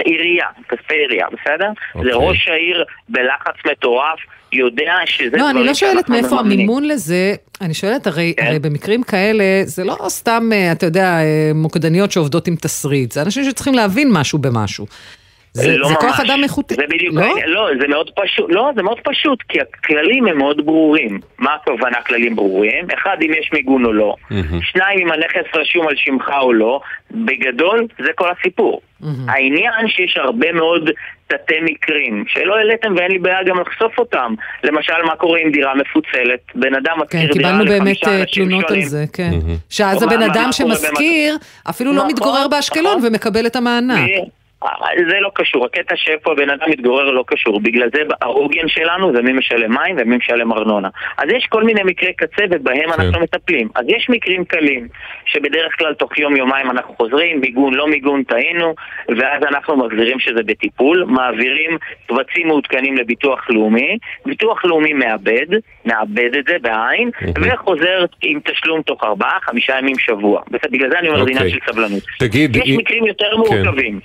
עירייה, 0.04 0.46
כספי 0.68 0.94
עירייה, 0.94 1.26
בסדר? 1.32 1.70
Okay. 1.94 2.04
זה. 2.04 2.14
ראש 2.14 2.48
העיר 2.48 2.84
בלחץ 3.08 3.54
מטורף, 3.72 4.18
יודע 4.52 4.94
שזה 5.04 5.36
לא, 5.36 5.50
אני 5.50 5.64
לא 5.64 5.74
שואלת 5.74 6.08
מאיפה 6.08 6.40
המימון 6.40 6.84
לזה, 6.84 7.34
אני 7.60 7.74
שואלת, 7.74 8.06
הרי, 8.06 8.34
כן. 8.36 8.46
הרי 8.46 8.58
במקרים 8.58 9.02
כאלה, 9.02 9.44
זה 9.64 9.84
לא 9.84 9.96
סתם, 10.08 10.50
אה, 10.52 10.72
אתה 10.72 10.86
יודע, 10.86 11.20
אה, 11.20 11.50
מוקדניות 11.54 12.12
שעובדות 12.12 12.48
עם 12.48 12.56
תסריט, 12.56 13.12
זה 13.12 13.22
אנשים 13.22 13.44
שצריכים 13.44 13.74
להבין 13.74 14.08
משהו 14.12 14.38
במשהו. 14.38 14.86
זה, 15.54 15.76
לא 15.76 15.88
זה 15.88 15.94
כוח. 15.94 16.20
אדם 16.20 16.40
איכותי. 16.44 16.74
זה 16.74 16.82
בדיוק, 16.88 17.14
לא? 17.14 17.34
לא, 17.46 17.68
זה 17.80 17.88
מאוד 17.88 18.10
פשוט, 18.16 18.46
לא, 18.52 18.70
זה 18.76 18.82
מאוד 18.82 18.98
פשוט, 19.04 19.42
כי 19.48 19.58
הכללים 19.60 20.26
הם 20.26 20.38
מאוד 20.38 20.66
ברורים. 20.66 21.20
מה 21.38 21.50
הכוונה 21.54 22.02
כללים 22.06 22.36
ברורים? 22.36 22.86
אחד, 22.94 23.16
אם 23.22 23.30
יש 23.40 23.50
מיגון 23.52 23.84
או 23.84 23.92
לא. 23.92 24.14
שניים, 24.62 24.98
אם 24.98 25.12
הנכס 25.12 25.54
רשום 25.54 25.88
על 25.88 25.94
שמך 25.96 26.30
או 26.40 26.52
לא. 26.52 26.80
בגדול, 27.10 27.86
זה 27.98 28.08
כל 28.14 28.28
הסיפור. 28.40 28.80
העניין 29.28 29.88
שיש 29.88 30.16
הרבה 30.16 30.52
מאוד 30.52 30.90
תתי 31.26 31.54
מקרים, 31.62 32.24
שלא 32.28 32.56
העליתם 32.56 32.94
ואין 32.96 33.10
לי 33.10 33.18
בעיה 33.18 33.42
גם 33.46 33.60
לחשוף 33.60 33.98
אותם. 33.98 34.34
למשל, 34.64 34.92
מה 35.06 35.16
קורה 35.16 35.38
עם 35.40 35.50
דירה 35.52 35.72
מפוצלת? 35.74 36.40
בן 36.54 36.74
אדם 36.74 36.94
כן, 36.96 37.02
משכיר 37.02 37.20
דירה 37.20 37.32
קיבלנו 37.32 37.64
באמת 37.64 37.80
לחמישה 37.80 38.06
אה, 38.10 38.20
אנשים 38.20 38.44
תלונות 38.48 38.64
על 38.64 38.68
שונים. 38.68 38.86
זה, 38.88 39.04
כן. 39.12 39.30
שאז 39.70 40.02
או 40.02 40.08
מה- 40.08 40.14
הבן 40.14 40.22
אדם 40.22 40.48
שמשכיר 40.52 41.36
אפילו 41.70 41.90
לא 41.92 41.96
נכון, 41.98 42.10
מתגורר 42.10 42.48
באשקלון 42.48 43.00
ומקבל 43.04 43.46
את 43.46 43.56
המענק. 43.56 44.10
זה 45.08 45.20
לא 45.20 45.30
קשור, 45.34 45.64
הקטע 45.64 45.94
שאיפה 45.96 46.32
הבן 46.32 46.50
אדם 46.50 46.70
מתגורר 46.70 47.10
לא 47.10 47.24
קשור, 47.26 47.60
בגלל 47.60 47.88
זה 47.94 48.02
העוגן 48.22 48.68
שלנו 48.68 49.12
זה 49.16 49.22
מי 49.22 49.32
משלם 49.32 49.74
מים 49.74 49.96
ומי 49.98 50.16
משלם 50.16 50.52
ארנונה. 50.52 50.88
אז 51.18 51.24
יש 51.36 51.46
כל 51.46 51.62
מיני 51.64 51.80
מקרי 51.84 52.12
קצה 52.12 52.44
ובהם 52.50 52.90
אנחנו 52.92 53.20
מטפלים. 53.20 53.68
אז 53.74 53.84
יש 53.88 54.06
מקרים 54.10 54.44
קלים, 54.44 54.88
שבדרך 55.26 55.78
כלל 55.78 55.94
תוך 55.94 56.18
יום 56.18 56.36
יומיים 56.36 56.70
אנחנו 56.70 56.94
חוזרים, 56.94 57.40
מיגון 57.40 57.74
לא 57.74 57.88
מיגון 57.88 58.22
טעינו, 58.22 58.74
ואז 59.08 59.42
אנחנו 59.48 59.76
מחזירים 59.76 60.18
שזה 60.18 60.42
בטיפול, 60.46 61.04
מעבירים 61.08 61.78
קבצים 62.06 62.46
מעודכנים 62.46 62.96
לביטוח 62.96 63.50
לאומי, 63.50 63.98
ביטוח 64.26 64.64
לאומי 64.64 64.92
מאבד, 64.92 65.46
מאבד 65.86 66.36
את 66.38 66.44
זה 66.48 66.56
בעין, 66.62 67.10
וחוזר 67.42 68.04
עם 68.22 68.40
תשלום 68.44 68.82
תוך 68.82 69.04
ארבעה, 69.04 69.38
חמישה 69.42 69.78
ימים 69.78 69.98
שבוע. 69.98 70.42
בגלל 70.70 70.90
זה 70.90 70.98
אני 70.98 71.08
אומר 71.08 71.24
זה 71.24 71.30
עניין 71.30 71.46
אוקיי. 71.46 71.60
של 71.66 71.72
סבלנות. 71.72 72.02
תגיד, 72.18 72.56
יש 72.56 72.70
מקרים 72.78 73.06
יותר 73.06 73.30
כן. 73.30 73.36
מורכבים. 73.36 74.00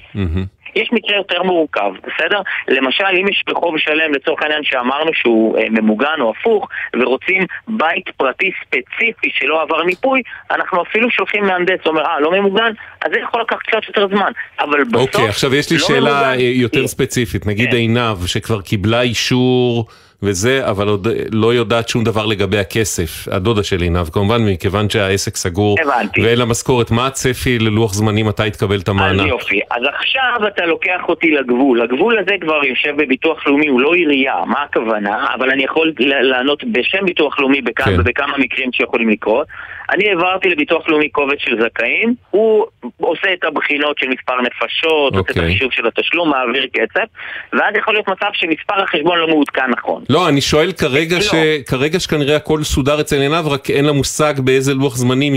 יש 0.78 0.90
מקרה 0.92 1.18
יותר 1.18 1.44
מורכב, 1.44 1.92
בסדר? 2.08 2.42
למשל, 2.68 3.04
אם 3.22 3.28
יש 3.32 3.44
רחוב 3.50 3.78
שלם, 3.78 4.14
לצורך 4.14 4.42
העניין 4.42 4.64
שאמרנו 4.64 5.12
שהוא 5.14 5.58
אה, 5.58 5.64
ממוגן 5.70 6.20
או 6.20 6.34
הפוך, 6.40 6.68
ורוצים 6.96 7.46
בית 7.68 8.10
פרטי 8.18 8.52
ספציפי 8.62 9.30
שלא 9.34 9.62
עבר 9.62 9.84
מיפוי, 9.84 10.22
אנחנו 10.52 10.82
אפילו 10.82 11.12
שולחים 11.12 11.44
מהנדס, 11.46 11.80
אומר, 11.86 12.06
אה, 12.06 12.20
לא 12.20 12.32
ממוגן? 12.32 12.72
אז 13.06 13.12
זה 13.14 13.20
יכול 13.20 13.42
לקחת 13.42 13.60
קצת 13.60 13.88
יותר 13.88 14.08
זמן. 14.08 14.32
אבל 14.60 14.84
בסוף... 14.84 15.02
אוקיי, 15.16 15.30
עכשיו 15.30 15.56
יש 15.56 15.72
לי 15.72 15.78
לא 15.78 15.84
שאלה 15.88 16.22
ממוגן. 16.28 16.40
יותר 16.40 16.88
ספציפית. 16.88 17.46
נגיד 17.46 17.74
עינב, 17.74 18.26
שכבר 18.26 18.62
קיבלה 18.62 19.02
אישור 19.02 19.88
וזה, 20.24 20.70
אבל 20.70 20.88
עוד 20.88 21.08
לא 21.32 21.54
יודעת 21.54 21.90
שום 21.90 22.04
דבר 22.04 22.26
לגבי 22.26 22.58
הכסף. 22.58 23.28
הדודה 23.32 23.64
של 23.64 23.82
עינב, 23.82 24.10
כמובן, 24.10 24.38
מכיוון 24.46 24.90
שהעסק 24.90 25.36
סגור 25.36 25.76
הבנתי. 25.82 26.22
ואין 26.22 26.40
לה 26.40 26.46
משכורת, 26.46 26.92
מה 26.92 27.08
הצפי 27.08 27.60
ללוח 27.60 27.94
זמנים 27.94 28.26
מתי 28.26 28.52
תקבל 28.52 28.80
את 28.80 28.90
אז 28.90 28.96
המענק? 28.96 29.28
יופי. 29.28 29.60
אז 29.72 29.82
עכשיו 29.96 30.48
אתה 30.48 30.66
לוקח 30.66 31.02
אותי 31.10 31.32
לגבול. 31.32 31.82
הגבול 31.82 32.20
הזה 32.20 32.36
כבר 32.42 32.66
יושב 32.66 32.94
בביטוח 32.98 33.48
לאומי, 33.48 33.68
הוא 33.68 33.82
לא 33.82 33.94
עירייה. 33.94 34.36
מה 34.46 34.64
הכוונה? 34.64 35.28
אבל 35.36 35.50
אני 35.50 35.64
יכול 35.64 35.94
לענות 36.00 36.64
בשם 36.64 37.06
ביטוח 37.06 37.40
לאומי 37.40 37.62
בכמה, 37.62 37.86
כן. 37.86 38.04
בכמה 38.04 38.38
מקרים 38.38 38.70
שיכולים 38.74 39.10
לקרות. 39.10 39.48
אני 39.92 40.10
העברתי 40.10 40.50
לביטוח 40.50 40.90
לאומי 40.90 41.10
קובץ 41.10 41.38
של 41.40 41.60
זכאים, 41.62 42.16
הוא 42.30 42.66
עושה 42.98 43.34
את 43.34 43.44
הבחינות 43.44 43.98
של 43.98 44.08
מספר 44.10 44.42
נפשות, 44.42 45.14
עושה 45.14 45.20
את 45.20 45.30
אוקיי. 45.30 45.46
החישוב 45.46 45.72
של 45.72 45.88
התשלום, 45.88 46.30
מעביר 46.30 46.68
כסף, 46.74 47.06
ואז 47.54 47.76
יכול 47.78 47.94
להיות 47.94 48.10
מצב 48.10 48.30
שמספר 48.34 48.84
החשבון 48.84 49.18
לא 49.18 49.28
מעודכן 49.28 49.70
נכון. 49.70 50.04
לא, 50.10 50.30
אני 50.30 50.42
שואל 50.42 50.72
כרגע, 50.72 51.16
לא. 51.16 51.22
ש... 51.22 51.32
כרגע 51.66 52.00
שכנראה 52.00 52.36
הכל 52.36 52.64
סודר 52.64 53.02
אצל 53.02 53.22
עינב, 53.22 53.48
רק 53.48 53.70
אין 53.70 53.86
לה 53.86 53.92
מושג 53.92 54.34
באיזה 54.40 54.74
לוח 54.74 54.96
זמנים 54.96 55.34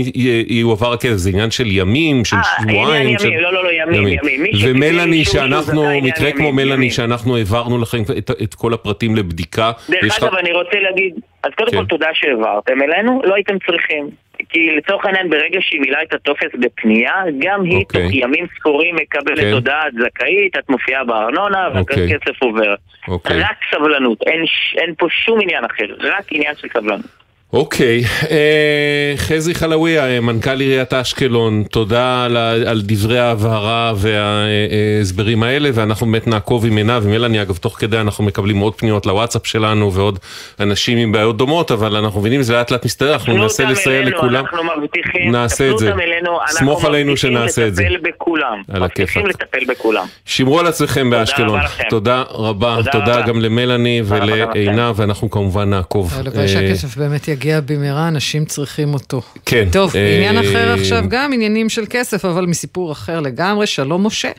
יועבר 0.47 0.93
הכסף. 0.93 1.15
זה 1.15 1.29
עניין 1.29 1.51
של 1.51 1.67
ימים, 1.67 2.25
של 2.25 2.35
שבועיים. 2.61 3.03
עניין 3.03 3.19
של... 3.19 3.27
ימים, 3.27 3.39
לא, 3.39 3.53
לא, 3.53 3.63
לא, 3.63 3.69
ימים, 3.71 4.07
ימים. 4.07 4.41
מי 4.43 4.53
שקיבל 4.53 4.71
ומלאני, 4.75 5.25
שאנחנו, 5.25 6.01
מקרה 6.01 6.27
ימים, 6.29 6.37
כמו 6.37 6.51
מלאני, 6.51 6.73
ימים. 6.73 6.91
שאנחנו 6.91 7.37
העברנו 7.37 7.77
לכם 7.77 8.01
את, 8.17 8.31
את 8.43 8.53
כל 8.53 8.73
הפרטים 8.73 9.15
לבדיקה. 9.15 9.71
דרך 9.89 10.23
אגב, 10.23 10.35
אני 10.35 10.51
רוצה 10.51 10.79
להגיד, 10.79 11.13
אז 11.43 11.51
קודם 11.57 11.71
כן. 11.71 11.77
כל 11.77 11.85
תודה 11.85 12.07
שהעברתם 12.13 12.81
אלינו, 12.81 13.21
לא 13.23 13.35
הייתם 13.35 13.55
צריכים. 13.67 14.09
כי 14.49 14.75
לצורך 14.75 15.05
העניין, 15.05 15.29
ברגע 15.29 15.59
שהיא 15.61 15.81
מילאה 15.81 16.03
את 16.03 16.13
הטופס 16.13 16.49
בפנייה, 16.59 17.13
גם 17.39 17.63
היא 17.63 17.77
אוקיי. 17.77 18.03
תוך 18.03 18.11
ימים 18.13 18.45
ספורים 18.59 18.95
מקבלת 18.95 19.39
כן. 19.39 19.51
הודעה 19.51 19.87
את 19.87 19.93
זכאית, 19.93 20.57
את 20.57 20.69
מופיעה 20.69 21.03
בארנונה, 21.03 21.67
אוקיי. 21.79 22.07
והכסף 22.07 22.41
עובר. 22.41 22.75
אוקיי. 23.07 23.39
רק 23.39 23.57
סבלנות, 23.71 24.21
אין, 24.21 24.43
אין 24.77 24.93
פה 24.97 25.07
שום 25.09 25.41
עניין 25.41 25.65
אחר, 25.65 25.85
רק 25.99 26.25
עניין 26.31 26.55
של 26.55 26.67
סבלנות. 26.73 27.20
אוקיי, 27.53 28.03
אה, 28.31 29.13
חזי 29.17 29.55
חלאוויה, 29.55 30.21
מנכ"ל 30.21 30.59
עיריית 30.59 30.93
אשקלון, 30.93 31.63
תודה 31.71 32.25
על, 32.25 32.37
על 32.37 32.81
דברי 32.83 33.19
ההבהרה 33.19 33.93
וההסברים 33.95 35.43
האלה, 35.43 35.69
ואנחנו 35.73 36.05
באמת 36.05 36.27
נעקוב 36.27 36.65
עם 36.65 36.77
עיניו, 36.77 37.03
עם 37.05 37.13
אלני, 37.13 37.41
אגב, 37.41 37.57
תוך 37.57 37.79
כדי 37.79 37.99
אנחנו 37.99 38.23
מקבלים 38.23 38.57
עוד 38.59 38.75
פניות 38.75 39.05
לוואטסאפ 39.05 39.47
שלנו 39.47 39.93
ועוד 39.93 40.19
אנשים 40.59 40.97
עם 40.97 41.11
בעיות 41.11 41.37
דומות, 41.37 41.71
אבל 41.71 41.95
אנחנו 41.95 42.19
מבינים 42.19 42.43
שזה 42.43 42.53
לאט 42.53 42.71
לאט 42.71 42.85
מסתדר, 42.85 43.13
אנחנו 43.13 43.37
ננסה 43.37 43.63
לסייע 43.65 44.01
לכולם. 44.01 44.45
אנחנו 44.45 44.63
מבטיחים, 44.77 45.31
נעשה 45.31 45.71
את 45.71 45.77
זה. 45.77 45.87
אותם 45.87 45.99
אלינו, 45.99 46.41
אנחנו 46.41 46.57
סמוך 46.57 46.85
עלינו 46.85 47.11
מבטיחים 47.11 47.31
שנעשה 47.31 47.67
את 47.67 47.75
זה. 47.75 47.83
לטפל 47.83 48.09
בכולם. 48.09 48.61
על 48.71 48.83
מבטיחים 48.83 49.25
הכיפאק. 49.25 49.41
לטפל 49.41 49.65
בכולם. 49.73 50.05
שמרו 50.25 50.59
על 50.59 50.67
עצמכם 50.67 51.09
באשקלון. 51.09 51.49
רבה 51.49 51.63
לכם. 51.63 51.83
תודה 51.89 52.23
רבה. 52.29 52.75
תודה 52.77 52.91
תודה 52.91 53.15
רבה. 53.15 53.27
גם 53.27 53.41
למלאני 53.41 54.01
תודה 54.03 54.19
גם 54.19 54.27
ולעינב, 54.53 54.93
ואנחנו 54.99 55.29
כמובן 55.29 55.69
נעקוב. 55.69 56.13
הלוואי 56.17 56.41
אה, 56.41 56.47
שהכסף 56.47 56.97
באמת 56.97 57.27
יגיע 57.27 57.40
במהרה, 57.67 58.07
אנשים 58.07 58.45
צריכים 58.45 58.93
אותו. 58.93 59.21
כן. 59.45 59.67
טוב, 59.73 59.95
אה, 59.95 60.15
עניין 60.15 60.37
אחר 60.37 60.73
עכשיו, 60.73 61.03
גם 61.09 61.33
עניינים 61.33 61.69
של 61.69 61.83
כסף, 61.89 62.25
אבל 62.25 62.45
מסיפור 62.45 62.91
אחר 62.91 63.19
לגמרי. 63.19 63.67
שלום 63.67 64.05
משה. 64.07 64.31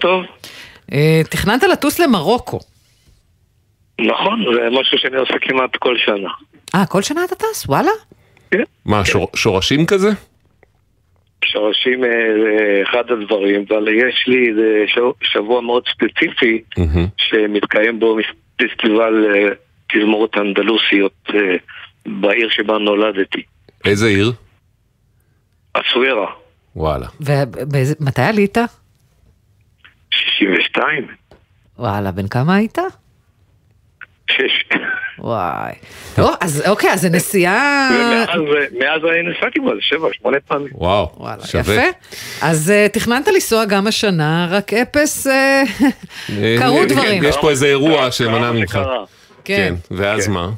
טוב. 0.00 0.22
אה, 0.92 1.20
תכננת 1.30 1.62
לטוס 1.62 1.98
למרוקו. 1.98 2.58
נכון, 4.00 4.44
זה 4.54 4.60
משהו 4.80 4.98
שאני 4.98 5.16
עושה 5.16 5.34
כמעט 5.40 5.76
כל 5.78 5.94
שנה. 5.98 6.28
אה, 6.74 6.86
כל 6.86 7.02
שנה 7.02 7.24
אתה 7.24 7.34
טס? 7.34 7.66
וואלה? 7.68 7.90
מה, 8.84 9.04
שור- 9.04 9.30
שורשים 9.36 9.86
כזה? 9.86 10.08
שורשים 11.44 12.04
אה, 12.04 12.10
זה 12.44 12.82
אחד 12.90 13.04
הדברים, 13.10 13.64
אבל 13.68 13.88
יש 13.88 14.24
לי 14.26 14.50
שבוע 15.22 15.60
מאוד 15.60 15.82
ספציפי 15.92 16.62
שמתקיים 17.16 18.00
בו 18.00 18.16
פסטיבל 18.56 19.14
תזמורת 19.92 20.36
אנדלוסיות 20.36 21.12
אה, 21.34 21.56
בעיר 22.06 22.48
שבה 22.50 22.78
נולדתי, 22.78 23.42
איזה 23.84 24.06
עיר? 24.06 24.32
אסוארה, 25.72 26.32
וואלה. 26.76 27.06
ומתי 27.20 28.22
עלית? 28.22 28.58
62. 30.10 31.06
וואלה, 31.78 32.10
בן 32.10 32.28
כמה 32.28 32.54
היית? 32.54 32.78
שש. 34.30 34.64
וואי. 35.18 35.72
טוב, 36.14 36.34
אז 36.40 36.62
אוקיי, 36.68 36.92
אז 36.92 37.00
זה 37.00 37.10
נסיעה... 37.10 37.88
ומאז 37.92 38.28
מאז 38.78 39.00
אני 39.04 39.30
נסעתי 39.30 39.58
זה 39.64 39.70
שבע, 39.80 40.08
שמונה 40.12 40.36
פעמים. 40.48 40.68
וואו, 40.72 41.26
יפה. 41.54 41.82
אז 42.42 42.70
אה, 42.70 42.86
תכננת 42.92 43.28
לנסוע 43.28 43.64
גם 43.64 43.86
השנה, 43.86 44.48
רק 44.50 44.72
אפס... 44.72 45.26
אה, 45.26 45.62
קרו 46.58 46.84
דברים. 46.88 47.24
יש 47.24 47.36
פה 47.40 47.50
איזה 47.50 47.66
אירוע 47.66 48.10
שמנע 48.10 48.52
ממך. 48.52 48.78
שקרה. 49.46 49.56
כן. 49.56 49.74
ואז 49.90 50.28
מה? 50.28 50.50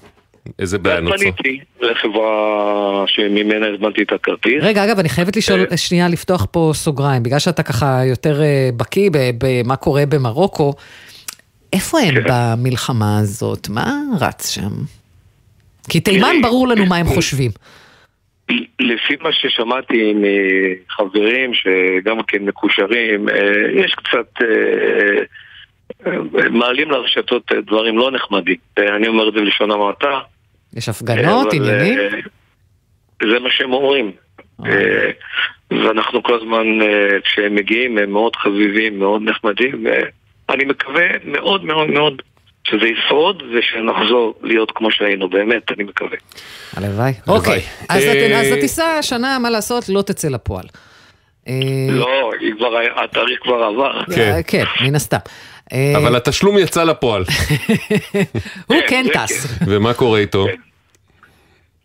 איזה 0.59 0.79
בעיה 0.79 0.97
ואז 0.97 1.05
נוצרה? 1.05 1.33
פניתי 1.33 1.61
לחברה 1.81 3.05
שממנה 3.07 3.67
הזמנתי 3.75 4.03
את 4.03 4.13
הכרטיס. 4.13 4.63
רגע, 4.63 4.85
אגב, 4.85 4.99
אני 4.99 5.09
חייבת 5.09 5.37
לשאול, 5.37 5.67
שנייה, 5.77 6.09
לפתוח 6.09 6.47
פה 6.51 6.71
סוגריים, 6.75 7.23
בגלל 7.23 7.39
שאתה 7.39 7.63
ככה 7.63 8.01
יותר 8.05 8.43
אה, 8.43 8.71
בקיא 8.77 9.11
ב- 9.13 9.31
במה 9.39 9.77
קורה 9.77 10.07
במרוקו, 10.07 10.75
איפה 11.73 11.99
הם 12.01 12.15
במלחמה 12.29 13.19
הזאת? 13.19 13.69
מה 13.69 13.93
רץ 14.21 14.51
שם? 14.51 14.71
כי 15.89 16.01
תימן 16.01 16.37
ברור 16.43 16.69
לנו 16.69 16.87
מה 16.87 16.97
הם 16.97 17.07
חושבים. 17.07 17.51
לפי 18.81 19.15
מה 19.21 19.33
ששמעתי 19.33 20.15
מחברים 20.15 21.51
שגם 21.55 22.23
כן 22.23 22.43
מקושרים, 22.43 23.29
אה, 23.29 23.35
יש 23.85 23.95
קצת, 23.95 24.43
אה, 24.43 24.47
אה, 24.47 25.23
מעלים 26.51 26.91
לרשתות 26.91 27.43
אה, 27.53 27.61
דברים 27.61 27.99
לא 27.99 28.11
נחמדים. 28.11 28.57
אה, 28.79 28.97
אני 28.97 29.09
אומר 29.09 29.29
את 29.29 29.35
זה 29.35 29.41
בלשון 29.41 29.71
המעטה. 29.71 30.19
יש 30.77 30.89
הפגנות, 30.89 31.47
אבל, 31.47 31.57
עניינים? 31.57 31.99
אה, 31.99 32.09
זה 33.33 33.39
מה 33.39 33.49
שהם 33.51 33.73
אומרים. 33.73 34.13
אה, 34.67 35.11
ואנחנו 35.71 36.23
כל 36.23 36.35
הזמן, 36.35 36.83
אה, 36.83 37.21
כשהם 37.25 37.55
מגיעים, 37.55 37.99
הם 37.99 38.11
מאוד 38.11 38.37
חביבים, 38.37 38.99
מאוד 38.99 39.23
נחמדים. 39.23 39.87
אה, 39.87 40.01
אני 40.51 40.65
מקווה 40.65 41.05
מאוד 41.25 41.65
מאוד 41.65 41.91
מאוד 41.91 42.23
שזה 42.65 42.87
ישרוד 42.87 43.43
ושנחזור 43.43 44.35
להיות 44.43 44.71
כמו 44.75 44.91
שהיינו, 44.91 45.29
באמת, 45.29 45.73
אני 45.73 45.85
מקווה. 45.85 46.17
הלוואי. 46.77 47.13
אוקיי, 47.29 47.61
אז 47.89 48.03
הט- 48.05 48.33
אז 48.35 48.53
הטיסה 48.53 48.99
השנה, 48.99 49.39
מה 49.39 49.51
לעשות, 49.51 49.89
לא 49.89 50.03
תצא 50.03 50.29
לפועל. 50.29 50.65
אה, 51.49 51.55
לא, 51.91 52.31
התאריך 52.97 53.39
כבר 53.43 53.63
עבר. 53.63 54.01
אה, 54.19 54.43
כן, 54.43 54.65
מן 54.85 54.95
הסתם. 54.95 55.17
אה, 55.73 55.93
אבל 55.97 56.17
התשלום 56.17 56.59
יצא 56.59 56.85
לפועל. 56.85 57.25
הוא 58.69 58.77
כן 58.89 59.07
טס. 59.13 59.59
ומה 59.67 59.95
קורה 59.95 60.19
איתו? 60.19 60.47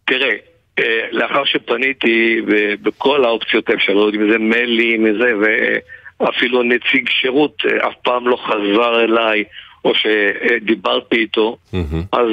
תראה, 0.05 0.35
אה, 0.79 1.07
לאחר 1.11 1.45
שפניתי 1.45 2.41
בכל 2.81 3.25
האופציות 3.25 3.69
האפשריות, 3.69 4.13
אם 4.13 4.31
זה 4.31 4.37
מיילים, 4.37 5.03
מזה, 5.03 5.31
אפילו 6.29 6.63
נציג 6.63 7.09
שירות 7.09 7.57
אה, 7.65 7.87
אף 7.87 7.93
פעם 8.03 8.27
לא 8.27 8.37
חזר 8.45 9.03
אליי 9.03 9.43
או 9.85 9.91
שדיברתי 9.95 11.15
איתו, 11.15 11.57
אז 12.11 12.27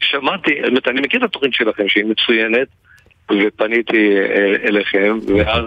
שמעתי, 0.00 0.50
זאת 0.60 0.68
אומרת, 0.68 0.88
אני 0.88 1.00
מכיר 1.00 1.20
את 1.20 1.24
התוכנית 1.24 1.54
שלכם 1.54 1.88
שהיא 1.88 2.04
מצוינת, 2.04 2.68
ופניתי 3.30 4.16
אליכם, 4.64 5.18
ואז 5.36 5.64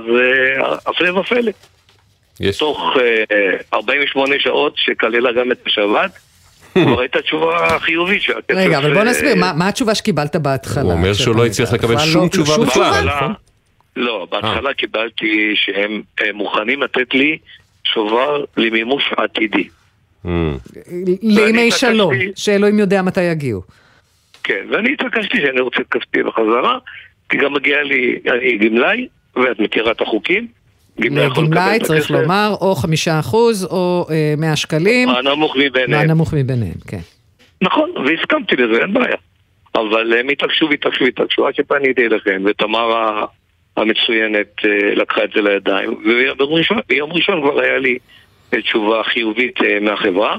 הפלא 0.86 1.20
ופלא. 1.20 1.52
יש... 2.40 2.58
תוך 2.58 2.80
48 3.74 4.36
שעות 4.40 4.74
שכללה 4.76 5.32
גם 5.32 5.52
את 5.52 5.58
השבת, 5.66 6.12
כבר 6.74 7.00
הייתה 7.00 7.22
תשובה 7.22 7.80
חיובית 7.80 8.22
שהכסף... 8.22 8.54
רגע, 8.58 8.78
אבל 8.78 8.94
בוא 8.94 9.04
נסביר, 9.04 9.36
מה 9.36 9.68
התשובה 9.68 9.96
שקיבלת 9.96 10.36
בהתחלה? 10.36 10.84
הוא 10.84 10.92
אומר 10.92 11.14
שהוא 11.14 11.36
לא 11.36 11.46
הצליח 11.46 11.74
לקבל 11.74 11.98
שום 11.98 12.24
לא- 12.24 12.30
תשובה 12.30 12.66
בכלל, 12.66 13.06
נכון? 13.06 13.34
לא, 13.96 14.28
בהתחלה 14.32 14.74
קיבלתי 14.74 15.54
שהם 15.56 16.02
מוכנים 16.34 16.84
לתת 16.84 17.14
לי 17.14 17.38
שובר 17.84 18.44
למימוש 18.58 19.14
עתידי. 19.18 19.68
Mm. 20.26 20.30
לימי 21.22 21.72
שלום, 21.72 22.14
שאלוהים 22.36 22.80
יודע 22.80 23.02
מתי 23.02 23.22
יגיעו. 23.22 23.62
כן, 24.44 24.66
ואני 24.72 24.94
התעקשתי 24.94 25.38
שאני 25.42 25.62
רוצה 25.62 25.82
את 25.82 25.88
כספי 25.92 26.24
בחזרה, 26.24 26.78
כי 27.30 27.38
גם 27.38 27.54
מגיע 27.54 27.84
לי, 27.84 28.20
אני 28.32 28.58
גמלאי, 28.58 29.08
ואת 29.36 29.60
מכירה 29.60 29.92
את 29.92 30.02
החוקים. 30.02 30.48
גמלאי 31.00 31.80
צריך 31.80 32.12
לומר, 32.12 32.56
או 32.62 32.76
חמישה 32.76 33.20
אחוז, 33.20 33.66
או 33.66 34.06
אה, 34.10 34.34
מאה 34.38 34.56
שקלים. 34.56 35.10
הנמוך 35.10 35.56
מביניהם. 35.56 36.10
הנמוך 36.10 36.34
מביניהם, 36.34 36.80
כן. 36.88 37.00
נכון, 37.62 37.90
והסכמתי 38.06 38.56
לזה, 38.56 38.82
אין 38.82 38.94
בעיה. 38.94 39.16
אבל 39.76 40.14
הם 40.20 40.30
התעקשו 40.30 40.68
והתעקשו 40.70 41.04
והתעקשו 41.04 41.48
עד 41.48 41.56
שפניתי 41.56 42.06
אליכם, 42.06 42.44
ותמר 42.46 42.90
המצוינת 43.78 44.48
אה, 44.66 44.96
לקחה 44.96 45.24
את 45.24 45.30
זה 45.36 45.42
לידיים, 45.42 45.94
וביום 45.94 47.12
ראשון 47.14 47.42
כבר 47.42 47.62
היה 47.62 47.78
לי 47.78 47.98
תשובה 48.50 49.04
חיובית 49.04 49.62
אה, 49.62 49.80
מהחברה, 49.82 50.36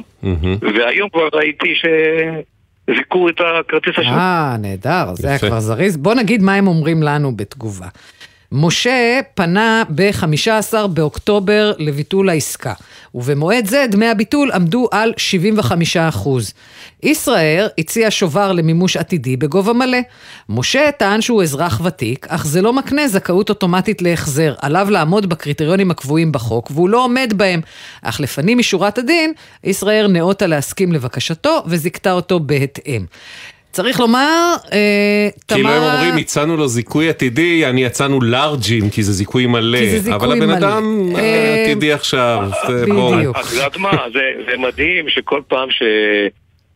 והיום 0.75 1.09
כבר 1.09 1.29
ראיתי 1.33 1.75
ש... 1.75 1.85
זיכו 2.97 3.29
את 3.29 3.41
הכרטיס 3.41 3.93
השני. 3.99 4.13
אה, 4.13 4.57
נהדר, 4.59 5.15
זה 5.15 5.29
היה 5.29 5.39
כבר 5.39 5.61
זריז. 5.61 5.97
בוא 5.97 6.15
נגיד 6.15 6.43
מה 6.43 6.55
הם 6.55 6.67
אומרים 6.67 7.03
לנו 7.03 7.37
בתגובה. 7.37 7.87
משה 8.53 9.21
פנה 9.35 9.83
ב-15 9.95 10.87
באוקטובר 10.87 11.73
לביטול 11.79 12.29
העסקה, 12.29 12.73
ובמועד 13.15 13.67
זה 13.67 13.87
דמי 13.91 14.07
הביטול 14.07 14.53
עמדו 14.53 14.89
על 14.91 15.13
75 15.17 15.97
אחוז. 15.97 16.53
ישראייר 17.03 17.69
הציע 17.79 18.07
שובר 18.11 18.53
למימוש 18.53 18.97
עתידי 18.97 19.37
בגובה 19.37 19.73
מלא. 19.73 19.99
משה 20.49 20.91
טען 20.99 21.21
שהוא 21.21 21.43
אזרח 21.43 21.81
ותיק, 21.85 22.27
אך 22.31 22.47
זה 22.47 22.63
לא 22.63 22.73
מקנה 22.73 23.09
זכאות 23.09 23.49
אוטומטית 23.49 24.03
להחזר. 24.03 24.55
עליו 24.61 24.91
לעמוד 24.91 25.27
בקריטריונים 25.29 25.91
הקבועים 25.91 26.33
בחוק, 26.33 26.71
והוא 26.75 26.89
לא 26.89 27.05
עומד 27.05 27.33
בהם. 27.37 27.61
אך 28.03 28.21
לפנים 28.21 28.59
משורת 28.59 28.99
הדין, 28.99 29.33
ישראייר 29.65 30.07
נאותה 30.07 30.47
להסכים 30.47 30.93
לבקשתו 30.93 31.63
וזיכתה 31.67 32.13
אותו 32.13 32.41
בהתאם. 32.41 33.05
צריך 33.73 34.01
לומר, 34.01 34.55
אה, 34.73 35.29
תמר... 35.47 35.57
כאילו 35.57 35.69
הם 35.69 35.83
אומרים, 35.83 36.17
הצענו 36.17 36.57
לו 36.57 36.69
זיכוי 36.69 37.09
עתידי, 37.09 37.67
אני 37.67 37.85
יצאנו 37.85 38.21
לארג'ים, 38.21 38.91
כי 38.91 39.03
זה 39.03 39.13
זיכוי 39.13 39.47
מלא. 39.47 39.79
כי 39.79 39.91
זה 39.91 39.99
זיכוי 39.99 40.29
מלא. 40.29 40.35
אבל 40.35 40.43
הבן 40.43 40.51
אדם 40.51 41.09
אה, 41.17 41.63
עתידי 41.63 41.93
עכשיו, 41.93 42.49
בדיוק. 42.69 43.37
את 43.39 43.53
יודעת 43.53 43.77
מה, 43.77 43.91
זה 44.13 44.57
מדהים 44.59 45.09
שכל 45.09 45.41
פעם 45.49 45.71
ש... 45.71 45.83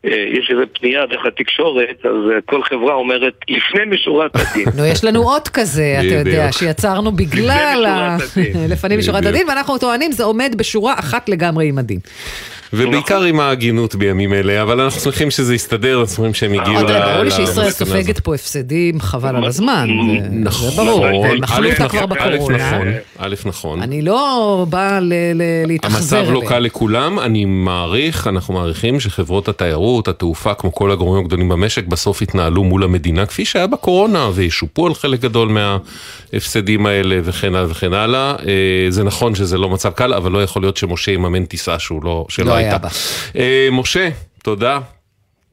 יש 0.05 0.51
איזו 0.51 0.63
פנייה 0.81 1.07
דרך 1.07 1.27
התקשורת, 1.27 1.97
אז 2.05 2.43
כל 2.47 2.63
חברה 2.63 2.95
אומרת, 2.95 3.33
לפני 3.49 3.85
משורת 3.87 4.31
הדין. 4.35 4.67
נו, 4.77 4.87
יש 4.87 5.05
לנו 5.05 5.23
עוד 5.23 5.49
כזה, 5.49 5.97
אתה 5.99 6.15
יודע, 6.15 6.53
שיצרנו 6.53 7.13
בגלל... 7.13 7.87
לפנים 8.69 8.99
משורת 8.99 9.27
הדין, 9.27 9.49
ואנחנו 9.49 9.79
טוענים, 9.79 10.13
זה 10.13 10.25
עומד 10.25 10.55
בשורה 10.57 10.95
אחת 10.99 11.29
לגמרי 11.29 11.69
עם 11.69 11.79
הדין. 11.79 11.99
ובעיקר 12.73 13.15
נכון. 13.15 13.27
עם 13.27 13.41
ההגינות 13.41 13.95
בימים 13.95 14.33
אלה, 14.33 14.63
אבל 14.63 14.81
אנחנו 14.81 15.01
שמחים 15.01 15.31
שזה 15.31 15.55
יסתדר, 15.55 16.01
אנחנו 16.01 16.15
שמחים 16.15 16.35
שהם 16.35 16.53
הגיעו 16.53 16.83
ל... 16.83 17.01
ברור 17.01 17.23
לי 17.23 17.31
שישראל 17.31 17.71
סופגת 17.71 18.21
פה 18.21 18.35
הפסדים 18.35 19.01
חבל 19.01 19.37
על 19.37 19.45
הזמן, 19.45 19.89
נכון, 20.31 20.71
זה 20.71 20.77
ברור, 20.77 21.07
הם 21.27 21.45
אכלו 21.45 21.71
אותה 21.71 21.89
כבר 21.89 22.07
בקורונה. 22.07 22.71
נכון, 22.71 22.89
א' 23.19 23.35
נכון. 23.45 23.83
אני 23.83 24.03
לא 24.03 24.67
באה 24.69 24.99
להתאכזר 25.67 26.19
המצב 26.19 26.33
לא 26.33 26.43
קל 26.49 26.59
לכולם, 26.59 27.19
אני 27.19 27.45
מעריך, 27.45 28.27
אנחנו 28.27 28.55
מעריכים 28.55 29.01
שחברות 29.01 29.49
התיירות, 29.49 30.09
התעופה, 30.09 30.55
כמו 30.55 30.73
כל 30.73 30.91
הגורמים 30.91 31.25
הגדולים 31.25 31.49
במשק, 31.49 31.87
בסוף 31.87 32.23
יתנהלו 32.23 32.65
מול 32.65 32.85
המדינה, 32.85 33.27
כפי 33.27 33.45
שהיה 33.45 33.67
בקורונה, 33.67 34.31
וישופו 34.35 34.87
על 34.87 34.95
חלק 34.95 35.21
גדול 35.21 35.49
מההפסדים 35.49 36.87
האלה 36.87 37.19
וכן 37.25 37.55
הלאה 37.55 37.71
וכן 37.71 37.93
הלאה. 37.93 38.35
אה, 38.47 38.87
זה 38.89 39.05
נכון 39.05 39.35
שזה 39.35 39.59
לא 39.59 39.71
מצב 39.71 39.91
קל, 39.91 40.15
אבל 40.15 40.33
לא 40.33 40.43
יכול 40.43 40.63
להיות 40.63 40.77
שמשה 40.77 41.13
יממן 41.13 41.45
טיסה 41.45 41.79
שהוא 41.79 42.05
לא... 42.05 42.27
שלא 42.29 42.62
בה. 42.71 42.89
אה, 43.37 43.69
משה, 43.73 44.09
תודה. 44.43 44.79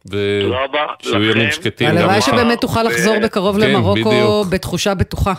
תודה 0.09 0.17
רבה. 0.65 0.79
שיהיו 1.01 1.23
ימים 1.23 1.51
שקטים. 1.51 1.87
הלוואי 1.87 2.21
שבאמת 2.21 2.61
תוכל 2.61 2.83
לחזור 2.83 3.19
בקרוב 3.23 3.59
כן, 3.59 3.69
למרוקו 3.71 4.45
בתחושה 4.49 4.93
בטוחה. 4.93 5.33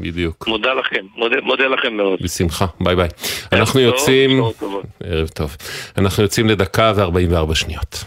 בדיוק. 0.00 0.48
מודה 0.48 0.74
לכם, 0.74 1.04
מודה, 1.16 1.36
מודה 1.42 1.64
לכם 1.64 1.96
מאוד. 1.96 2.18
בשמחה, 2.22 2.66
ביי 2.80 2.96
ביי. 2.96 3.08
אנחנו 3.52 3.80
יוצאים, 3.80 4.42
ערב 5.04 5.28
טוב, 5.28 5.56
אנחנו 5.98 6.22
יוצאים 6.22 6.48
לדקה 6.48 6.92
ו-44 6.96 7.54
שניות. 7.54 8.04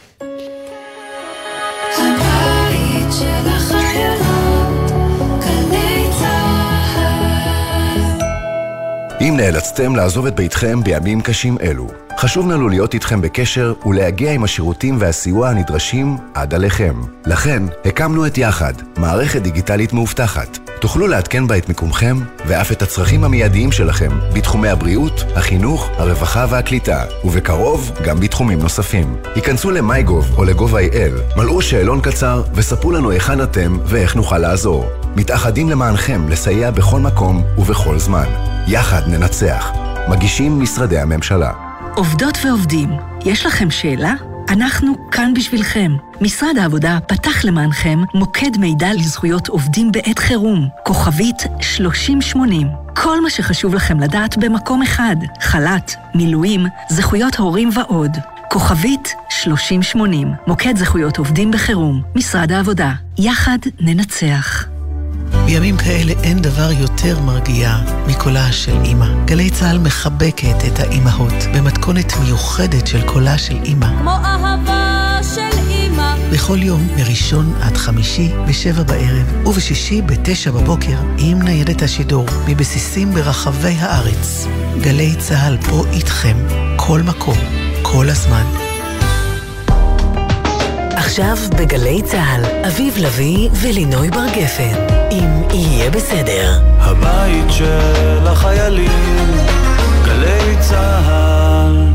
נאלצתם 9.37 9.95
לעזוב 9.95 10.25
את 10.25 10.35
ביתכם 10.35 10.83
בימים 10.83 11.21
קשים 11.21 11.57
אלו, 11.61 11.87
חשוב 12.17 12.51
לנו 12.51 12.69
להיות 12.69 12.93
איתכם 12.93 13.21
בקשר 13.21 13.73
ולהגיע 13.85 14.31
עם 14.31 14.43
השירותים 14.43 14.95
והסיוע 14.99 15.49
הנדרשים 15.49 16.17
עד 16.33 16.53
עליכם. 16.53 17.01
לכן, 17.25 17.63
הקמנו 17.85 18.27
את 18.27 18.37
יחד, 18.37 18.73
מערכת 18.97 19.41
דיגיטלית 19.41 19.93
מאובטחת. 19.93 20.57
תוכלו 20.79 21.07
לעדכן 21.07 21.47
בה 21.47 21.57
את 21.57 21.69
מיקומכם 21.69 22.17
ואף 22.47 22.71
את 22.71 22.81
הצרכים 22.81 23.23
המיידיים 23.23 23.71
שלכם 23.71 24.19
בתחומי 24.33 24.69
הבריאות, 24.69 25.23
החינוך, 25.35 25.89
הרווחה 25.97 26.45
והקליטה, 26.49 27.03
ובקרוב 27.23 27.91
גם 28.05 28.19
בתחומים 28.19 28.59
נוספים. 28.59 29.15
היכנסו 29.35 29.71
ל-MyGov 29.71 30.37
או 30.37 30.43
ל-gov.il, 30.43 31.37
מלאו 31.37 31.61
שאלון 31.61 32.01
קצר 32.01 32.43
וספרו 32.53 32.91
לנו 32.91 33.11
היכן 33.11 33.43
אתם 33.43 33.77
ואיך 33.85 34.15
נוכל 34.15 34.37
לעזור. 34.37 34.85
מתאחדים 35.15 35.69
למענכם 35.69 36.29
לסייע 36.29 36.71
בכל 36.71 36.99
מקום 36.99 37.43
ובכל 37.57 37.99
זמן. 37.99 38.56
יחד 38.69 39.01
ננצח. 39.07 39.71
מגישים 40.09 40.59
משרדי 40.59 40.99
הממשלה. 40.99 41.51
עובדות 41.95 42.37
ועובדים, 42.45 42.89
יש 43.25 43.45
לכם 43.45 43.71
שאלה? 43.71 44.13
אנחנו 44.49 45.09
כאן 45.11 45.33
בשבילכם. 45.33 45.91
משרד 46.21 46.57
העבודה 46.57 46.97
פתח 47.07 47.45
למענכם 47.45 47.99
מוקד 48.13 48.57
מידע 48.59 48.93
לזכויות 48.93 49.47
עובדים 49.47 49.91
בעת 49.91 50.19
חירום, 50.19 50.67
כוכבית 50.83 51.43
3080. 51.61 52.67
כל 52.95 53.21
מה 53.21 53.29
שחשוב 53.29 53.73
לכם 53.73 53.99
לדעת 53.99 54.37
במקום 54.37 54.81
אחד, 54.81 55.15
חל"ת, 55.41 55.91
מילואים, 56.15 56.65
זכויות 56.89 57.35
הורים 57.35 57.69
ועוד. 57.75 58.11
כוכבית 58.49 59.13
3080, 59.29 60.33
מוקד 60.47 60.77
זכויות 60.77 61.17
עובדים 61.17 61.51
בחירום, 61.51 62.01
משרד 62.15 62.51
העבודה. 62.51 62.91
יחד 63.17 63.59
ננצח. 63.79 64.76
בימים 65.47 65.77
כאלה 65.77 66.13
אין 66.23 66.39
דבר 66.39 66.71
יותר 66.71 67.19
מרגיע 67.19 67.77
מקולה 68.07 68.51
של 68.51 68.77
אימא. 68.83 69.25
גלי 69.25 69.49
צה"ל 69.49 69.77
מחבקת 69.77 70.55
את 70.67 70.79
האימהות 70.79 71.33
במתכונת 71.55 72.13
מיוחדת 72.23 72.87
של 72.87 73.01
קולה 73.05 73.37
של 73.37 73.55
אימא. 73.63 73.87
כמו 73.99 74.11
אהבה 74.11 75.19
של 75.35 75.57
אימא. 75.69 76.15
בכל 76.31 76.57
יום, 76.63 76.87
מראשון 76.95 77.53
עד 77.61 77.77
חמישי, 77.77 78.31
בשבע 78.47 78.83
בערב, 78.83 79.47
ובשישי 79.47 80.01
בתשע 80.01 80.51
בבוקר, 80.51 80.97
עם 81.17 81.41
ניידת 81.41 81.81
השידור, 81.81 82.25
מבסיסים 82.47 83.11
ברחבי 83.13 83.75
הארץ. 83.79 84.47
גלי 84.81 85.15
צה"ל 85.19 85.57
פה 85.57 85.83
איתכם, 85.93 86.37
כל 86.75 87.01
מקום, 87.01 87.37
כל 87.81 88.09
הזמן. 88.09 88.66
עכשיו 91.07 91.37
בגלי 91.59 92.01
צה"ל, 92.01 92.45
אביב 92.67 92.97
לביא 92.97 93.49
ולינוי 93.61 94.09
בר 94.09 94.27
גפן, 94.35 94.73
אם 95.11 95.49
יהיה 95.53 95.89
בסדר. 95.89 96.51
הבית 96.79 97.45
של 97.49 98.27
החיילים, 98.27 99.27
גלי 100.05 100.55
צה"ל 100.59 101.87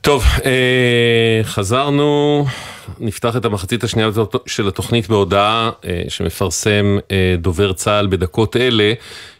טוב, 0.00 0.24
אה, 0.44 1.40
חזרנו, 1.44 2.44
נפתח 3.00 3.36
את 3.36 3.44
המחצית 3.44 3.84
השנייה 3.84 4.10
של 4.46 4.68
התוכנית 4.68 5.08
בהודעה 5.08 5.70
אה, 5.84 6.02
שמפרסם 6.08 6.98
אה, 7.10 7.34
דובר 7.38 7.72
צה"ל 7.72 8.06
בדקות 8.06 8.56
אלה, 8.56 8.92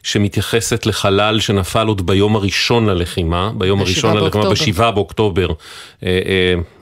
שמתייחסת 0.02 0.86
לחלל 0.86 1.40
שנפל 1.40 1.86
עוד 1.86 2.06
ביום 2.06 2.36
הראשון 2.36 2.86
ללחימה, 2.86 3.50
ביום 3.58 3.80
הראשון 3.80 4.16
ללחימה, 4.16 4.50
בשבעה 4.50 4.90
באוקטובר, 4.90 5.48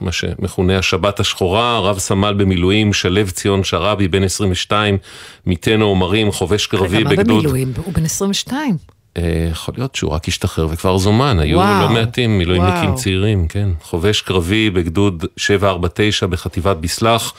מה 0.01 0.11
שמכונה 0.11 0.77
השבת 0.77 1.19
השחורה, 1.19 1.79
רב 1.79 1.99
סמל 1.99 2.33
במילואים, 2.33 2.93
שלו 2.93 3.27
ציון 3.31 3.63
שרבי, 3.63 4.07
בן 4.07 4.23
22, 4.23 4.97
מיתנו 5.45 5.85
עומרים, 5.85 6.31
חובש 6.31 6.67
קרבי 6.67 7.03
בגדוד. 7.03 7.11
רגע, 7.11 7.23
מה 7.33 7.39
במילואים? 7.39 7.73
הוא 7.85 7.93
בן 7.93 8.05
22. 8.05 8.77
אה, 9.17 9.47
יכול 9.51 9.73
להיות 9.77 9.95
שהוא 9.95 10.11
רק 10.11 10.27
השתחרר 10.27 10.67
וכבר 10.71 10.97
זומן, 10.97 11.39
היו 11.39 11.57
וואו, 11.57 11.81
לא 11.81 11.89
מעטים 11.89 12.37
מילואימניקים 12.37 12.95
צעירים, 12.95 13.47
כן. 13.47 13.69
חובש 13.81 14.21
קרבי 14.21 14.69
בגדוד 14.69 15.25
749 15.37 16.27
בחטיבת 16.27 16.77
ביסלח, 16.77 17.33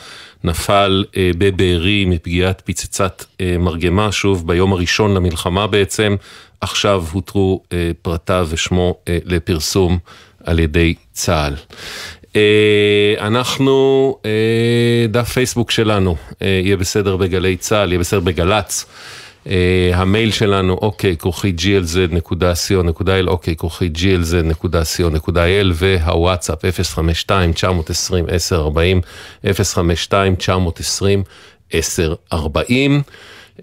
נפל 0.45 1.05
אה, 1.17 1.31
בבארי 1.39 2.05
מפגיעת 2.05 2.63
פצצת 2.65 3.25
אה, 3.41 3.57
מרגמה, 3.59 4.13
שוב 4.13 4.47
ביום 4.47 4.73
הראשון 4.73 5.15
למלחמה 5.15 5.67
בעצם, 5.67 6.17
עכשיו 6.61 7.05
הותרו 7.13 7.63
אה, 7.73 7.91
פרטיו 8.03 8.47
ושמו 8.51 8.95
אה, 9.09 9.19
לפרסום 9.25 9.99
על 10.45 10.59
ידי 10.59 10.95
צה"ל. 11.13 11.55
אה, 12.37 13.15
אנחנו, 13.19 14.17
אה, 14.25 15.07
דף 15.09 15.29
פייסבוק 15.29 15.71
שלנו, 15.71 16.17
יהיה 16.41 16.77
בסדר 16.77 17.17
בגלי 17.17 17.57
צה"ל, 17.57 17.89
יהיה 17.93 18.01
בסדר 18.01 18.21
בגל"צ. 18.21 18.87
Uh, 19.47 19.51
המייל 19.95 20.31
שלנו, 20.31 20.75
אוקיי, 20.75 21.17
כרוכי 21.17 21.53
glz.co.il, 21.59 23.27
אוקיי, 23.27 23.57
כרוכי 23.57 23.91
glz.co.il, 23.95 25.73
והוואטסאפ 25.75 26.65
052-920-1040, 27.29 29.03
052-920-1040. 29.45 29.47
Uh, 33.59 33.63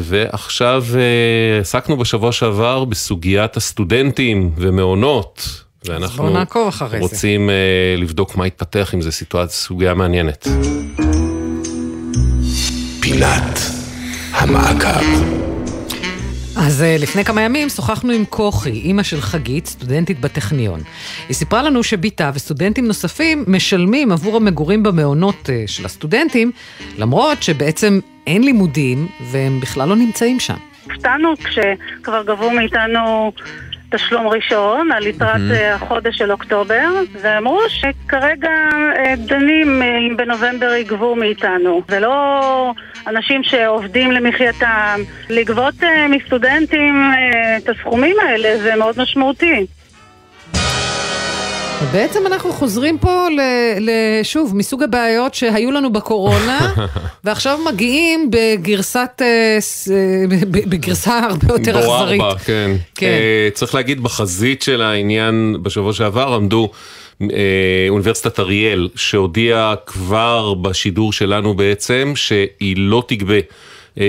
ועכשיו 0.00 0.84
uh, 0.92 1.60
עסקנו 1.60 1.96
בשבוע 1.96 2.32
שעבר 2.32 2.84
בסוגיית 2.84 3.56
הסטודנטים 3.56 4.50
ומעונות. 4.56 5.64
ואנחנו 5.84 6.36
רוצים 6.98 7.48
uh, 7.48 7.52
לבדוק 8.00 8.36
מה 8.36 8.44
התפתח 8.44 8.90
עם 8.94 9.00
זה, 9.00 9.12
סיטואציה, 9.12 9.56
סוגיה 9.56 9.94
מעניינת. 9.94 10.48
פילת 13.00 13.77
המעקב. 14.38 15.38
אז 16.56 16.82
אה, 16.82 16.96
לפני 16.98 17.24
כמה 17.24 17.42
ימים 17.42 17.68
שוחחנו 17.68 18.12
עם 18.12 18.24
כוכי, 18.24 18.70
אימא 18.70 19.02
של 19.02 19.20
חגית, 19.20 19.66
סטודנטית 19.66 20.20
בטכניון. 20.20 20.80
היא 21.28 21.34
סיפרה 21.34 21.62
לנו 21.62 21.82
שבתה 21.82 22.30
וסטודנטים 22.34 22.86
נוספים 22.86 23.44
משלמים 23.46 24.12
עבור 24.12 24.36
המגורים 24.36 24.82
במעונות 24.82 25.50
אה, 25.50 25.64
של 25.66 25.84
הסטודנטים, 25.84 26.52
למרות 26.98 27.42
שבעצם 27.42 28.00
אין 28.26 28.44
לימודים 28.44 29.08
והם 29.20 29.60
בכלל 29.60 29.88
לא 29.88 29.96
נמצאים 29.96 30.40
שם. 30.40 30.56
הופתענו 30.84 31.34
כשכבר 31.36 32.22
גבו 32.22 32.50
מאיתנו 32.50 33.32
תשלום 33.90 34.28
ראשון 34.28 34.92
על 34.92 35.06
יתרת 35.06 35.36
mm-hmm. 35.36 35.74
החודש 35.74 36.18
של 36.18 36.32
אוקטובר, 36.32 36.88
ואמרו 37.22 37.60
שכרגע 37.68 38.50
אה, 38.96 39.14
דנים 39.16 39.82
אה, 39.82 39.98
אם 39.98 40.16
בנובמבר 40.16 40.74
יגבו 40.74 41.14
מאיתנו. 41.16 41.82
זה 41.88 42.00
לא 42.00 42.72
אנשים 43.06 43.42
שעובדים 43.42 44.12
למחייתם. 44.12 45.00
לגבות 45.30 45.74
מסטודנטים 46.10 47.12
את 47.56 47.68
הסכומים 47.68 48.16
האלה 48.28 48.58
זה 48.58 48.76
מאוד 48.76 49.02
משמעותי. 49.02 49.66
בעצם 51.92 52.26
אנחנו 52.26 52.52
חוזרים 52.52 52.98
פה 52.98 53.26
לשוב, 53.80 54.56
מסוג 54.56 54.82
הבעיות 54.82 55.34
שהיו 55.34 55.70
לנו 55.70 55.92
בקורונה, 55.92 56.74
ועכשיו 57.24 57.58
מגיעים 57.72 58.30
בגרסת, 58.30 59.22
אה, 59.22 59.58
בגרסה 60.50 61.18
הרבה 61.18 61.46
יותר 61.54 61.78
אכזרית. 61.78 62.20
דור 62.20 62.28
ארבע, 62.28 62.38
כן. 62.38 62.70
כן. 62.94 63.06
Uh, 63.06 63.54
צריך 63.54 63.74
להגיד, 63.74 64.00
בחזית 64.00 64.62
של 64.62 64.82
העניין 64.82 65.56
בשבוע 65.62 65.92
שעבר 65.92 66.34
עמדו 66.34 66.70
אוניברסיטת 67.88 68.40
אריאל, 68.40 68.88
שהודיעה 68.94 69.74
כבר 69.86 70.54
בשידור 70.54 71.12
שלנו 71.12 71.54
בעצם, 71.54 72.12
שהיא 72.16 72.74
לא 72.76 73.02
תגבה, 73.08 73.38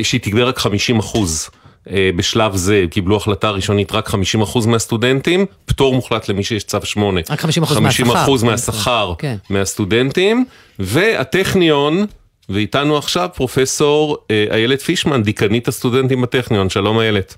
שהיא 0.03 0.21
תגבה 0.21 0.43
רק 0.43 0.57
50 0.59 0.99
אחוז. 0.99 1.49
אה, 1.91 2.09
בשלב 2.15 2.55
זה 2.55 2.85
קיבלו 2.91 3.17
החלטה 3.17 3.49
ראשונית 3.49 3.91
רק 3.91 4.09
50% 4.09 4.67
מהסטודנטים, 4.67 5.45
פטור 5.65 5.95
מוחלט 5.95 6.29
למי 6.29 6.43
שיש 6.43 6.63
צו 6.63 6.77
8. 6.83 7.21
רק 7.29 7.39
50% 7.39 7.45
50 7.65 8.07
מהשכר. 8.07 8.25
50% 8.25 8.45
מהשכר 8.45 9.13
כן. 9.17 9.35
מהסטודנטים, 9.49 10.45
והטכניון, 10.79 12.05
ואיתנו 12.49 12.97
עכשיו 12.97 13.29
פרופסור 13.35 14.17
אה, 14.31 14.45
איילת 14.51 14.81
פישמן, 14.81 15.23
דיקנית 15.23 15.67
הסטודנטים 15.67 16.21
בטכניון, 16.21 16.69
שלום 16.69 16.99
איילת. 16.99 17.35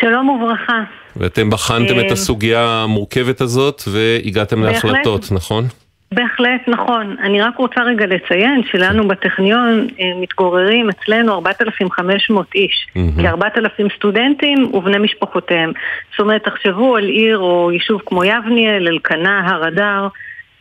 שלום 0.00 0.28
וברכה. 0.28 0.82
ואתם 1.16 1.50
בחנתם 1.50 2.00
את 2.00 2.04
אה, 2.04 2.12
הסוגיה 2.12 2.82
המורכבת 2.82 3.40
הזאת 3.40 3.82
והגעתם 3.86 4.62
להחלטות, 4.62 5.32
נכון? 5.32 5.68
בהחלט 6.14 6.68
נכון. 6.68 7.16
אני 7.22 7.42
רק 7.42 7.56
רוצה 7.56 7.82
רגע 7.82 8.06
לציין 8.06 8.62
שלנו 8.70 9.08
בטכניון 9.08 9.86
אה, 10.00 10.04
מתגוררים 10.20 10.88
אצלנו 10.90 11.34
4,500 11.34 12.54
איש, 12.54 12.86
mm-hmm. 12.88 13.22
כ-4,000 13.22 13.96
סטודנטים 13.96 14.74
ובני 14.74 14.98
משפחותיהם. 14.98 15.72
זאת 16.10 16.20
אומרת, 16.20 16.44
תחשבו 16.44 16.96
על 16.96 17.04
עיר 17.04 17.38
או 17.38 17.72
יישוב 17.72 18.02
כמו 18.06 18.24
יבניאל, 18.24 18.88
אלקנה, 18.88 19.48
הר 19.48 19.68
אדר. 19.68 20.08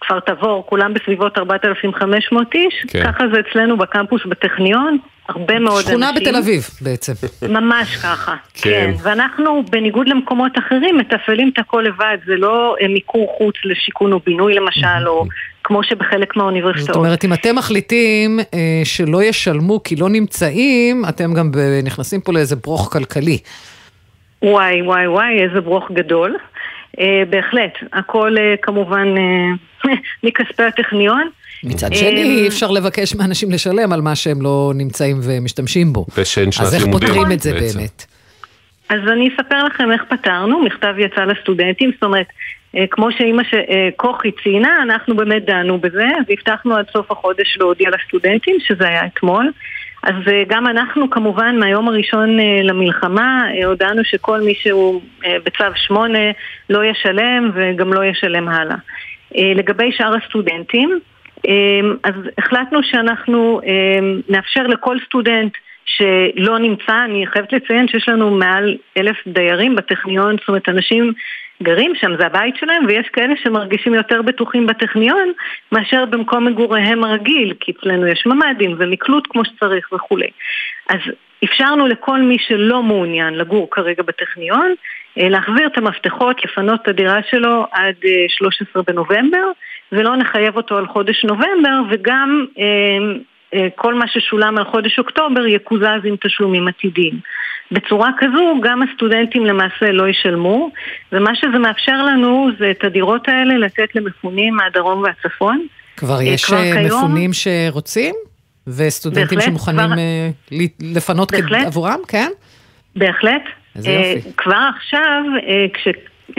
כפר 0.05 0.19
תבור, 0.19 0.63
כולם 0.65 0.93
בסביבות 0.93 1.37
4,500 1.37 2.55
איש, 2.55 2.85
כן. 2.87 3.03
ככה 3.03 3.23
זה 3.33 3.39
אצלנו 3.39 3.77
בקמפוס 3.77 4.21
בטכניון, 4.25 4.97
הרבה 5.29 5.59
מאוד 5.59 5.81
שכונה 5.81 6.09
אנשים. 6.09 6.23
שכונה 6.23 6.31
בתל 6.31 6.35
אביב 6.35 6.69
בעצם. 6.81 7.13
ממש 7.49 7.95
ככה, 7.95 8.35
כן. 8.53 8.69
כן. 8.69 8.91
ואנחנו, 9.03 9.63
בניגוד 9.69 10.07
למקומות 10.07 10.51
אחרים, 10.57 10.97
מתפעלים 10.97 11.51
את 11.53 11.59
הכל 11.59 11.85
לבד, 11.87 12.17
זה 12.25 12.35
לא 12.35 12.75
אה, 12.81 12.87
מיקור 12.87 13.35
חוץ 13.37 13.55
לשיכון 13.65 14.13
או 14.13 14.19
בינוי 14.25 14.53
למשל, 14.53 15.07
או 15.07 15.25
כמו 15.63 15.83
שבחלק 15.83 16.35
מהאוניברסיטאות. 16.35 16.87
זאת 16.87 16.95
אומרת, 16.95 17.25
אם 17.25 17.33
אתם 17.33 17.55
מחליטים 17.55 18.39
אה, 18.39 18.81
שלא 18.83 19.23
ישלמו 19.23 19.83
כי 19.83 19.95
לא 19.95 20.09
נמצאים, 20.09 21.05
אתם 21.09 21.33
גם 21.33 21.51
נכנסים 21.83 22.21
פה 22.21 22.33
לאיזה 22.33 22.55
ברוך 22.55 22.93
כלכלי. 22.93 23.37
וואי, 24.43 24.81
וואי, 24.81 25.07
וואי, 25.07 25.43
איזה 25.43 25.61
ברוך 25.61 25.91
גדול. 25.91 26.37
אה, 26.99 27.23
בהחלט, 27.29 27.73
הכל 27.93 28.35
אה, 28.39 28.55
כמובן 28.61 29.07
אה, 29.17 29.91
מכספי 30.23 30.63
הטכניון. 30.63 31.29
מצד 31.63 31.93
שני, 31.93 32.23
אי 32.23 32.47
אפשר 32.47 32.71
לבקש 32.71 33.15
מאנשים 33.15 33.51
לשלם 33.51 33.93
על 33.93 34.01
מה 34.01 34.15
שהם 34.15 34.41
לא 34.41 34.71
נמצאים 34.75 35.19
ומשתמשים 35.23 35.93
בו. 35.93 36.05
ושאין 36.17 36.51
שנת 36.51 36.65
לימודים. 36.71 36.95
אז 36.95 37.05
איך 37.05 37.11
פותרים 37.13 37.31
את 37.31 37.39
זה 37.39 37.53
בעצם. 37.53 37.77
באמת? 37.77 38.05
אז 38.89 38.99
אני 39.11 39.29
אספר 39.29 39.63
לכם 39.63 39.91
איך 39.91 40.03
פתרנו, 40.09 40.63
מכתב 40.63 40.93
יצא 40.97 41.21
לסטודנטים, 41.21 41.91
זאת 41.93 42.03
אומרת, 42.03 42.25
כמו 42.91 43.11
שאימא 43.11 43.43
כוכי 43.95 44.31
ציינה, 44.43 44.83
אנחנו 44.83 45.15
באמת 45.15 45.45
דנו 45.45 45.77
בזה, 45.77 46.07
והבטחנו 46.27 46.75
עד 46.75 46.85
סוף 46.93 47.11
החודש 47.11 47.57
להודיע 47.59 47.89
לסטודנטים, 47.89 48.55
שזה 48.67 48.87
היה 48.87 49.05
אתמול. 49.05 49.51
אז 50.03 50.15
אה, 50.27 50.43
גם 50.47 50.67
אנחנו 50.67 51.09
כמובן 51.09 51.59
מהיום 51.59 51.87
הראשון 51.87 52.39
אה, 52.39 52.59
למלחמה 52.63 53.47
אה, 53.53 53.65
הודענו 53.65 54.03
שכל 54.03 54.41
מי 54.41 54.55
שהוא 54.55 55.01
בצו 55.45 55.63
8 55.75 56.19
לא 56.69 56.85
ישלם 56.85 57.51
וגם 57.53 57.93
לא 57.93 58.05
ישלם 58.05 58.49
הלאה. 58.49 58.75
לגבי 59.55 59.91
שאר 59.91 60.15
הסטודנטים, 60.15 60.99
אז 62.03 62.13
החלטנו 62.37 62.83
שאנחנו 62.83 63.61
נאפשר 64.29 64.67
לכל 64.67 64.97
סטודנט 65.05 65.53
שלא 65.85 66.59
נמצא, 66.59 67.05
אני 67.05 67.25
חייבת 67.27 67.53
לציין 67.53 67.87
שיש 67.87 68.09
לנו 68.09 68.31
מעל 68.31 68.77
אלף 68.97 69.17
דיירים 69.27 69.75
בטכניון, 69.75 70.35
זאת 70.39 70.47
אומרת 70.47 70.69
אנשים 70.69 71.13
גרים 71.63 71.91
שם, 71.95 72.15
זה 72.19 72.25
הבית 72.25 72.55
שלהם, 72.55 72.85
ויש 72.87 73.07
כאלה 73.07 73.33
שמרגישים 73.43 73.93
יותר 73.93 74.21
בטוחים 74.21 74.67
בטכניון 74.67 75.31
מאשר 75.71 76.05
במקום 76.05 76.45
מגוריהם 76.45 77.03
הרגיל, 77.03 77.53
כי 77.59 77.71
אצלנו 77.71 78.07
יש 78.07 78.25
ממ"דים 78.25 78.75
ומקלוט 78.79 79.27
כמו 79.29 79.45
שצריך 79.45 79.93
וכולי. 79.93 80.27
אז 80.89 80.99
אפשרנו 81.43 81.87
לכל 81.87 82.21
מי 82.21 82.37
שלא 82.39 82.83
מעוניין 82.83 83.33
לגור 83.33 83.67
כרגע 83.71 84.03
בטכניון, 84.03 84.73
אה, 85.17 85.29
להחזיר 85.29 85.67
את 85.67 85.77
המפתחות, 85.77 86.45
לפנות 86.45 86.81
את 86.81 86.87
הדירה 86.87 87.19
שלו 87.29 87.65
עד 87.71 87.95
13 88.27 88.67
אה, 88.75 88.81
בנובמבר, 88.87 89.47
ולא 89.91 90.15
נחייב 90.15 90.57
אותו 90.57 90.77
על 90.77 90.87
חודש 90.87 91.25
נובמבר, 91.25 91.81
וגם 91.89 92.45
אה, 92.59 93.67
כל 93.75 93.93
מה 93.93 94.07
ששולם 94.07 94.57
על 94.57 94.63
חודש 94.63 94.99
אוקטובר 94.99 95.47
יקוזז 95.47 96.05
עם 96.05 96.15
תשלומים 96.21 96.67
עתידיים. 96.67 97.19
בצורה 97.73 98.09
כזו 98.17 98.61
גם 98.63 98.81
הסטודנטים 98.81 99.45
למעשה 99.45 99.91
לא 99.91 100.07
ישלמו, 100.07 100.69
ומה 101.11 101.35
שזה 101.35 101.59
מאפשר 101.59 102.03
לנו 102.03 102.49
זה 102.59 102.71
את 102.71 102.83
הדירות 102.83 103.27
האלה 103.27 103.57
לתת 103.57 103.95
למפונים 103.95 104.55
מהדרום 104.55 105.03
והצפון. 105.03 105.67
כבר 105.97 106.17
אה, 106.19 106.23
יש 106.23 106.45
כבר 106.45 106.57
אה, 106.57 106.85
מפונים 106.85 107.31
כיום, 107.31 107.33
שרוצים? 107.33 108.15
וסטודנטים 108.67 109.37
בהחלט, 109.37 109.49
שמוכנים 109.49 109.85
כבר, 109.85 109.97
אה, 109.97 110.29
לפנות 110.95 111.31
בהחלט, 111.31 111.65
עבורם, 111.65 111.99
כן? 112.07 112.29
בהחלט. 112.95 113.43
כבר 114.37 114.69
עכשיו, 114.75 115.23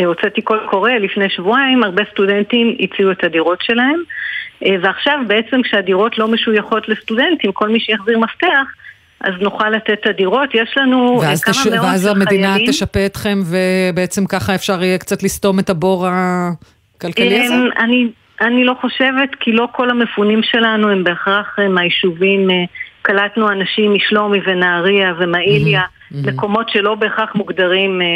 הוצאתי 0.06 0.42
קול 0.42 0.66
קורא 0.70 0.90
לפני 0.90 1.30
שבועיים, 1.30 1.84
הרבה 1.84 2.02
סטודנטים 2.12 2.76
הציעו 2.80 3.10
את 3.12 3.24
הדירות 3.24 3.58
שלהם, 3.62 4.02
ועכשיו 4.82 5.18
בעצם 5.26 5.62
כשהדירות 5.62 6.18
לא 6.18 6.28
משויכות 6.28 6.88
לסטודנטים, 6.88 7.52
כל 7.52 7.68
מי 7.68 7.80
שיחזיר 7.80 8.18
מפתח, 8.18 8.66
אז 9.24 9.34
נוכל 9.40 9.70
לתת 9.70 9.92
את 10.00 10.06
הדירות. 10.06 10.48
יש 10.54 10.74
לנו 10.76 11.18
ואז 11.22 11.44
כמה 11.44 11.52
תש... 11.52 11.58
מאות 11.58 11.64
של 11.64 11.70
חיילים. 11.70 11.90
ואז 11.90 12.06
המדינה 12.06 12.56
תשפה 12.66 13.06
אתכם, 13.06 13.38
ובעצם 13.44 14.26
ככה 14.26 14.54
אפשר 14.54 14.82
יהיה 14.82 14.98
קצת 14.98 15.22
לסתום 15.22 15.58
את 15.58 15.70
הבור 15.70 16.06
הכלכלי 16.10 17.44
הזה? 17.44 17.54
אמ, 17.54 17.68
אני, 17.78 18.08
אני 18.40 18.64
לא 18.64 18.74
חושבת, 18.80 19.28
כי 19.40 19.52
לא 19.52 19.68
כל 19.72 19.90
המפונים 19.90 20.40
שלנו 20.42 20.90
הם 20.90 21.04
בהכרח 21.04 21.56
אה, 21.58 21.68
מהיישובים, 21.68 22.50
אה, 22.50 22.64
קלטנו 23.02 23.48
אנשים 23.48 23.94
משלומי 23.94 24.38
ונהריה 24.46 25.14
ומעיליה, 25.18 25.82
מקומות 26.10 26.68
שלא 26.68 26.94
בהכרח 26.94 27.34
מוגדרים 27.34 28.02
אה, 28.02 28.06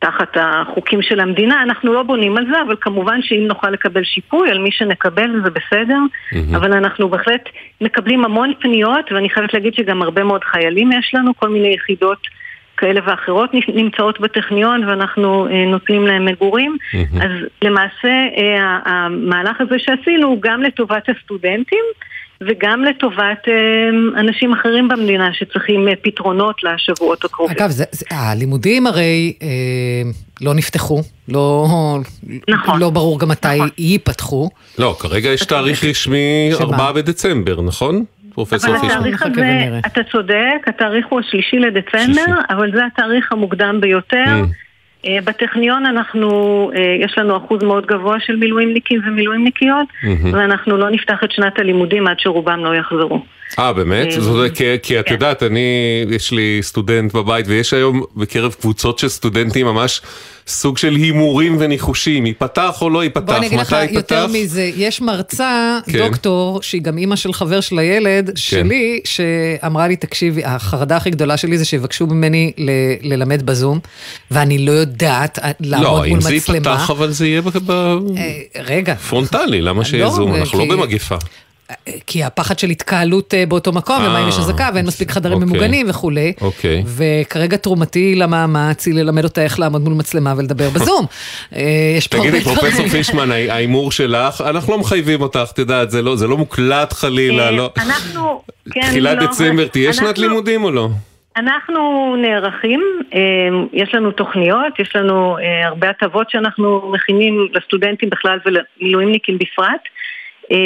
תחת 0.00 0.36
החוקים 0.36 1.02
של 1.02 1.20
המדינה, 1.20 1.62
אנחנו 1.62 1.92
לא 1.92 2.02
בונים 2.02 2.36
על 2.36 2.46
זה, 2.52 2.62
אבל 2.66 2.76
כמובן 2.80 3.22
שאם 3.22 3.44
נוכל 3.48 3.70
לקבל 3.70 4.04
שיפוי 4.04 4.50
על 4.50 4.58
מי 4.58 4.72
שנקבל 4.72 5.30
זה 5.44 5.50
בסדר, 5.50 5.98
אבל 6.56 6.72
אנחנו 6.72 7.08
בהחלט 7.08 7.48
מקבלים 7.80 8.24
המון 8.24 8.52
פניות, 8.60 9.12
ואני 9.12 9.30
חייבת 9.30 9.54
להגיד 9.54 9.74
שגם 9.74 10.02
הרבה 10.02 10.24
מאוד 10.24 10.44
חיילים 10.44 10.92
יש 10.92 11.14
לנו, 11.14 11.32
כל 11.36 11.48
מיני 11.48 11.74
יחידות 11.74 12.18
כאלה 12.76 13.00
ואחרות 13.06 13.50
נמצאות 13.68 14.20
בטכניון 14.20 14.88
ואנחנו 14.88 15.46
אה, 15.46 15.64
נותנים 15.66 16.06
להם 16.06 16.24
מגורים. 16.24 16.76
אז 17.22 17.30
למעשה 17.62 18.08
אה, 18.36 18.78
המהלך 18.84 19.60
הזה 19.60 19.78
שעשינו 19.78 20.28
הוא 20.28 20.38
גם 20.42 20.62
לטובת 20.62 21.08
הסטודנטים 21.08 21.84
וגם 22.42 22.84
לטובת 22.84 23.48
אה, 23.48 24.20
אנשים 24.20 24.52
אחרים 24.52 24.88
במדינה 24.88 25.28
שצריכים 25.32 25.88
אה, 25.88 25.92
פתרונות 26.02 26.56
לשבועות 26.64 27.24
הקרובים. 27.24 27.56
אגב, 27.56 27.70
זה, 27.70 27.84
זה, 27.92 28.06
הלימודים 28.10 28.86
הרי 28.86 29.32
אה, 29.42 29.48
לא 30.40 30.54
נפתחו, 30.54 31.02
לא, 31.28 31.66
נכון. 32.48 32.80
לא 32.80 32.90
ברור 32.90 33.20
גם 33.20 33.28
מתי 33.28 33.48
נכון. 33.56 33.68
ייפתחו. 33.78 34.50
לא, 34.78 34.96
כרגע 35.00 35.28
יש 35.28 35.44
תאריך 35.44 35.84
רשמי 35.84 36.50
4 36.60 36.92
בדצמבר, 36.92 37.62
נכון? 37.62 38.04
פרופסור 38.34 38.76
אבל 38.76 38.86
התאריך 38.86 39.22
הזה, 39.22 39.78
אתה 39.86 40.00
צודק, 40.12 40.66
התאריך 40.66 41.06
הוא 41.08 41.20
השלישי 41.20 41.56
לדצמבר, 41.56 42.32
אבל 42.50 42.72
זה 42.74 42.80
התאריך 42.86 43.32
המוקדם 43.32 43.80
ביותר. 43.80 44.24
Mm. 44.24 44.69
בטכניון 45.24 45.86
אנחנו, 45.86 46.70
יש 47.00 47.18
לנו 47.18 47.36
אחוז 47.36 47.62
מאוד 47.62 47.86
גבוה 47.86 48.20
של 48.20 48.36
מילואימניקים 48.36 49.00
ומילואימניקיות, 49.06 49.86
ואנחנו 50.32 50.76
לא 50.76 50.90
נפתח 50.90 51.24
את 51.24 51.32
שנת 51.32 51.58
הלימודים 51.58 52.06
עד 52.06 52.20
שרובם 52.20 52.64
לא 52.64 52.74
יחזרו. 52.74 53.22
אה, 53.58 53.72
באמת? 53.72 54.08
זאת 54.20 54.50
כי, 54.54 54.64
כי 54.82 55.00
את 55.00 55.06
כן. 55.06 55.12
יודעת, 55.14 55.42
אני, 55.42 55.60
יש 56.10 56.32
לי 56.32 56.58
סטודנט 56.62 57.12
בבית, 57.14 57.46
ויש 57.48 57.72
היום 57.74 58.02
בקרב 58.16 58.54
קבוצות 58.60 58.98
של 58.98 59.08
סטודנטים 59.08 59.66
ממש 59.66 60.02
סוג 60.46 60.78
של 60.78 60.94
הימורים 60.94 61.56
וניחושים, 61.60 62.26
ייפתח 62.26 62.82
או 62.82 62.90
לא 62.90 63.04
ייפתח, 63.04 63.22
בוא 63.26 63.36
אני 63.36 63.46
אגיד 63.46 63.58
לך 63.58 63.72
מתי 63.72 63.84
יותר 63.84 64.14
ייפתח? 64.14 64.30
מזה, 64.34 64.70
יש 64.76 65.00
מרצה, 65.00 65.78
כן. 65.86 65.98
דוקטור, 65.98 66.62
שהיא 66.62 66.82
גם 66.82 66.98
אימא 66.98 67.16
של 67.16 67.32
חבר 67.32 67.60
של 67.60 67.78
הילד, 67.78 68.30
שלי, 68.36 69.00
שאמרה 69.04 69.88
לי, 69.88 69.96
תקשיבי, 69.96 70.44
החרדה 70.44 70.96
הכי 70.96 71.10
גדולה 71.10 71.36
שלי 71.36 71.58
זה 71.58 71.64
שיבקשו 71.64 72.06
ממני 72.06 72.52
ל- 72.58 72.70
ללמד 73.12 73.46
בזום, 73.46 73.78
ואני 74.30 74.58
לא 74.66 74.72
יודעת 74.72 75.38
לעמוד 75.60 75.86
לא, 75.86 75.96
מול 75.98 76.06
אם 76.08 76.20
זה 76.20 76.30
מצלמה. 76.34 76.56
ייפתח, 76.58 76.90
אבל 76.90 77.10
זה 77.10 77.26
יהיה 77.26 77.42
ב- 77.42 77.70
אה, 77.70 77.96
רגע, 78.64 78.94
פרונטלי, 78.94 79.60
למה 79.62 79.84
שיהיה 79.84 80.04
לא, 80.04 80.10
זום? 80.10 80.34
אנחנו 80.34 80.58
לא 80.58 80.64
כי- 80.64 80.70
במגפה. 80.70 81.16
כי 82.06 82.24
הפחד 82.24 82.58
של 82.58 82.70
התקהלות 82.70 83.34
אה, 83.34 83.46
באותו 83.46 83.72
מקום, 83.72 83.96
ומה 84.04 84.22
אם 84.22 84.28
יש 84.28 84.34
אה, 84.34 84.40
אזעקה 84.40 84.68
ואין 84.74 84.86
מספיק 84.86 85.10
חדרים 85.10 85.34
אוקיי. 85.34 85.48
ממוגנים 85.48 85.86
וכולי. 85.90 86.32
אוקיי. 86.40 86.82
וכרגע 86.86 87.56
תרומתי 87.56 88.14
למאמץ 88.14 88.86
היא 88.86 88.94
ללמד 88.94 89.24
אותה 89.24 89.42
איך 89.42 89.58
לעמוד 89.58 89.82
מול 89.82 89.92
מצלמה 89.92 90.34
ולדבר 90.36 90.70
בזום. 90.70 91.06
אה, 91.56 91.62
יש 91.98 92.08
פה 92.08 92.18
תגידי, 92.18 92.40
פרופסור. 92.40 92.88
פישמן, 92.88 93.30
ההי- 93.30 93.50
ההימור 93.50 93.92
שלך, 93.92 94.40
אנחנו 94.40 94.72
לא 94.72 94.78
מחייבים 94.78 95.20
אותך, 95.22 95.48
את 95.52 95.58
יודעת, 95.58 95.90
זה 95.90 96.02
לא- 96.02 96.16
זה 96.16 96.26
לא 96.26 96.36
מוקלט 96.36 96.92
חלילה, 96.92 97.50
לא... 97.50 97.70
אנחנו, 97.78 98.42
כן, 98.70 98.80
תחילת 98.90 99.18
לא, 99.18 99.26
דצמבר, 99.26 99.66
תהיה 99.66 99.92
שנת 99.92 100.18
לימודים 100.18 100.64
או 100.64 100.70
לא? 100.70 100.88
אנחנו 101.36 101.80
נערכים, 102.22 102.80
יש 103.72 103.94
לנו 103.94 104.10
תוכניות, 104.10 104.78
יש 104.78 104.96
לנו 104.96 105.36
הרבה 105.64 105.90
הטבות 105.90 106.30
שאנחנו 106.30 106.92
מכינים 106.94 107.48
לסטודנטים 107.54 108.10
בכלל 108.10 108.38
ולמילואימניקים 108.46 109.38
בפרט. 109.38 109.80
אה, 110.52 110.56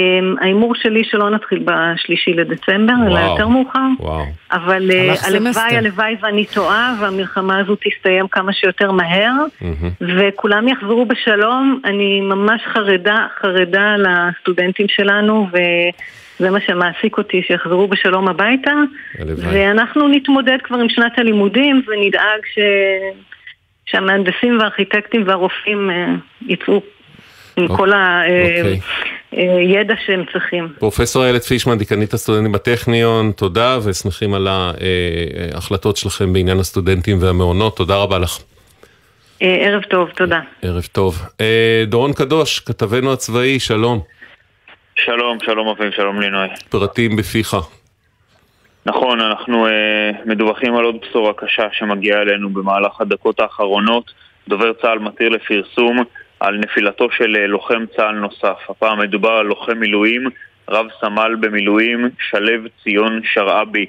ההימור 0.40 0.74
שלי 0.74 1.04
שלא 1.04 1.30
נתחיל 1.30 1.64
בשלישי 1.64 2.32
לדצמבר, 2.32 2.92
אלא. 3.06 3.18
יותר 3.18 3.48
מאוחר. 3.48 3.78
וואו. 4.00 4.24
אבל 4.52 4.90
אה. 4.90 5.14
הלוואי, 5.26 5.76
הלוואי 5.76 6.16
ואני 6.20 6.44
טועה, 6.44 6.94
והמלחמה 7.00 7.58
הזו 7.58 7.76
תסתיים 7.76 8.28
כמה 8.28 8.52
שיותר 8.52 8.92
מהר, 8.92 9.32
וכולם 10.18 10.68
יחזרו 10.68 11.06
בשלום. 11.06 11.80
אני 11.84 12.20
ממש 12.20 12.60
חרדה, 12.72 13.26
חרדה 13.40 13.96
לסטודנטים 13.96 14.86
שלנו, 14.88 15.48
וזה 15.52 16.50
מה 16.50 16.60
שמעסיק 16.60 17.18
אותי, 17.18 17.42
שיחזרו 17.46 17.88
בשלום 17.88 18.28
הביתה. 18.28 18.72
הלוואי. 19.18 19.46
ואנחנו 19.46 20.08
נתמודד 20.08 20.58
כבר 20.64 20.78
עם 20.78 20.88
שנת 20.88 21.18
הלימודים, 21.18 21.82
ונדאג 21.86 22.40
ש... 22.54 22.58
שהמהנדסים 23.86 24.58
והארכיטקטים 24.58 25.22
והרופאים 25.26 25.90
אה, 25.90 26.06
יצאו 26.46 26.82
עם 27.56 27.68
כל 27.68 27.92
אוקיי. 27.92 28.80
הידע 29.36 29.94
שהם 30.06 30.24
צריכים. 30.32 30.68
פרופסור 30.78 31.24
איילת 31.24 31.42
פישמן, 31.42 31.78
דיקנית 31.78 32.14
הסטודנטים 32.14 32.52
בטכניון, 32.52 33.32
תודה 33.32 33.78
ושמחים 33.84 34.34
על 34.34 34.48
ההחלטות 34.48 35.96
שלכם 35.96 36.32
בעניין 36.32 36.58
הסטודנטים 36.58 37.18
והמעונות, 37.20 37.76
תודה 37.76 37.96
רבה 37.96 38.18
לך. 38.18 38.38
אה, 39.42 39.56
ערב 39.60 39.82
טוב, 39.82 40.10
תודה. 40.10 40.40
ערב 40.62 40.82
טוב. 40.92 41.22
אה, 41.40 41.84
דורון 41.86 42.12
קדוש, 42.12 42.60
כתבנו 42.60 43.12
הצבאי, 43.12 43.60
שלום. 43.60 44.00
שלום, 44.96 45.38
שלום 45.44 45.68
אביב, 45.68 45.92
שלום 45.92 46.20
לינוי. 46.20 46.48
פרטים 46.68 47.16
בפיך. 47.16 47.56
נכון, 48.86 49.20
אנחנו 49.20 49.66
אה, 49.66 49.72
מדווחים 50.24 50.76
על 50.76 50.84
עוד 50.84 50.96
בשורה 51.02 51.32
קשה 51.32 51.66
שמגיעה 51.72 52.22
אלינו 52.22 52.50
במהלך 52.50 53.00
הדקות 53.00 53.40
האחרונות. 53.40 54.10
דובר 54.48 54.72
צה"ל 54.82 54.98
מתיר 54.98 55.28
לפרסום 55.28 56.04
על 56.44 56.56
נפילתו 56.56 57.10
של 57.10 57.36
אה, 57.36 57.46
לוחם 57.46 57.84
צה"ל 57.96 58.14
נוסף. 58.14 58.58
הפעם 58.68 59.00
מדובר 59.00 59.30
על 59.30 59.46
לוחם 59.46 59.78
מילואים, 59.78 60.26
רב 60.68 60.86
סמל 61.00 61.34
במילואים, 61.40 62.10
שלו 62.30 62.68
ציון 62.82 63.20
שרעבי, 63.32 63.86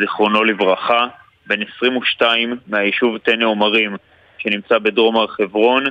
זיכרונו 0.00 0.44
לברכה, 0.44 1.06
בן 1.46 1.62
22 1.76 2.56
מהיישוב 2.66 3.18
טנא 3.18 3.44
עומרים, 3.44 3.96
שנמצא 4.38 4.78
בדרום 4.78 5.16
הר 5.16 5.26
חברון. 5.26 5.84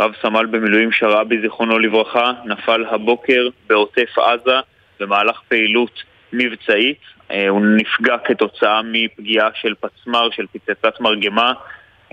רב 0.00 0.12
סמל 0.22 0.46
במילואים 0.46 0.92
שרעבי, 0.92 1.40
זיכרונו 1.40 1.78
לברכה, 1.78 2.32
נפל 2.44 2.84
הבוקר 2.90 3.48
בעוטף 3.66 4.18
עזה 4.18 4.56
במהלך 5.00 5.40
פעילות 5.48 6.02
מבצעית. 6.32 7.00
אה, 7.30 7.48
הוא 7.48 7.60
נפגע 7.66 8.16
כתוצאה 8.24 8.80
מפגיעה 8.84 9.48
של 9.54 9.74
פצמ"ר, 9.80 10.30
של 10.30 10.46
פצצת 10.52 11.00
מרגמה. 11.00 11.52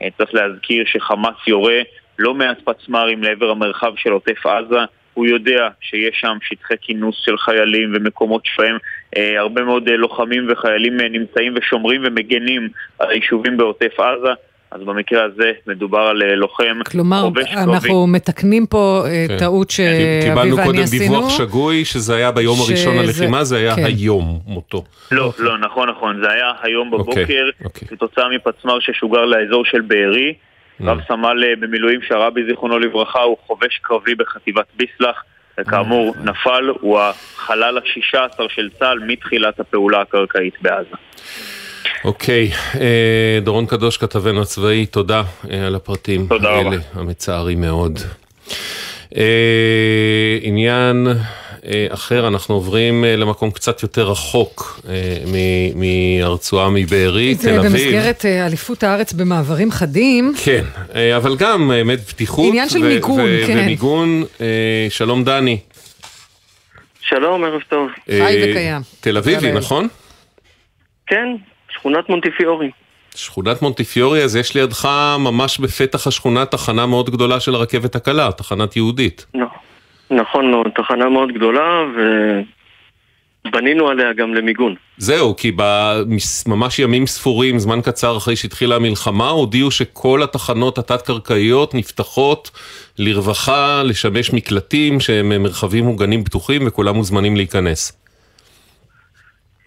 אה, 0.02 0.08
צריך 0.18 0.34
להזכיר 0.34 0.84
שחמאס 0.86 1.48
יורה 1.48 1.82
לא 2.22 2.34
מעט 2.34 2.58
פצמ"רים 2.64 3.24
לעבר 3.24 3.50
המרחב 3.50 3.92
של 3.96 4.10
עוטף 4.12 4.46
עזה. 4.46 4.80
הוא 5.14 5.26
יודע 5.28 5.68
שיש 5.82 6.18
שם 6.22 6.38
שטחי 6.42 6.74
כינוס 6.82 7.16
של 7.26 7.38
חיילים 7.38 7.94
ומקומות 7.96 8.42
שבהם 8.46 8.78
אה, 9.18 9.40
הרבה 9.40 9.62
מאוד 9.64 9.88
אה, 9.88 9.96
לוחמים 9.98 10.48
וחיילים 10.52 11.00
אה, 11.00 11.10
נמצאים 11.10 11.54
ושומרים 11.58 12.02
ומגנים 12.06 12.70
על 13.00 13.10
היישובים 13.10 13.58
בעוטף 13.58 14.00
עזה. 14.00 14.30
אז 14.72 14.82
במקרה 14.82 15.24
הזה 15.24 15.52
מדובר 15.68 16.00
על 16.00 16.22
אה, 16.24 16.36
לוחם 16.36 16.80
כלומר, 16.92 17.22
חובש 17.22 17.44
קרבי. 17.54 17.72
אנחנו 17.74 18.08
מתקנים 18.08 18.66
פה 18.66 19.04
אה, 19.08 19.26
כן. 19.28 19.38
טעות 19.40 19.70
שאביב 19.70 20.22
קיבלנו 20.22 20.56
ואני 20.58 20.68
קודם 20.68 20.80
עשינו. 20.84 21.04
דיווח 21.16 21.38
שגוי, 21.38 21.86
שזה 21.86 22.16
היה 22.16 22.32
ביום 22.32 22.58
הראשון 22.60 22.94
שזה- 22.94 23.04
ללחימה, 23.08 23.44
זה 23.44 23.58
היה 23.58 23.76
כן. 23.76 23.84
היום 23.86 24.40
מותו. 24.48 24.84
לא, 25.12 25.34
לא, 25.40 25.58
נכון, 25.58 25.90
נכון. 25.90 26.22
זה 26.24 26.32
היה 26.32 26.52
היום 26.62 26.94
אוקיי, 26.94 27.26
בבוקר, 27.26 27.50
כתוצאה 27.88 28.26
מפצמ"ר 28.30 28.80
ששוגר 28.80 29.26
לאזור 29.26 29.66
של 29.66 29.82
בארי. 29.82 30.34
Mm. 30.82 30.90
רב 30.90 31.00
סמל 31.08 31.44
אה, 31.44 31.56
במילואים 31.60 32.00
שרבי 32.08 32.42
זיכרונו 32.50 32.80
לברכה 32.80 33.22
הוא 33.22 33.38
חובש 33.48 33.80
קרבי 33.82 34.16
בחטיבת 34.16 34.66
ביסלח, 34.78 35.24
וכאמור 35.60 36.16
Mm. 36.16 36.30
נפל, 36.30 36.70
הוא 36.82 37.00
החלל 37.00 37.78
השישה 37.78 38.26
עשר 38.26 38.48
של 38.48 38.70
צה"ל 38.80 39.00
מתחילת 39.08 39.60
הפעולה 39.60 40.02
הקרקעית 40.02 40.54
בעזה. 40.62 40.96
אוקיי, 42.06 42.50
אה, 42.80 43.40
דורון 43.42 43.66
קדוש, 43.66 43.98
כתבנו 43.98 44.42
הצבאי, 44.42 44.86
תודה 44.86 45.24
אה, 45.52 45.68
על 45.68 45.76
הפרטים 45.76 46.28
תודה 46.28 46.50
האלה. 46.50 46.78
המצערים 46.94 47.62
מאוד. 47.62 48.00
עניין 50.42 51.08
אחר, 51.90 52.28
אנחנו 52.28 52.56
עוברים 52.56 53.06
אה, 53.06 53.16
למקום 53.16 53.52
קצת 53.52 53.84
יותר 53.84 54.12
רחוק 54.12 54.80
אה, 54.90 54.94
מ- 55.28 55.80
מהרצועה 56.20 56.70
מבארי, 56.70 57.36
זה 57.36 57.50
תל 57.50 57.60
אביב. 57.60 57.72
במסגרת 57.72 58.26
אה, 58.26 58.46
אליפות 58.46 58.84
הארץ 58.84 59.14
במעברים 59.14 59.72
חדים. 59.72 60.34
כן, 60.44 60.64
אה, 60.96 61.18
אבל 61.18 61.36
גם 61.36 61.68
באמת 61.68 62.00
פתיחות. 62.00 62.46
עניין 62.48 62.70
של 62.70 62.80
מיגון, 62.84 63.20
ו- 63.20 63.44
כן. 63.48 63.58
ומיגון, 63.58 64.24
אה, 64.42 64.88
שלום 64.90 65.24
דני. 65.24 65.58
שלום, 67.02 67.44
ערב 67.44 67.62
טוב. 67.70 67.88
חי 68.06 68.12
אה, 68.22 68.46
וקיים. 68.52 68.82
תל 69.00 69.18
אביבי. 69.18 69.52
נכון? 69.52 69.88
כן, 71.08 71.28
שכונת 71.74 72.10
מונטיפיורי. 72.10 72.72
שכונת 73.16 73.62
מונטיפיורי, 73.62 74.24
אז 74.24 74.36
יש 74.36 74.56
לידך 74.56 74.90
ממש 75.20 75.60
בפתח 75.60 76.08
השכונה 76.08 76.46
תחנה 76.46 76.86
מאוד 76.86 77.10
גדולה 77.10 77.40
של 77.40 77.56
הרכבת 77.56 77.96
הקלה, 77.96 78.32
תחנת 78.32 78.76
יהודית. 78.76 79.26
נכון 79.36 79.48
מאוד, 80.12 80.68
תחנה 80.76 81.10
מאוד 81.10 81.32
גדולה, 81.32 81.84
ובנינו 83.46 83.88
עליה 83.88 84.14
גם 84.14 84.34
למיגון. 84.34 84.76
זהו, 84.98 85.36
כי 85.36 85.52
בממש 85.56 86.80
ימים 86.80 87.06
ספורים, 87.06 87.60
זמן 87.60 87.82
קצר 87.82 88.18
אחרי 88.18 88.36
שהתחילה 88.36 88.76
המלחמה, 88.76 89.30
הודיעו 89.30 89.72
שכל 89.72 90.24
התחנות 90.24 90.78
התת-קרקעיות 90.78 91.76
נפתחות 91.76 92.52
לרווחה, 93.00 93.82
לשמש 93.84 94.34
מקלטים 94.34 95.00
שהם 95.00 95.44
מרחבים 95.44 95.84
מוגנים 95.84 96.24
פתוחים 96.24 96.62
וכולם 96.68 96.96
מוזמנים 96.96 97.36
להיכנס. 97.36 98.02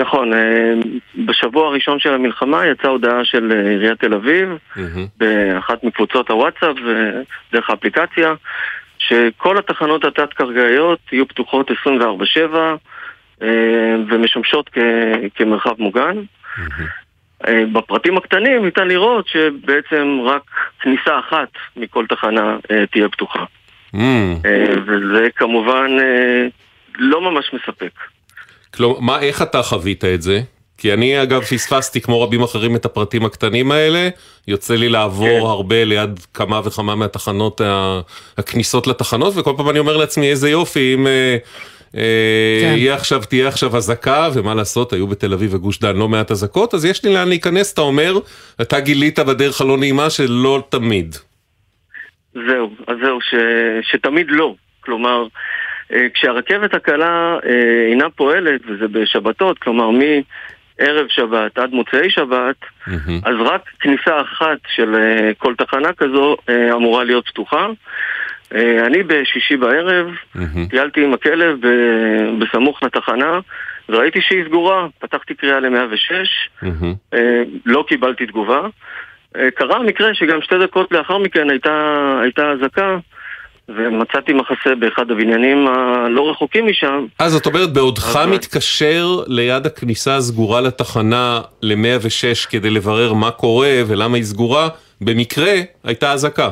נכון, 0.01 0.33
אה, 0.33 0.73
בשבוע 1.27 1.67
הראשון 1.67 1.99
של 1.99 2.15
המלחמה 2.15 2.67
יצאה 2.67 2.91
הודעה 2.91 3.25
של 3.25 3.53
אה, 3.53 3.71
עיריית 3.71 4.01
תל 4.01 4.15
אביב, 4.15 4.49
באחת 5.17 5.85
מקבוצות 5.85 6.31
הוואטסאפ 6.31 6.77
ודרך 6.77 7.71
האפליקציה, 7.71 8.35
שכל 9.09 9.59
התחנות 9.59 10.05
התת-קרקעיות 10.05 10.99
יהיו 11.13 11.29
פתוחות 11.29 11.71
24/7 11.71 11.75
אה, 13.43 13.49
ומשמשות 14.09 14.71
כמרחב 15.35 15.75
מוגן. 15.79 16.17
בפרטים 17.73 18.17
הקטנים 18.17 18.65
ניתן 18.65 18.89
לראות 18.89 19.29
שבעצם 19.29 20.19
רק 20.25 20.43
כניסה 20.81 21.19
אחת 21.19 21.49
מכל 21.77 22.07
תחנה 22.09 22.57
תהיה 22.91 23.09
פתוחה. 23.09 23.45
וזה 24.87 25.29
כמובן 25.37 25.91
לא 26.99 27.21
ממש 27.21 27.51
מספק. 27.53 27.93
כלומר, 28.75 29.01
מה, 29.01 29.21
איך 29.21 29.43
אתה 29.43 29.63
חווית 29.63 30.05
את 30.05 30.23
זה? 30.23 30.41
כי 30.85 30.93
אני 30.93 31.23
אגב 31.23 31.43
פספסתי 31.43 32.01
כמו 32.01 32.23
רבים 32.23 32.43
אחרים 32.43 32.77
את 32.77 32.85
הפרטים 32.85 33.25
הקטנים 33.25 33.73
האלה, 33.73 34.09
יוצא 34.49 34.75
לי 34.75 34.89
לעבור 34.89 35.41
כן. 35.41 35.47
הרבה 35.47 35.85
ליד 35.85 36.21
כמה 36.35 36.61
וכמה 36.65 36.95
מהתחנות, 36.95 37.61
הכניסות 38.39 38.87
לתחנות, 38.87 39.33
וכל 39.37 39.53
פעם 39.57 39.71
אני 39.71 39.79
אומר 39.79 39.97
לעצמי 39.97 40.31
איזה 40.31 40.51
יופי, 40.51 40.95
אם 40.95 41.07
אה, 41.07 41.37
אה, 41.97 42.61
כן. 42.63 42.75
יהיה 42.77 42.95
עכשיו, 42.95 43.21
תהיה 43.21 43.49
עכשיו 43.49 43.77
אזעקה, 43.77 44.29
ומה 44.35 44.55
לעשות, 44.55 44.93
היו 44.93 45.07
בתל 45.07 45.33
אביב 45.33 45.55
וגוש 45.55 45.79
דן 45.79 45.97
לא 45.97 46.09
מעט 46.09 46.31
אזעקות, 46.31 46.75
אז 46.75 46.85
יש 46.85 47.05
לי 47.05 47.15
לאן 47.15 47.29
להיכנס, 47.29 47.73
אתה 47.73 47.81
אומר, 47.81 48.15
אתה 48.63 48.81
גילית 48.81 49.19
בדרך 49.19 49.61
הלא 49.61 49.79
נעימה 49.79 50.11
שלא 50.11 50.63
תמיד. 50.69 51.15
זהו, 52.35 52.71
אז 52.87 52.97
זהו, 53.05 53.21
ש, 53.21 53.35
שתמיד 53.83 54.27
לא. 54.31 54.55
כלומר, 54.81 55.27
אה, 55.93 56.07
כשהרכבת 56.15 56.75
הקלה 56.75 57.37
אינה 57.89 58.11
פועלת, 58.11 58.61
וזה 58.69 58.89
בשבתות, 58.89 59.59
כלומר 59.59 59.91
מערב 60.81 61.07
שבת 61.09 61.59
עד 61.59 61.71
מוצאי 61.73 62.11
שבת, 62.11 62.57
mm-hmm. 62.61 63.11
אז 63.25 63.35
רק 63.41 63.63
כניסה 63.81 64.21
אחת 64.21 64.59
של 64.69 64.95
אה, 64.95 65.35
כל 65.39 65.55
תחנה 65.55 65.93
כזו 65.93 66.37
אמורה 66.73 67.05
להיות 67.05 67.29
פתוחה. 67.29 67.67
אני 68.87 69.03
בשישי 69.03 69.57
בערב 69.57 70.07
mm-hmm. 70.07 70.71
טיילתי 70.71 71.05
עם 71.05 71.15
הכלב 71.15 71.59
בסמוך 72.39 72.83
לתחנה 72.83 73.41
וראיתי 73.89 74.21
שהיא 74.23 74.45
סגורה, 74.45 74.87
פתחתי 74.99 75.35
קריאה 75.35 75.61
ל-106, 75.61 76.13
mm-hmm. 76.63 77.17
לא 77.67 77.85
קיבלתי 77.89 78.27
תגובה. 78.27 78.61
קרה 79.55 79.83
מקרה 79.83 80.15
שגם 80.15 80.43
שתי 80.43 80.59
דקות 80.59 80.93
לאחר 80.93 81.19
מכן 81.19 81.51
הייתה 81.51 82.53
אזעקה 82.53 82.99
ומצאתי 83.69 84.33
מחסה 84.33 84.75
באחד 84.79 85.11
הבניינים 85.11 85.69
הלא 85.69 86.31
רחוקים 86.31 86.67
משם. 86.67 87.07
אז 87.19 87.33
זאת 87.33 87.47
אומרת, 87.47 87.73
בעודך 87.73 88.17
אבל... 88.17 88.31
מתקשר 88.31 89.07
ליד 89.27 89.67
הכניסה 89.67 90.17
הסגורה 90.17 90.61
לתחנה 90.61 91.41
ל-106 91.63 92.51
כדי 92.51 92.71
לברר 92.71 93.13
מה 93.13 93.31
קורה 93.31 93.83
ולמה 93.87 94.17
היא 94.17 94.25
סגורה, 94.25 94.69
במקרה 95.01 95.53
הייתה 95.85 96.13
אזעקה. 96.13 96.51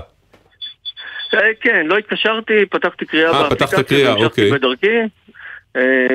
אה, 1.34 1.40
כן, 1.60 1.86
לא 1.86 1.98
התקשרתי, 1.98 2.66
פתחתי 2.70 3.04
קריאה 3.04 3.32
באפליקציה. 3.32 3.66
אה, 3.66 3.70
פתחת 3.72 3.88
קריאה, 3.88 4.14
אוקיי. 4.14 4.50
בדרכי. 4.50 4.98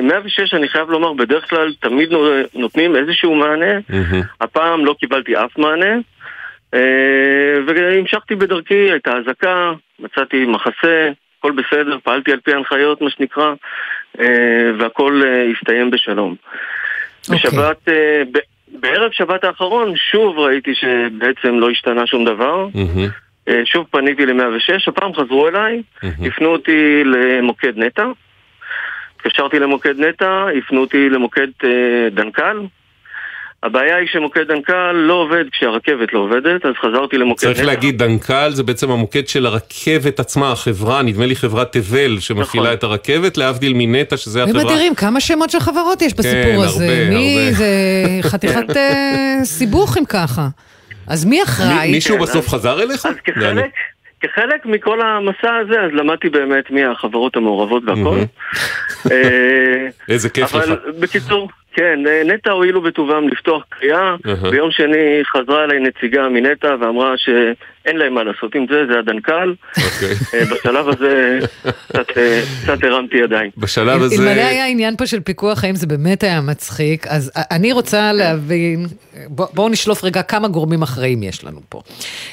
106, 0.02 0.54
אה, 0.54 0.58
אני 0.58 0.68
חייב 0.68 0.90
לומר, 0.90 1.12
בדרך 1.12 1.50
כלל 1.50 1.72
תמיד 1.80 2.08
נותנים 2.54 2.96
איזשהו 2.96 3.34
מענה. 3.34 3.80
הפעם 4.40 4.84
לא 4.84 4.94
קיבלתי 5.00 5.36
אף 5.36 5.58
מענה. 5.58 5.96
והמשכתי 7.66 8.34
בדרכי, 8.34 8.90
הייתה 8.90 9.16
אזעקה, 9.16 9.72
מצאתי 9.98 10.44
מחסה, 10.44 11.10
הכל 11.38 11.52
בסדר, 11.52 11.98
פעלתי 12.02 12.32
על 12.32 12.40
פי 12.40 12.52
ההנחיות, 12.52 13.00
מה 13.00 13.10
שנקרא, 13.10 13.54
אה, 14.20 14.70
והכל 14.78 15.22
אה, 15.24 15.44
הסתיים 15.52 15.90
בשלום. 15.90 16.34
Okay. 16.34 17.32
אוקיי. 17.32 17.50
בשבת, 17.50 17.88
אה, 17.88 18.22
בערב 18.68 19.12
שבת 19.12 19.44
האחרון, 19.44 19.96
שוב 19.96 20.38
ראיתי 20.38 20.74
שבעצם 20.74 21.58
לא 21.58 21.70
השתנה 21.70 22.06
שום 22.06 22.24
דבר. 22.24 22.68
Mm-hmm. 22.74 23.50
שוב 23.64 23.86
פניתי 23.90 24.26
ל-106, 24.26 24.88
הפעם 24.88 25.14
חזרו 25.14 25.48
אליי, 25.48 25.82
mm-hmm. 25.82 26.26
הפנו 26.26 26.48
אותי 26.48 27.02
למוקד 27.04 27.78
נטע. 27.78 28.06
התקשרתי 29.16 29.58
למוקד 29.58 30.00
נטע, 30.00 30.46
הפנו 30.58 30.80
אותי 30.80 31.08
למוקד 31.08 31.46
דנקל, 32.10 32.60
הבעיה 33.62 33.96
היא 33.96 34.08
שמוקד 34.12 34.42
דנקל 34.48 34.92
לא 34.92 35.14
עובד 35.14 35.44
כשהרכבת 35.52 36.12
לא 36.12 36.18
עובדת, 36.18 36.64
אז 36.64 36.72
חזרתי 36.80 37.18
למוקד 37.18 37.40
צריך 37.40 37.58
נטע. 37.58 37.66
להגיד, 37.66 37.98
דנקל 37.98 38.50
זה 38.50 38.62
בעצם 38.62 38.90
המוקד 38.90 39.28
של 39.28 39.46
הרכבת 39.46 40.20
עצמה, 40.20 40.52
החברה, 40.52 41.02
נדמה 41.02 41.26
לי 41.26 41.36
חברת 41.36 41.72
תבל 41.72 42.18
שמפעילה 42.20 42.64
נכון. 42.64 42.76
את 42.76 42.82
הרכבת, 42.82 43.36
להבדיל 43.36 43.72
מנטע 43.76 44.16
שזה 44.16 44.42
החברה. 44.42 44.62
ומדהים, 44.62 44.94
כמה 44.94 45.20
שמות 45.20 45.50
של 45.50 45.60
חברות 45.60 46.02
יש 46.02 46.14
בסיפור 46.14 46.42
כן, 46.42 46.60
הזה. 46.60 46.86
כן, 46.86 47.02
הרבה, 47.02 47.10
מי 47.10 47.38
הרבה. 47.38 47.52
זה 47.52 47.68
חתיכת 48.22 48.70
אה, 48.76 49.40
סיבוך 49.44 49.98
אם 49.98 50.04
ככה. 50.04 50.48
אז 51.06 51.24
מי 51.24 51.42
אחראי? 51.42 51.90
מישהו 51.90 52.16
כן, 52.16 52.22
בסוף 52.22 52.48
חזר 52.48 52.82
אליך? 52.82 53.06
אז 53.06 53.14
כחלק... 53.24 53.70
כחלק 54.20 54.66
מכל 54.66 55.00
המסע 55.00 55.56
הזה, 55.56 55.80
אז 55.80 55.90
למדתי 55.92 56.28
באמת 56.28 56.70
מי 56.70 56.84
החברות 56.84 57.36
המעורבות 57.36 57.82
והכל. 57.86 58.18
אה, 59.10 59.86
איזה 60.08 60.28
כיף 60.28 60.54
לך. 60.54 60.54
אבל 60.54 60.78
בקיצור, 61.00 61.48
כן, 61.78 62.00
נטע 62.24 62.50
הואילו 62.50 62.80
בטובם 62.82 63.28
לפתוח 63.28 63.64
קריאה, 63.68 64.14
uh-huh. 64.14 64.50
ביום 64.50 64.70
שני 64.70 65.20
חזרה 65.24 65.64
אליי 65.64 65.80
נציגה 65.80 66.28
מנטע 66.28 66.76
ואמרה 66.80 67.14
שאין 67.88 67.96
להם 67.96 68.14
מה 68.14 68.24
לעשות 68.24 68.54
עם 68.54 68.66
זה, 68.70 68.82
זה 68.92 68.98
הדנקל. 68.98 69.54
Okay. 69.54 69.80
אוקיי. 69.84 70.40
אה, 70.40 70.44
בשלב 70.44 70.88
הזה 70.88 71.38
קצת, 71.88 72.18
אה, 72.18 72.40
קצת 72.62 72.84
הרמתי 72.84 73.16
ידיים. 73.16 73.50
בשלב 73.56 74.02
הזה... 74.02 74.14
אלמלא 74.14 74.40
היה 74.40 74.66
עניין 74.66 74.96
פה 74.96 75.06
של 75.06 75.20
פיקוח 75.20 75.64
האם 75.64 75.74
זה 75.74 75.86
באמת 75.86 76.22
היה 76.22 76.40
מצחיק, 76.40 77.06
אז 77.06 77.32
אני 77.36 77.72
רוצה 77.72 78.12
להבין, 78.12 78.86
בואו 79.28 79.48
בוא 79.54 79.70
נשלוף 79.70 80.04
רגע 80.04 80.22
כמה 80.22 80.48
גורמים 80.48 80.82
אחראים 80.82 81.22
יש 81.22 81.44
לנו 81.44 81.60
פה. 81.68 81.82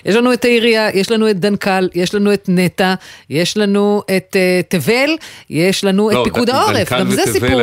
יש 0.06 0.16
לנו 0.16 0.34
את 0.34 0.46
העירייה, 0.46 0.90
יש 0.94 1.12
לנו 1.12 1.30
את 1.30 1.40
דנקל, 1.40 1.90
יש 1.96 2.16
לנו 2.16 2.34
את 2.34 2.46
נטע, 2.48 2.94
יש 3.30 3.58
לנו 3.58 4.02
את 4.18 4.36
uh, 4.36 4.78
תבל, 4.78 5.10
יש 5.50 5.84
לנו 5.84 6.10
לא, 6.10 6.22
את 6.22 6.24
פיקוד 6.24 6.50
העורף. 6.50 6.94
גם 6.94 7.12
זה 7.12 7.22
סיפור, 7.26 7.62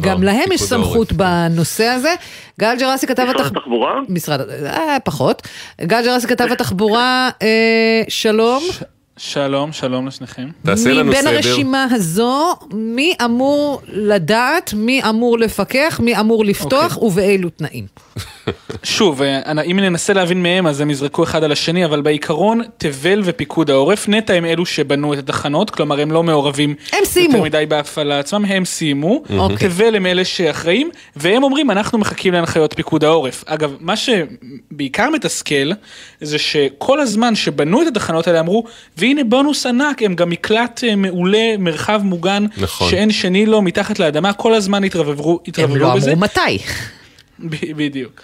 גם 0.00 0.22
להם 0.22 0.52
יש 0.52 0.62
סמכות 0.62 1.12
בנושא 1.12 1.84
הזה. 1.84 2.14
גל 2.60 2.76
ג'רסי 2.78 3.06
כתב... 3.06 3.22
משרד 3.22 3.46
התחבורה? 3.46 4.00
משרד, 4.08 4.40
אה, 4.66 4.96
פחות. 5.04 5.42
גל 5.80 6.04
ג'רסי 6.04 6.28
כתב 6.28 6.48
התחבורה, 6.52 7.30
אה, 7.42 8.02
שלום. 8.08 8.62
שלום, 9.22 9.72
שלום 9.72 10.06
לשניכם. 10.06 10.48
תעשה 10.62 10.92
לנו 10.92 11.12
סדר. 11.12 11.20
מבין 11.20 11.34
הרשימה 11.34 11.86
הזו, 11.90 12.54
מי 12.72 13.14
אמור 13.24 13.82
לדעת, 13.88 14.74
מי 14.74 15.02
אמור 15.08 15.38
לפקח, 15.38 16.00
מי 16.02 16.20
אמור 16.20 16.44
לפתוח 16.44 16.92
okay. 16.92 16.96
אוקיי. 16.96 17.08
ובאילו 17.08 17.50
תנאים? 17.50 17.86
שוב, 18.82 19.22
אה, 19.22 19.62
אם 19.62 19.80
ננסה 19.80 20.12
להבין 20.12 20.42
מהם, 20.42 20.66
אז 20.66 20.80
הם 20.80 20.90
יזרקו 20.90 21.22
אחד 21.22 21.44
על 21.44 21.52
השני, 21.52 21.84
אבל 21.84 22.00
בעיקרון, 22.00 22.62
תבל 22.78 23.20
ופיקוד 23.24 23.70
העורף, 23.70 24.08
נטע 24.08 24.34
הם 24.34 24.44
אלו 24.44 24.66
שבנו 24.66 25.14
את 25.14 25.18
התחנות, 25.18 25.70
כלומר 25.70 26.00
הם 26.00 26.12
לא 26.12 26.22
מעורבים 26.22 26.74
הם 26.92 27.04
סיימו. 27.04 27.32
יותר 27.32 27.44
מדי 27.44 27.64
בהפעלה 27.68 28.18
עצמם, 28.18 28.44
הם 28.44 28.64
סיימו, 28.64 29.22
okay. 29.26 29.32
אוקיי. 29.38 29.68
תבל 29.68 29.96
הם 29.96 30.06
אלה 30.06 30.24
שאחראים, 30.24 30.90
והם 31.16 31.42
אומרים, 31.42 31.70
אנחנו 31.70 31.98
מחכים 31.98 32.32
להנחיות 32.32 32.72
פיקוד 32.72 33.04
העורף. 33.04 33.44
אגב, 33.46 33.76
מה 33.80 33.94
שבעיקר 33.96 35.10
מתסכל, 35.10 35.70
זה 36.20 36.38
שכל 36.38 37.00
הזמן 37.00 37.34
שבנו 37.34 37.82
את 37.82 37.86
התחנות 37.86 38.26
האלה 38.26 38.40
אמרו, 38.40 38.64
והנה 39.10 39.24
בונוס 39.24 39.66
ענק, 39.66 40.02
הם 40.02 40.14
גם 40.14 40.30
מקלט 40.30 40.84
אה, 40.84 40.96
מעולה, 40.96 41.56
מרחב 41.58 42.00
מוגן, 42.04 42.46
נכון. 42.56 42.90
שאין 42.90 43.10
שני 43.10 43.46
לו, 43.46 43.62
מתחת 43.62 43.98
לאדמה, 43.98 44.32
כל 44.32 44.54
הזמן 44.54 44.84
התרברבו 44.84 45.40
בזה. 45.48 45.62
הם 45.62 45.76
לא 45.76 45.92
אמרו 45.92 46.16
מתי. 46.16 46.58
בדיוק. 47.76 48.22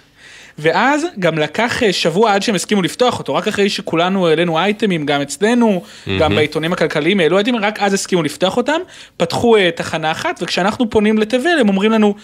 ואז 0.59 1.05
גם 1.19 1.37
לקח 1.37 1.83
אה, 1.83 1.93
שבוע 1.93 2.33
עד 2.33 2.43
שהם 2.43 2.55
הסכימו 2.55 2.81
לפתוח 2.81 3.19
אותו, 3.19 3.35
רק 3.35 3.47
אחרי 3.47 3.69
שכולנו 3.69 4.27
העלינו 4.27 4.57
אייטמים, 4.57 5.05
גם 5.05 5.21
אצלנו, 5.21 5.81
mm-hmm. 5.81 6.09
גם 6.19 6.35
בעיתונים 6.35 6.73
הכלכליים 6.73 7.19
העלו 7.19 7.37
אייטמים, 7.37 7.63
רק 7.63 7.79
אז 7.79 7.93
הסכימו 7.93 8.23
לפתוח 8.23 8.57
אותם, 8.57 8.81
פתחו 9.17 9.57
uh, 9.57 9.59
תחנה 9.75 10.11
אחת, 10.11 10.39
וכשאנחנו 10.43 10.89
פונים 10.89 11.17
לתבל 11.17 11.57
הם 11.59 11.69
אומרים 11.69 11.91
לנו, 11.91 12.15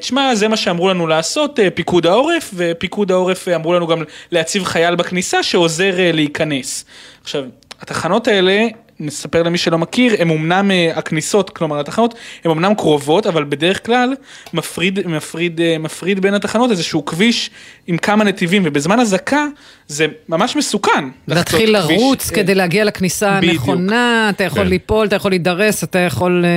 תשמע, 0.00 0.34
זה 0.34 0.48
מה 0.48 0.56
שאמרו 0.56 0.88
לנו 0.88 1.06
לעשות, 1.06 1.58
פיקוד 1.74 2.06
העורף, 2.06 2.50
ופיקוד 2.54 3.10
העורף 3.10 3.48
אמרו 3.48 3.74
לנו 3.74 3.86
גם 3.86 4.02
להציב 4.32 4.64
חייל 4.64 4.94
בכניסה 4.94 5.42
שעוזר 5.42 5.92
להיכנס. 5.96 6.84
עכשיו, 7.22 7.44
התחנות 7.84 8.28
האלה 8.28 8.66
נספר 9.00 9.42
למי 9.42 9.58
שלא 9.58 9.78
מכיר, 9.78 10.14
הם 10.18 10.30
אמנם 10.30 10.70
אה, 10.70 10.92
הכניסות, 10.94 11.50
כלומר 11.50 11.80
התחנות, 11.80 12.14
הן 12.44 12.50
אמנם 12.50 12.74
קרובות, 12.74 13.26
אבל 13.26 13.44
בדרך 13.44 13.86
כלל 13.86 14.14
מפריד, 14.54 15.06
מפריד, 15.06 15.60
אה, 15.60 15.76
מפריד 15.78 16.20
בין 16.20 16.34
התחנות 16.34 16.70
איזשהו 16.70 17.04
כביש 17.04 17.50
עם 17.86 17.98
כמה 17.98 18.24
נתיבים, 18.24 18.62
ובזמן 18.66 19.00
אזעקה 19.00 19.46
זה 19.88 20.06
ממש 20.28 20.56
מסוכן. 20.56 21.04
להתחיל 21.28 21.72
לחצות 21.76 21.86
כביש, 21.90 22.00
לרוץ 22.02 22.30
אה, 22.30 22.36
כדי 22.36 22.54
להגיע 22.54 22.84
לכניסה 22.84 23.38
בדיוק. 23.38 23.54
הנכונה, 23.54 24.30
אתה 24.30 24.44
יכול 24.44 24.62
כן. 24.62 24.68
ליפול, 24.68 25.06
אתה 25.06 25.16
יכול 25.16 25.30
להידרס, 25.30 25.84
אתה 25.84 25.98
יכול 25.98 26.44
אה, 26.44 26.50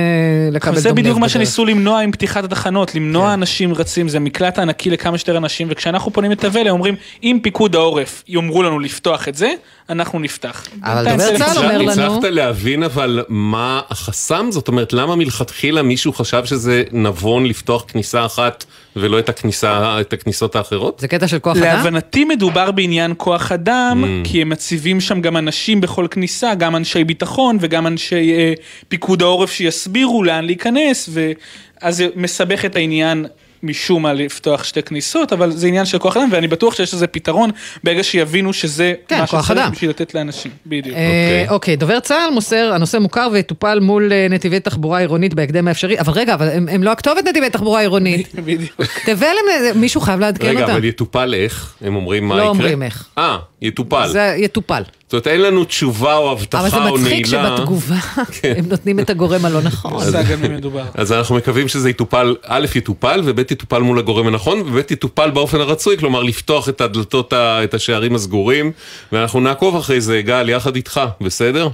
לקבל 0.52 0.72
אבל 0.72 0.80
זה 0.80 0.88
דום 0.88 0.98
לב 0.98 1.02
בדיוק 1.02 1.18
מה. 1.18 1.28
שניסו 1.28 1.64
למנוע 1.64 2.00
עם 2.00 2.12
פתיחת 2.12 2.44
התחנות, 2.44 2.94
למנוע 2.94 3.34
אנשים 3.34 3.74
רצים, 3.74 4.08
זה 4.08 4.20
מקלט 4.20 4.58
ענקי 4.58 4.90
לכמה 4.90 5.18
שיותר 5.18 5.36
אנשים, 5.36 5.68
וכשאנחנו 5.70 6.12
פונים 6.12 6.30
לתבל, 6.30 6.60
הם 6.60 6.74
אומרים, 6.74 6.94
אם 7.22 7.38
פיקוד 7.42 7.74
העורף 7.74 8.24
יאמרו 8.28 8.62
לנו 8.62 8.78
לפתוח 8.80 9.28
את 9.28 9.34
זה, 9.34 9.50
אנחנו 9.90 10.18
נפתח. 10.18 10.64
אבל 10.82 11.04
דובר 11.12 11.38
צה"ל 11.38 11.56
אומר 11.58 11.78
לנו- 11.78 12.20
להבין 12.30 12.82
אבל 12.82 13.24
מה 13.28 13.80
החסם? 13.90 14.46
זאת 14.50 14.68
אומרת, 14.68 14.92
למה 14.92 15.16
מלכתחילה 15.16 15.82
מישהו 15.82 16.12
חשב 16.12 16.44
שזה 16.44 16.82
נבון 16.92 17.46
לפתוח 17.46 17.84
כניסה 17.88 18.26
אחת 18.26 18.64
ולא 18.96 19.18
את 19.18 19.28
הכניסה, 19.28 20.00
את 20.00 20.12
הכניסות 20.12 20.56
האחרות? 20.56 21.00
זה 21.00 21.08
קטע 21.08 21.28
של 21.28 21.38
כוח 21.38 21.56
אדם? 21.56 21.64
להבנתי 21.64 22.24
מדובר 22.24 22.70
בעניין 22.70 23.14
כוח 23.16 23.52
אדם, 23.52 24.04
Mm. 24.04 24.28
כי 24.28 24.42
הם 24.42 24.48
מציבים 24.48 25.00
שם 25.00 25.20
גם 25.20 25.36
אנשים 25.36 25.80
בכל 25.80 26.06
כניסה, 26.10 26.54
גם 26.54 26.76
אנשי 26.76 27.04
ביטחון 27.04 27.58
וגם 27.60 27.86
אנשי 27.86 28.32
אה, 28.32 28.52
פיקוד 28.88 29.22
העורף 29.22 29.52
שיסבירו 29.52 30.22
לאן 30.24 30.44
להיכנס, 30.44 31.08
ואז 31.12 31.96
זה 31.96 32.08
מסבך 32.16 32.64
את 32.64 32.76
העניין. 32.76 33.26
משום 33.62 34.02
מה 34.02 34.12
לפתוח 34.12 34.64
שתי 34.64 34.82
כניסות, 34.82 35.32
אבל 35.32 35.50
זה 35.50 35.66
עניין 35.66 35.84
של 35.86 35.98
כוח 35.98 36.16
אדם, 36.16 36.28
ואני 36.32 36.48
בטוח 36.48 36.74
שיש 36.74 36.94
לזה 36.94 37.06
פתרון 37.06 37.50
ברגע 37.84 38.02
שיבינו 38.04 38.52
שזה 38.52 38.94
כן, 39.08 39.18
מה 39.18 39.26
שצריך 39.26 39.50
אדם. 39.50 39.70
בשביל 39.72 39.90
לתת 39.90 40.14
לאנשים. 40.14 40.50
בדיוק. 40.66 40.96
אה, 40.96 41.44
אוקיי, 41.50 41.76
דובר 41.76 42.00
צה"ל 42.00 42.30
מוסר, 42.34 42.70
הנושא 42.74 42.96
מוכר 42.96 43.28
ויטופל 43.32 43.78
מול 43.80 44.12
אה, 44.12 44.26
נתיבי 44.30 44.60
תחבורה 44.60 44.98
עירונית 44.98 45.34
בהקדם 45.34 45.68
האפשרי, 45.68 46.00
אבל 46.00 46.12
רגע, 46.12 46.34
אבל 46.34 46.48
הם 46.48 46.68
הם 46.68 46.82
לא 46.82 46.92
הכתובת 46.92 47.24
נתיבי 47.24 47.50
תחבורה 47.50 47.80
עירונית. 47.80 48.34
בדיוק. 48.44 48.82
תבל, 49.06 49.26
הם- 49.26 49.80
מישהו 49.80 50.00
חייב 50.00 50.20
לעדכן 50.20 50.46
רגע, 50.46 50.60
אותם. 50.60 50.72
אבל 50.72 50.84
יטופל 50.84 51.34
איך? 51.34 51.74
הם 51.80 51.96
אומרים 51.96 52.28
מה 52.28 52.34
לא 52.34 52.40
יקרה? 52.40 52.48
אומרים 52.50 52.82
איך. 52.82 53.08
אה, 53.18 53.38
יטופל. 53.62 54.08
זה 54.08 54.34
יטופל. 54.38 54.82
זאת 55.08 55.12
אומרת, 55.12 55.26
אין 55.26 55.42
לנו 55.42 55.64
תשובה 55.64 56.16
או 56.16 56.32
אבל 56.32 56.38
זה 56.40 56.44
הבטחה 56.58 56.88
או 56.88 56.98
מצחיק 56.98 57.28
נעילה. 57.28 57.56
שבתגובה 57.56 57.94
הם 58.42 58.64
נותנים 58.68 59.00
את 59.00 59.10
הגורם 59.10 59.44
הלא 59.44 59.60
נכון. 59.70 60.02
אז 60.94 61.12
אנחנו 61.12 61.36
מקווים 61.36 61.68
שזה 61.68 61.90
יטופל, 61.90 62.36
א', 62.44 62.66
יטופל, 62.74 63.22
וב', 63.24 63.38
יטופל 63.38 63.78
מול 63.78 63.98
הגורם 63.98 64.26
הנכון, 64.26 64.60
וב', 64.60 64.78
יטופל 64.90 65.30
באופן 65.30 65.60
הרצוי, 65.60 65.98
כלומר 65.98 66.22
לפתוח 66.22 66.68
את 66.68 66.80
הדלתות, 66.80 67.32
את 67.34 67.74
השערים 67.74 68.14
הסגורים, 68.14 68.72
ואנחנו 69.12 69.40
נעקוב 69.40 69.76
אחרי 69.76 70.00
זה, 70.00 70.22
גל, 70.22 70.48
יחד 70.48 70.76
איתך, 70.76 71.00
בסדר? 71.20 71.68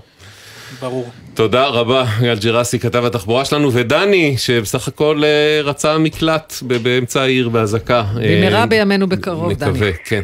ברור. 0.81 1.11
תודה 1.35 1.67
רבה, 1.67 2.05
גל 2.21 2.39
ג'רסי, 2.39 2.79
כתב 2.79 3.05
התחבורה 3.05 3.45
שלנו, 3.45 3.73
ודני, 3.73 4.35
שבסך 4.39 4.89
הכל 4.89 5.23
אה, 5.25 5.61
רצה 5.63 5.99
מקלט 5.99 6.55
ב- 6.67 6.77
באמצע 6.77 7.23
העיר 7.23 7.49
באזעקה. 7.49 8.05
במהרה 8.15 8.61
אה, 8.61 8.67
בימינו 8.67 9.07
בקרוב, 9.09 9.53
דני. 9.53 9.71
מקווה, 9.71 9.91
כן. 10.05 10.23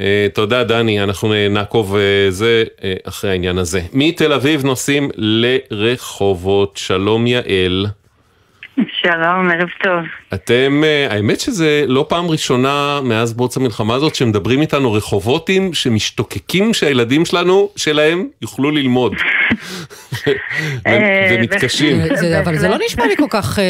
אה, 0.00 0.26
תודה 0.32 0.64
דני, 0.64 1.02
אנחנו 1.02 1.32
אה, 1.32 1.48
נעקוב 1.48 1.96
אה, 1.96 2.30
זה 2.30 2.64
אחרי 3.04 3.30
העניין 3.30 3.58
הזה. 3.58 3.80
מתל 3.92 4.32
אביב 4.32 4.64
נוסעים 4.64 5.10
לרחובות, 5.16 6.76
שלום 6.76 7.26
יעל. 7.26 7.86
שלום, 8.76 9.50
ערב 9.50 9.68
טוב. 9.82 10.04
אתם, 10.34 10.82
אה, 10.84 11.06
האמת 11.10 11.40
שזה 11.40 11.84
לא 11.88 12.06
פעם 12.08 12.26
ראשונה 12.26 13.00
מאז 13.04 13.32
בוץ 13.32 13.56
המלחמה 13.56 13.94
הזאת 13.94 14.14
שמדברים 14.14 14.60
איתנו 14.60 14.92
רחובותים 14.92 15.74
שמשתוקקים 15.74 16.74
שהילדים 16.74 17.24
שלנו, 17.24 17.68
שלהם, 17.76 18.28
יוכלו 18.42 18.70
ללמוד. 18.70 19.14
אה, 20.86 21.36
ומתקשים. 21.38 22.00
אבל 22.44 22.56
זה 22.56 22.68
לא 22.68 22.76
נשמע 22.86 23.06
לי 23.06 23.16
כל 23.16 23.26
כך 23.30 23.58
אה, 23.58 23.64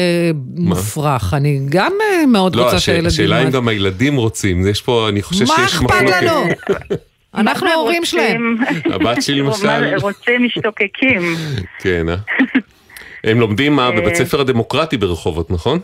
מופרך, 0.55 1.33
אני 1.33 1.59
גם 1.69 1.91
מאוד 2.27 2.55
לא, 2.55 2.63
רוצה 2.63 2.79
שהילדים... 2.79 3.07
השאלה 3.07 3.43
אם. 3.43 3.49
גם 3.49 3.67
הילדים 3.67 4.15
רוצים, 4.15 4.67
יש 4.67 4.81
פה, 4.81 5.09
אני 5.09 5.21
חושב 5.21 5.45
מה 5.47 5.55
שיש 5.55 5.75
אכפת 5.75 5.83
מחלוקת. 5.83 6.21
לנו? 6.21 6.47
אנחנו 7.41 7.67
ההורים 7.67 8.05
שלהם. 8.05 8.55
הבת 8.85 9.23
שלי 9.23 9.39
למשל. 9.39 9.95
רוצים 10.01 10.43
משתוקקים. 10.45 11.21
כן, 11.79 12.09
אה? 12.09 12.15
הם 13.25 13.39
לומדים 13.39 13.73
מה? 13.73 13.85
אה. 13.85 13.91
בבית 13.91 14.15
ספר 14.15 14.41
הדמוקרטי 14.41 14.97
ברחובות, 14.97 15.51
נכון? 15.51 15.79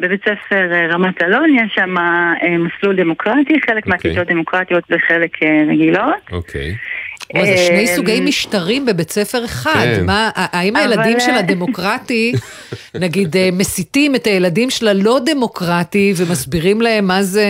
בבית 0.00 0.20
ספר 0.20 0.72
אה, 0.72 0.86
רמת 0.86 1.22
אלון 1.22 1.56
יש 1.56 1.72
שם 1.74 1.98
אה, 1.98 2.58
מסלול 2.58 2.96
דמוקרטי, 2.96 3.60
חלק 3.66 3.86
מהכיתות 3.86 4.26
דמוקרטיות 4.26 4.84
וחלק 4.90 5.30
רגילות. 5.68 6.14
אוקיי. 6.32 6.74
וואי, 7.34 7.46
זה 7.46 7.64
שני 7.66 7.88
אה, 7.88 7.96
סוגי 7.96 8.20
משטרים 8.20 8.86
בבית 8.86 9.10
ספר 9.12 9.44
אחד. 9.44 9.72
כן. 9.96 10.06
מה, 10.06 10.30
האם 10.34 10.76
אבל, 10.76 10.92
הילדים 10.92 11.20
של 11.20 11.30
אה, 11.30 11.38
הדמוקרטי, 11.38 12.32
נגיד, 12.94 13.36
אה, 13.36 13.48
מסיתים 13.52 14.14
את 14.14 14.26
הילדים 14.26 14.70
של 14.70 14.88
הלא 14.88 15.20
דמוקרטי 15.26 16.12
ומסבירים 16.16 16.80
להם 16.82 17.06
מה 17.06 17.22
זה 17.22 17.44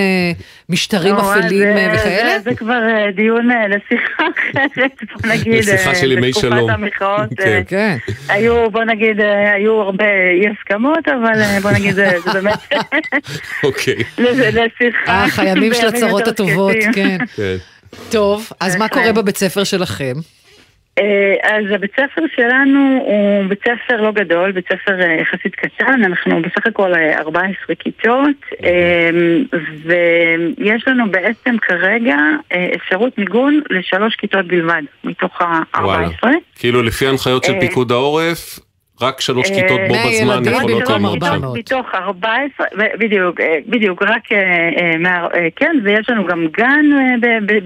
משטרים 0.68 1.14
לא, 1.14 1.20
אפלים 1.32 1.48
זה- 1.58 1.74
אה, 1.76 1.92
וכאלה? 1.94 2.38
זה, 2.38 2.50
זה 2.50 2.56
כבר 2.56 2.72
אה, 2.88 3.10
דיון 3.16 3.50
אה, 3.50 3.68
לשיחה 3.68 4.22
אחרת, 4.38 4.90
בוא 5.22 5.30
נגיד, 5.32 5.54
לשיחה 5.64 5.90
אה, 5.90 5.94
של 5.94 6.12
ימי 6.12 6.32
שלום. 6.32 6.54
בתקופת 6.56 6.74
המחאות. 6.74 7.40
אה, 7.40 7.60
כן. 7.68 7.96
היו, 8.28 8.70
בוא 8.70 8.84
נגיד, 8.84 9.20
אה, 9.20 9.52
היו 9.52 9.72
הרבה 9.80 10.04
אי 10.40 10.46
הסכמות, 10.48 11.08
אבל 11.08 11.40
אה, 11.42 11.58
בוא 11.62 11.70
נגיד, 11.70 11.94
זה 11.94 12.10
זה 12.24 12.32
באמת 12.32 12.58
אוקיי. 13.64 13.94
לשיחה. 14.18 15.26
אך, 15.26 15.38
הימים 15.38 15.74
של 15.74 15.86
הצרות 15.88 16.28
הטובות, 16.28 16.72
שקטים. 16.82 17.18
כן. 17.36 17.56
כן. 17.90 17.96
טוב, 18.10 18.48
אז 18.60 18.76
מה 18.76 18.88
בהחלט. 18.88 18.98
קורה 19.02 19.12
בבית 19.22 19.36
ספר 19.36 19.64
שלכם? 19.64 20.14
אה, 20.98 21.34
אז 21.56 21.64
הבית 21.74 21.90
ספר 21.92 22.22
שלנו 22.36 22.98
הוא 23.04 23.44
בית 23.48 23.58
ספר 23.60 24.00
לא 24.00 24.12
גדול, 24.12 24.52
בית 24.52 24.64
ספר 24.64 25.00
אה, 25.00 25.16
יחסית 25.20 25.54
קטן, 25.54 26.04
אנחנו 26.04 26.42
בסך 26.42 26.66
הכל 26.66 26.94
אה, 26.94 27.18
14 27.18 27.74
כיתות, 27.78 28.36
אה, 28.64 29.10
ויש 29.84 30.88
לנו 30.88 31.10
בעצם 31.10 31.56
כרגע 31.62 32.16
אה, 32.52 32.68
אפשרות 32.76 33.18
מיגון 33.18 33.60
לשלוש 33.70 34.14
כיתות 34.16 34.46
בלבד, 34.46 34.82
מתוך 35.04 35.40
וואלה. 35.80 36.06
ה-14. 36.22 36.28
כאילו 36.58 36.82
לפי 36.82 37.06
הנחיות 37.06 37.44
של 37.44 37.52
אה, 37.54 37.60
פיקוד 37.60 37.92
העורף, 37.92 38.58
רק 39.02 39.20
שלוש 39.20 39.50
אה, 39.50 39.54
כיתות 39.54 39.80
בו 39.88 39.94
בזמן 39.94 40.42
יכולות 40.52 40.88
לעמוד 40.88 41.18
שם. 41.24 41.42
מתוך 41.54 41.86
14, 41.94 42.66
ו- 42.78 42.98
בדיוק, 42.98 43.40
אה, 43.40 43.56
בדיוק, 43.66 44.02
רק, 44.02 44.32
אה, 44.32 45.48
כן, 45.56 45.76
ויש 45.84 46.10
לנו 46.10 46.26
גם 46.26 46.46
גן 46.52 46.86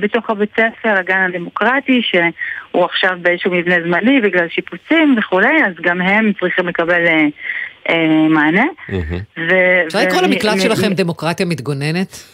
בתוך 0.01 0.31
הבית 0.31 0.51
ספר, 0.53 0.89
הגן 0.99 1.27
הדמוקרטי, 1.29 2.01
שהוא 2.03 2.85
עכשיו 2.85 3.11
באיזשהו 3.23 3.51
מבנה 3.51 3.75
זמני 3.87 4.21
בגלל 4.21 4.47
שיפוצים 4.49 5.15
וכולי, 5.19 5.65
אז 5.67 5.73
גם 5.83 6.01
הם 6.01 6.33
צריכים 6.41 6.69
לקבל 6.69 7.01
מענה. 8.31 8.65
אפשר 9.87 9.99
לקרוא 10.01 10.23
למקלט 10.23 10.61
שלכם 10.61 10.93
דמוקרטיה 10.95 11.47
מתגוננת? 11.47 12.25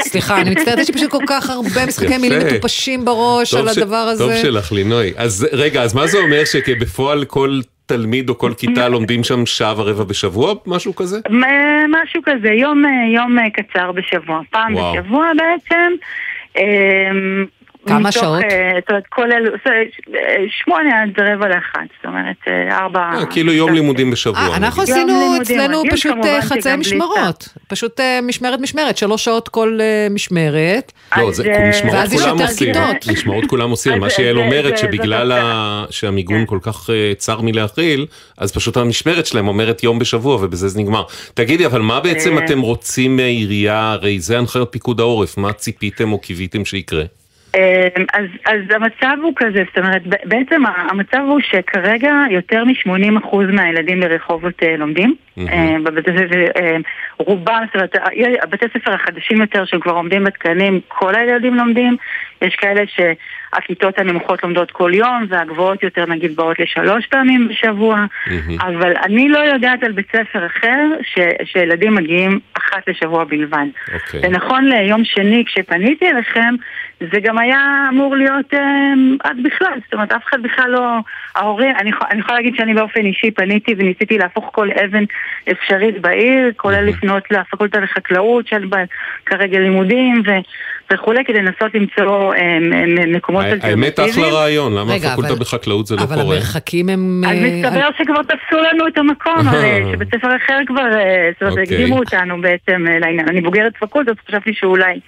סליחה, 0.00 0.40
אני 0.40 0.50
מצטערת, 0.50 0.78
יש 0.78 0.88
לי 0.88 0.94
פשוט 0.94 1.10
כל 1.10 1.24
כך 1.26 1.50
הרבה 1.50 1.86
משחקי. 1.88 2.18
מילים 2.18 2.38
מטופשים 2.46 3.04
בראש 3.04 3.54
על 3.54 3.68
הדבר 3.68 3.96
הזה. 3.96 4.24
טוב 4.24 4.34
שלך, 4.42 4.72
לינוי. 4.72 5.12
אז 5.16 5.48
רגע, 5.52 5.82
אז 5.82 5.94
מה 5.94 6.06
זה 6.06 6.18
אומר 6.18 6.44
שכבפועל 6.44 7.24
כל 7.24 7.60
תלמיד 7.86 8.28
או 8.28 8.38
כל 8.38 8.52
כיתה 8.58 8.88
לומדים 8.94 9.24
שם 9.24 9.46
שעה 9.46 9.74
ורבע 9.76 10.04
בשבוע? 10.04 10.54
משהו 10.66 10.94
כזה? 10.94 11.20
משהו 11.88 12.22
כזה, 12.24 12.48
יום, 12.48 12.84
אה, 12.86 12.90
יום 13.14 13.38
אה, 13.38 13.50
קצר 13.50 13.92
בשבוע, 13.92 14.40
פעם 14.50 14.74
וואו. 14.74 14.94
בשבוע 14.94 15.26
בעצם. 15.36 15.92
כמה 17.86 17.98
מתוך, 17.98 18.12
שעות? 18.12 18.42
אה, 18.44 18.70
זאת 18.80 18.90
אומרת, 18.90 19.04
כולל 19.08 19.48
אה, 19.66 20.20
שמונה 20.64 21.02
עד 21.02 21.20
רבע 21.20 21.48
לאחת, 21.48 21.80
זאת 21.96 22.04
אומרת, 22.04 22.36
אה, 22.48 22.78
ארבע... 22.78 23.00
אה, 23.00 23.26
כאילו 23.26 23.52
יום 23.52 23.72
לימודים 23.72 24.10
בשבוע. 24.10 24.56
אנחנו. 24.56 24.82
עשינו 24.82 25.06
לימודים 25.06 25.42
אצלנו 25.42 25.80
רגיל, 25.80 25.92
פשוט 25.92 26.16
חצי 26.40 26.76
משמרות. 26.76 27.48
פשוט 27.68 28.00
משמרת 28.22 28.60
משמרת, 28.60 28.96
שלוש 28.96 29.24
שעות 29.24 29.48
כל 29.48 29.78
משמרת. 30.10 30.92
לא, 31.16 31.32
זה 31.32 31.44
משמרות 31.68 32.08
כולם 32.10 32.38
עושים. 32.38 32.74
משמרות 33.12 33.44
כולם 33.46 33.70
עושים, 33.70 34.00
מה 34.00 34.10
שיעל 34.10 34.38
אומרת 34.38 34.78
שבגלל 34.78 35.32
שהמיגון 35.90 36.40
כן. 36.40 36.46
כל 36.46 36.58
כך 36.62 36.90
צר 37.16 37.40
מלהכיל, 37.40 38.06
אז 38.38 38.52
פשוט 38.52 38.76
המשמרת 38.76 39.26
שלהם 39.26 39.48
אומרת 39.48 39.82
יום 39.82 39.98
בשבוע 39.98 40.36
ובזה 40.36 40.68
זה 40.68 40.80
נגמר. 40.80 41.02
תגידי, 41.34 41.66
אבל 41.66 41.80
מה 41.80 42.00
בעצם. 42.00 42.38
אתם 42.38 42.60
רוצים 42.60 43.16
מהעירייה, 43.16 43.92
הרי 43.92 44.20
זה 44.20 44.38
הנחיות 44.38 44.68
פיקוד 44.72 45.00
העורף, 45.00 45.36
מה 45.36 45.52
ציפיתם 45.52 46.12
או 46.12 46.18
קיוויתם 46.18 46.64
שיקרה? 46.64 47.04
אמ, 47.56 48.04
אז, 48.12 48.24
אז 48.46 48.60
המצב 48.70 49.16
הוא 49.22 49.32
כזה, 49.36 49.62
זאת 49.68 49.78
אומרת, 49.78 50.02
בעצם 50.24 50.62
המצב 50.66 51.18
הוא 51.18 51.40
שכרגע 51.40 52.12
יותר 52.30 52.64
מ-80% 52.64 53.36
מהילדים 53.52 54.00
ברחובות 54.00 54.62
אה, 54.62 54.76
לומדים. 54.76 55.14
אה, 55.38 55.76
בבתי 55.84 56.10
ספר, 56.10 56.46
אה, 56.56 56.76
רובם, 57.18 57.62
זאת 57.66 57.74
אומרת, 57.74 57.94
הבתי 58.42 58.66
ספר 58.78 58.92
החדשים 58.92 59.40
יותר 59.40 59.64
שכבר 59.64 59.92
עומדים 59.92 60.24
בתקנים, 60.24 60.80
כל 60.88 61.14
הילדים 61.14 61.54
לומדים, 61.54 61.96
יש 62.42 62.56
כאלה 62.56 62.82
שהכיתות 62.86 63.98
הנמוכות 63.98 64.42
לומדות 64.42 64.70
כל 64.70 64.90
יום, 64.94 65.26
והגבוהות 65.28 65.82
יותר 65.82 66.06
נגיד 66.06 66.36
באות 66.36 66.58
לשלוש 66.58 67.06
פעמים 67.06 67.48
בשבוע, 67.48 68.04
אבל 68.60 68.92
אני 69.02 69.28
לא 69.28 69.38
יודעת 69.38 69.82
על 69.82 69.92
בית 69.92 70.06
ספר 70.12 70.46
אחר 70.46 70.88
ש, 71.02 71.18
שילדים 71.44 71.94
מגיעים 71.94 72.40
אחת 72.54 72.88
לשבוע 72.88 73.24
בלבד. 73.24 73.66
אוקיי. 73.94 74.20
ונכון 74.22 74.64
ליום 74.64 75.04
שני, 75.04 75.44
כשפניתי 75.46 76.10
אליכם, 76.10 76.54
זה 77.12 77.20
גם 77.20 77.38
היה 77.38 77.88
אמור 77.92 78.16
להיות 78.16 78.54
אה, 78.54 78.92
עד 79.24 79.36
בכלל, 79.44 79.78
זאת 79.84 79.92
אומרת, 79.92 80.12
אף 80.12 80.22
אחד 80.28 80.42
בכלל 80.42 80.70
לא... 80.70 80.98
ההורים, 81.34 81.74
אני, 81.78 81.90
אני 82.10 82.20
יכולה 82.20 82.38
להגיד 82.38 82.54
שאני 82.56 82.74
באופן 82.74 83.04
אישי 83.04 83.30
פניתי 83.30 83.74
וניסיתי 83.78 84.18
להפוך 84.18 84.50
כל 84.52 84.68
אבן 84.84 85.04
אפשרית 85.50 86.00
בעיר, 86.00 86.52
כולל 86.56 86.84
לפנות 86.84 87.22
לפקולטה 87.30 87.80
לחקלאות, 87.80 88.46
של 88.46 88.64
בה 88.66 88.78
כרגע 89.26 89.58
לימודים 89.58 90.22
ו, 90.26 90.30
וכולי, 90.92 91.24
כדי 91.24 91.38
לנסות 91.38 91.74
למצוא 91.74 92.34
אה, 92.34 92.58
מקומות 93.06 93.44
האמת 93.62 94.00
אחלה 94.00 94.28
רעיון, 94.28 94.72
למה 94.74 94.94
רגע, 94.94 95.08
הפקולטה 95.08 95.32
אבל- 95.32 95.40
בחקלאות 95.40 95.86
זה 95.86 95.96
לא 95.96 96.02
אבל 96.02 96.22
קורה? 96.22 96.34
המרחקים 96.36 96.88
הם... 96.88 97.22
אז 97.26 97.36
אה, 97.36 97.42
מסתבר 97.42 97.88
שכבר 97.98 98.22
תפסו 98.22 98.56
לנו 98.72 98.88
את 98.88 98.98
המקום, 98.98 99.48
הרי 99.48 99.82
שבית 99.92 100.08
ספר 100.14 100.36
אחר 100.36 100.58
כבר, 100.66 100.94
אה, 100.94 101.30
זאת 101.32 101.42
אומרת, 101.42 101.58
אוקיי. 101.58 101.62
הקדימו 101.62 101.98
אותנו 101.98 102.40
בעצם 102.40 102.84
אה, 102.88 102.98
לעניין. 102.98 103.28
אני 103.28 103.40
בוגרת 103.40 103.72
פקולטה, 103.80 104.10
אז 104.10 104.16
חשבתי 104.28 104.54
שאולי 104.54 105.00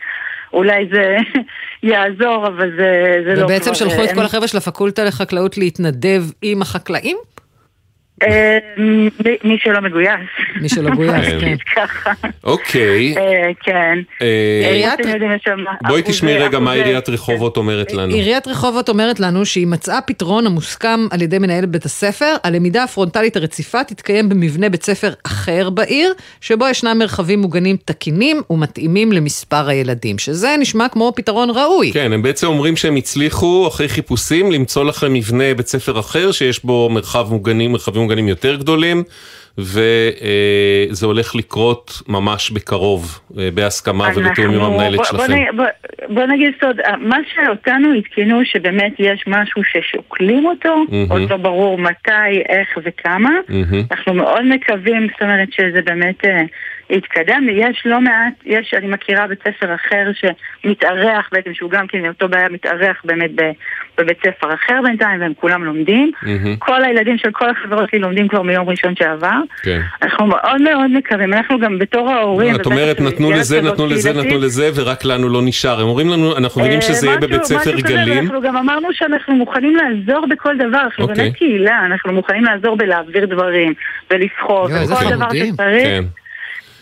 אולי 0.55 0.89
זה 0.93 1.17
יעזור, 1.93 2.47
אבל 2.47 2.71
זה 2.77 3.21
זה 3.25 3.31
לא 3.31 3.35
כבר... 3.35 3.45
ובעצם 3.45 3.75
שלחו 3.75 4.05
את 4.05 4.13
כל 4.15 4.25
החבר'ה 4.25 4.49
של 4.49 4.57
הפקולטה 4.57 5.05
לחקלאות 5.05 5.59
להתנדב 5.59 6.23
עם 6.43 6.63
החקלאים? 6.63 7.17
אה, 8.27 8.59
מי- 9.45 9.59
שלא 9.59 9.81
מגויס. 9.81 10.09
מי 10.61 10.69
שלא 10.69 10.91
גויס, 10.91 11.11
כן. 11.13 11.37
נגיד 11.37 11.59
ככה. 11.77 12.13
אוקיי. 12.45 13.15
אה, 13.19 13.51
כן. 13.61 13.99
אה, 14.23 14.95
בואי 15.89 16.03
תשמעי 16.05 16.39
רגע 16.39 16.59
מה 16.59 16.73
עיריית 16.73 17.09
רחובות 17.09 17.57
אומרת 17.57 17.93
לנו. 17.93 18.15
עיריית 18.15 18.49
רחובות 18.49 18.89
אומרת 18.89 19.21
לנו 19.21 19.47
שהיא 19.47 19.67
מצאה 19.67 20.01
פתרון 20.01 20.47
המוסכם 20.47 21.01
על 21.11 21.23
ידי 21.23 21.39
מנהלת 21.39 21.69
בית 21.69 21.85
הספר, 21.85 22.35
הלמידה 22.45 22.83
הפרונטלית 22.85 23.37
הרציפה 23.37 23.85
תתקיים 23.85 24.29
במבנה 24.29 24.69
בית 24.69 24.83
ספר 24.83 25.13
אחר 25.27 25.71
בעיר, 25.71 26.13
שבו 26.41 26.69
ישנם 26.69 26.97
מרחבים 26.99 27.41
מוגנים 27.41 27.77
תקינים 27.85 28.41
ומתאימים 28.51 29.13
למספר 29.13 29.69
הילדים, 29.69 30.19
שזה 30.19 30.57
נשמע 30.61 30.89
כמו 30.89 31.13
פתרון 31.17 31.51
ראוי. 31.51 31.93
כן, 31.93 32.13
הם 32.13 32.23
בעצם 32.23 32.47
אומרים 32.47 32.77
שהם 32.77 32.97
הצליחו 32.97 33.69
אחרי 33.69 33.89
חיפושים 33.89 34.53
למצוא 34.53 34.85
לכם 34.85 35.13
מבנה 35.13 35.55
בית 35.57 35.67
ספר 35.67 36.01
אחר 36.01 36.33
שיש 36.33 36.65
בו 36.65 36.89
מרחב 36.91 37.27
מוגנים, 37.31 37.73
מרחבים 37.73 38.03
מוגנים 38.03 38.14
יותר 38.19 38.57
גדולים, 38.57 39.03
וזה 39.59 41.07
הולך 41.07 41.35
לקרות 41.37 42.03
ממש 42.09 42.51
בקרוב, 42.51 43.21
אה, 43.39 43.49
בהסכמה 43.55 44.09
ובתיאום 44.15 44.55
עם 44.55 44.61
המנהלת 44.63 44.97
בוא- 44.97 45.05
בוא 45.13 45.27
שלכם. 45.27 45.33
נ- 45.33 45.57
בוא- 45.57 45.65
בוא 46.09 46.25
נגיד 46.27 46.53
סוד, 46.61 46.77
מה 46.99 47.17
שאותנו 47.35 47.89
עדכנו 47.97 48.41
שבאמת 48.45 48.93
יש 48.99 49.25
משהו 49.27 49.63
ששוקלים 49.65 50.47
אותו, 50.47 50.77
מהמם. 50.89 51.07
עוד 51.13 51.31
לא 51.31 51.37
ברור 51.37 51.79
מתי, 51.79 52.11
איך 52.49 52.69
וכמה. 52.85 53.31
מהמם. 53.49 53.83
אנחנו 53.91 54.15
מאוד 54.15 54.43
מקווים, 54.45 55.09
זאת 55.13 55.23
אומרת 55.23 55.49
שזה 55.53 55.81
באמת 55.85 56.21
יתקדם. 56.91 57.47
יש 57.53 57.83
לא 57.85 58.01
מעט, 58.01 58.33
יש, 58.45 58.75
אני 58.75 58.87
מכירה 58.87 59.27
בית 59.27 59.39
ספר 59.41 59.75
אחר 59.75 60.11
שמתארח 60.15 61.29
בעצם, 61.33 61.55
שהוא 61.55 61.71
גם 61.71 61.87
כן 61.87 62.03
מאותו 62.03 62.29
בעיה 62.29 62.49
מתארח 62.49 63.03
באמת 63.05 63.31
ב- 63.35 63.53
בבית 63.99 64.19
ספר 64.27 64.55
אחר 64.55 64.81
בינתיים, 64.85 65.21
והם 65.21 65.33
כולם 65.41 65.65
לומדים. 65.65 66.11
מהמם. 66.23 66.57
כל 66.57 66.85
הילדים 66.85 67.19
של 67.19 67.31
כל 67.33 67.51
החברות 67.51 67.91
שלי 67.91 67.99
לומדים 67.99 68.29
כבר 68.29 68.43
מיום 68.43 68.69
ראשון 68.69 68.97
שעבר. 68.97 69.41
כן. 69.63 69.81
אנחנו 70.03 70.27
מאוד 70.27 70.63
מאוד 70.63 70.91
מקווים, 70.91 71.35
אנחנו 71.35 71.59
גם 71.59 71.79
בתור 71.79 72.11
ההורים... 72.11 72.55
את 72.55 72.67
אומרת, 72.67 73.01
נתנו 73.01 73.31
לזה, 73.31 73.63
נתנו 73.63 73.87
לזה, 73.87 74.13
נתנו 74.13 74.39
לזה, 74.39 74.71
ורק 74.75 75.05
לנו 75.05 75.29
לא 75.29 75.43
נשאר. 75.43 75.81
הם 75.81 75.87
אומרים 75.87 76.09
לנו, 76.09 76.37
אנחנו 76.37 76.61
מבינים 76.61 76.79
אה, 76.79 76.83
שזה 76.83 77.07
יהיה 77.07 77.19
בבית 77.19 77.45
ספר 77.45 77.81
גלים. 77.81 78.19
ואנחנו 78.19 78.41
גם 78.41 78.57
אמרנו 78.57 78.89
שאנחנו 78.93 79.35
מוכנים 79.35 79.77
לעזור 79.77 80.27
בכל 80.27 80.57
דבר, 80.57 80.81
אנחנו. 80.85 81.07
באמת 81.07 81.37
קהילה, 81.37 81.83
אנחנו 81.85 82.13
מוכנים 82.13 82.45
לעזור 82.45 82.77
בלהעביר 82.77 83.27
דברים, 83.27 83.75
איזה 84.11 84.25
וכל 84.35 84.69
דבר 84.87 84.97
חמודים. 84.97 85.55
שצריך. 85.55 86.05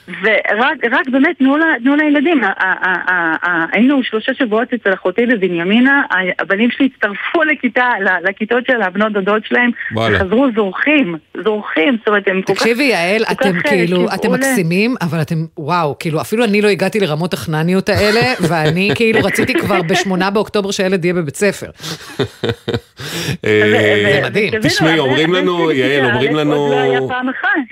ורק 0.08 0.76
רק 0.92 1.08
באמת 1.08 1.38
תנו 1.38 1.56
לה- 1.56 1.74
תנו 1.82 1.96
לילדים, 1.96 2.40
היינו 3.72 4.02
שלושה 4.02 4.34
שבועות 4.34 4.72
אצל 4.74 4.94
אחותי 4.94 5.26
בבנימינה, 5.26 6.02
הבנים 6.38 6.70
שלי 6.70 6.88
הצטרפו 6.94 7.42
לכיתה, 7.42 7.88
לכיתות 8.28 8.66
של 8.66 8.82
הבנות 8.82 9.12
דודות 9.12 9.42
שלהם. 9.46 9.70
וחזרו 9.96 10.46
זורחים, 10.56 11.14
זורחים, 11.44 11.96
זאת 11.98 12.08
אומרת 12.08 12.28
הם 12.28 12.42
כל 12.42 12.54
כך... 12.54 12.58
תקשיבי 12.62 12.84
יעל, 12.84 13.22
אתם 13.32 13.56
אה, 13.56 13.62
כאילו, 13.62 14.06
אתם 14.14 14.32
מקסימים, 14.32 14.94
אבל 15.02 15.20
אתם, 15.22 15.36
וואו, 15.58 15.96
כאילו 15.98 16.20
אפילו 16.20 16.44
אני 16.44 16.62
לא 16.62 16.68
הגעתי 16.68 17.00
לרמות 17.00 17.34
החנניות 17.34 17.88
האלה, 17.88 18.20
ואני 18.48 18.90
כאילו 18.94 19.20
רציתי 19.22 19.54
כבר 19.54 19.82
בשמונה 19.82 20.30
באוקטובר 20.30 20.70
שהילד 20.70 21.04
יהיה 21.04 21.14
בבית 21.14 21.36
ספר. 21.36 21.66
אה, 23.44 23.60
זה 23.64 24.20
מדהים. 24.24 24.52
תשמעי, 24.62 24.98
אומרים 24.98 25.32
לנו, 25.32 25.70
יעל, 25.72 26.04
אומרים 26.10 26.34
לנו, 26.36 26.74
לא. 27.00 27.08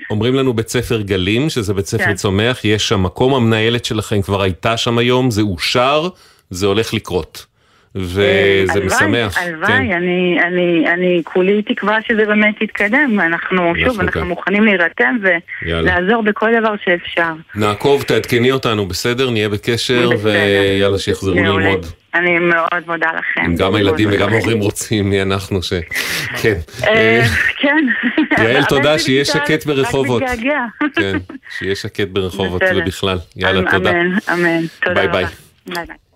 אומרים 0.09 0.35
לנו 0.35 0.53
בית 0.53 0.69
ספר 0.69 1.01
גלים, 1.01 1.49
שזה 1.49 1.73
בית 1.73 1.85
ספר 1.85 2.03
כן. 2.03 2.15
צומח, 2.21 2.65
יש 2.65 2.87
שם 2.87 3.03
מקום, 3.03 3.33
המנהלת 3.33 3.85
שלכם 3.85 4.21
כבר 4.21 4.41
הייתה 4.41 4.77
שם 4.77 4.97
היום, 4.97 5.31
זה 5.31 5.41
אושר, 5.41 6.09
זה 6.49 6.65
הולך 6.65 6.93
לקרות. 6.93 7.45
וזה 7.95 8.63
הלוואי, 8.73 8.85
משמח. 8.85 9.37
כן. 9.37 9.47
הלוואי, 9.47 9.93
אני, 9.93 10.37
אני, 10.47 10.85
אני 10.93 11.21
כולי 11.23 11.61
תקווה 11.61 11.97
שזה 12.07 12.25
באמת 12.25 12.61
יתקדם. 12.61 13.19
אנחנו, 13.19 13.73
שוב, 13.85 13.99
אנחנו 13.99 14.21
כאן. 14.21 14.27
מוכנים 14.27 14.63
להירתם. 14.63 15.17
ולעזור 15.21 16.23
בכל 16.23 16.49
דבר 16.59 16.73
שאפשר. 16.85 17.33
נעקוב, 17.55 18.03
תעדכני 18.03 18.51
אותנו, 18.51 18.85
בסדר? 18.85 19.29
נהיה 19.29 19.49
בקשר, 19.49 20.09
בסדר. 20.09 20.29
ויאללה, 20.29 20.97
שיחזרו. 20.97 21.35
ללמוד. 21.35 21.85
אני 22.13 22.39
מאוד 22.39 22.83
מודה 22.87 23.09
לכם. 23.17 23.55
גם 23.55 23.75
הילדים 23.75 24.09
וגם. 24.11 24.33
ההורים 24.33 24.59
רוצים, 24.59 25.09
מי 25.09 25.21
אנחנו 25.21 25.63
ש... 25.63 25.73
כן. 26.41 26.53
אה, 26.83 26.89
אה, 26.89 27.25
כן. 27.57 27.85
יעל, 28.43 28.63
תודה, 28.69 28.99
שיהיה 28.99 29.25
שקט 29.25 29.49
רק 29.49 29.65
ברחובות. 29.65 30.23
מתגעגע. 30.23 30.59
כן, 30.95 31.17
שיהיה 31.57 31.75
שקט 31.75 32.07
ברחובות. 32.07 32.61
ובכלל. 32.75 33.17
יאללה, 33.35 33.71
תודה. 33.71 33.91
אמן, 33.91 34.11
אמן. 34.33 34.61
תודה 34.83 35.03
רבה. 35.03 35.11
ביי. 35.11 35.25
ביי 35.65 36.10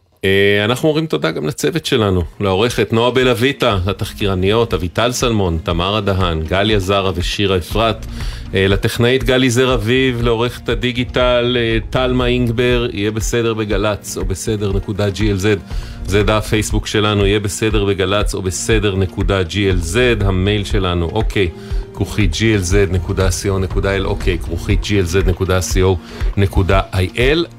אנחנו 0.65 0.89
אומרים 0.89 1.07
תודה 1.07 1.31
גם 1.31 1.47
לצוות 1.47 1.85
שלנו, 1.85 2.23
לעורכת 2.39 2.93
נועה 2.93 3.11
בלויטה, 3.11 3.77
לתחקירניות 3.87 4.73
אביטל 4.73 5.11
סלמון, 5.11 5.57
תמרה 5.63 6.01
דהן, 6.01 6.41
גליה 6.43 6.79
זרה 6.79 7.11
ושירה 7.15 7.57
אפרת, 7.57 8.05
אה, 8.05 8.44
לטכנאית 8.57 9.23
גלי 9.23 9.49
זר 9.49 9.73
אביב, 9.73 10.21
לעורכת 10.21 10.69
הדיגיטל 10.69 11.57
אה, 11.59 11.77
טלמה 11.89 12.25
אינגבר, 12.25 12.87
יהיה 12.93 13.11
בסדר 13.11 13.53
בגל"צ 13.53 14.17
או 14.17 14.25
בסדר 14.25 14.73
נקודה 14.73 15.07
glz, 15.07 15.59
זה 16.05 16.23
דף 16.23 16.47
פייסבוק 16.49 16.87
שלנו, 16.87 17.25
יהיה 17.25 17.39
בסדר 17.39 17.85
בגל"צ 17.85 18.33
או 18.33 18.41
בסדר 18.41 18.95
נקודה 18.95 19.41
glz, 19.41 20.25
המייל 20.25 20.63
שלנו, 20.63 21.09
אוקיי. 21.13 21.49
כרוכית 21.95 22.31
glz.co.il, 22.33 24.05
אוקיי, 24.05 24.37
כרוכית 24.37 24.79
glz.co.il. 24.83 26.39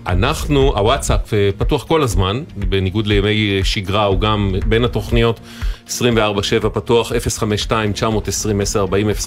אנחנו, 0.07 0.73
הוואטסאפ 0.77 1.35
אה, 1.35 1.51
פתוח 1.59 1.85
כל 1.85 2.03
הזמן, 2.03 2.43
בניגוד 2.57 3.07
לימי 3.07 3.61
שגרה, 3.65 4.05
הוא 4.05 4.21
גם 4.21 4.55
בין 4.67 4.85
התוכניות 4.85 5.41
24/7 5.89 5.91
פתוח, 6.73 7.13
052-920-1040, 7.13 7.19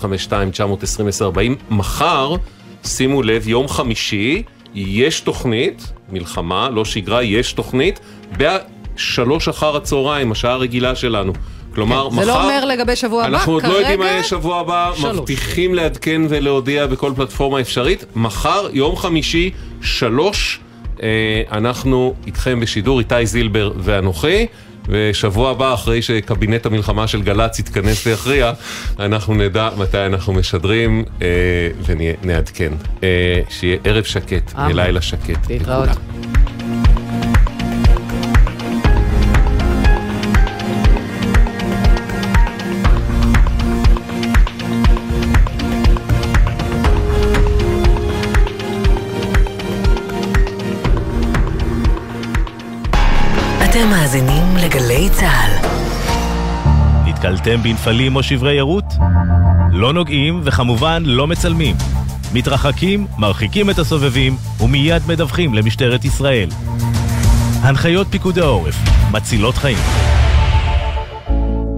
052-920-1040. 0.02 1.59
מחר, 1.70 2.36
שימו 2.84 3.22
לב, 3.22 3.48
יום 3.48 3.68
חמישי, 3.68 4.44
יש 4.76 5.22
תוכנית, 5.22 5.92
מלחמה, 6.12 6.70
לא 6.70 6.86
שגרה, 6.86 7.24
יש 7.24 7.54
תוכנית, 7.54 8.00
בשלוש 8.38 9.48
אחר 9.48 9.76
הצהריים, 9.76 10.32
השעה 10.32 10.52
הרגילה 10.52 10.96
שלנו. 10.96 11.34
כלומר, 11.76 12.10
זה 12.10 12.16
מחר... 12.16 12.26
לא 12.26 12.44
אומר 12.44 12.66
לגבי 12.66 12.96
שבוע 12.96 13.26
הבא, 13.26 13.38
אנחנו 13.38 13.54
עוד 13.54 13.64
לא 13.64 13.74
יודעים 13.74 14.00
מה 14.00 14.06
כרגע, 14.06 14.14
יהיה 14.14 14.24
שבוע 14.24 14.60
הבא, 14.60 14.92
שלוש. 14.96 15.18
מבטיחים 15.18 15.76
לעדכן 15.76 16.22
ולהודיע 16.30 16.88
בכל 16.88 17.12
פלטפורמה 17.16 17.60
אפשרית. 17.60 18.06
מחר, 18.16 18.68
יום 18.74 18.96
חמישי, 18.96 19.52
שלוש, 19.82 20.60
אה, 21.04 21.42
אנחנו 21.52 22.14
איתכם 22.28 22.60
בשידור, 22.60 23.00
איתי 23.00 23.26
זילבר 23.26 23.72
ואנוכי. 23.78 24.46
ושבוע 24.90 25.52
הבא, 25.52 25.74
אחרי 25.74 26.02
שקבינט 26.02 26.66
המלחמה 26.66 27.08
של 27.08 27.22
גל"צ 27.22 27.60
יתכנס 27.60 28.08
ויכריע, 28.08 28.52
אנחנו 29.00 29.34
נדע 29.34 29.70
מתי 29.78 30.06
אנחנו 30.06 30.34
משדרים 30.34 31.04
אה, 31.22 31.28
ונעדכן. 31.86 32.72
אה, 33.04 33.42
שיהיה 33.50 33.78
ערב 33.84 34.04
שקט 34.04 34.54
אמן. 34.56 34.72
ולילה 34.72 35.02
שקט. 35.02 35.50
להתראות. 35.50 35.90
נתקלתם 57.50 57.64
בנפלים 57.64 58.16
או 58.16 58.24
שברי 58.24 58.60
ערות? 58.60 58.84
לא 59.72 59.94
נוגעים 59.94 60.42
וכמובן 60.44 61.04
לא 61.06 61.28
מצלמים. 61.28 61.76
מתרחקים, 62.34 63.08
מרחיקים 63.18 63.70
את 63.70 63.80
הסובבים 63.80 64.36
ומיד 64.60 65.02
מדווחים 65.08 65.54
למשטרת 65.54 66.06
ישראל. 66.06 66.50
הנחיות 67.62 68.08
פיקוד 68.10 68.40
העורף, 68.40 68.76
מצילות 69.12 69.56
חיים. 69.56 69.78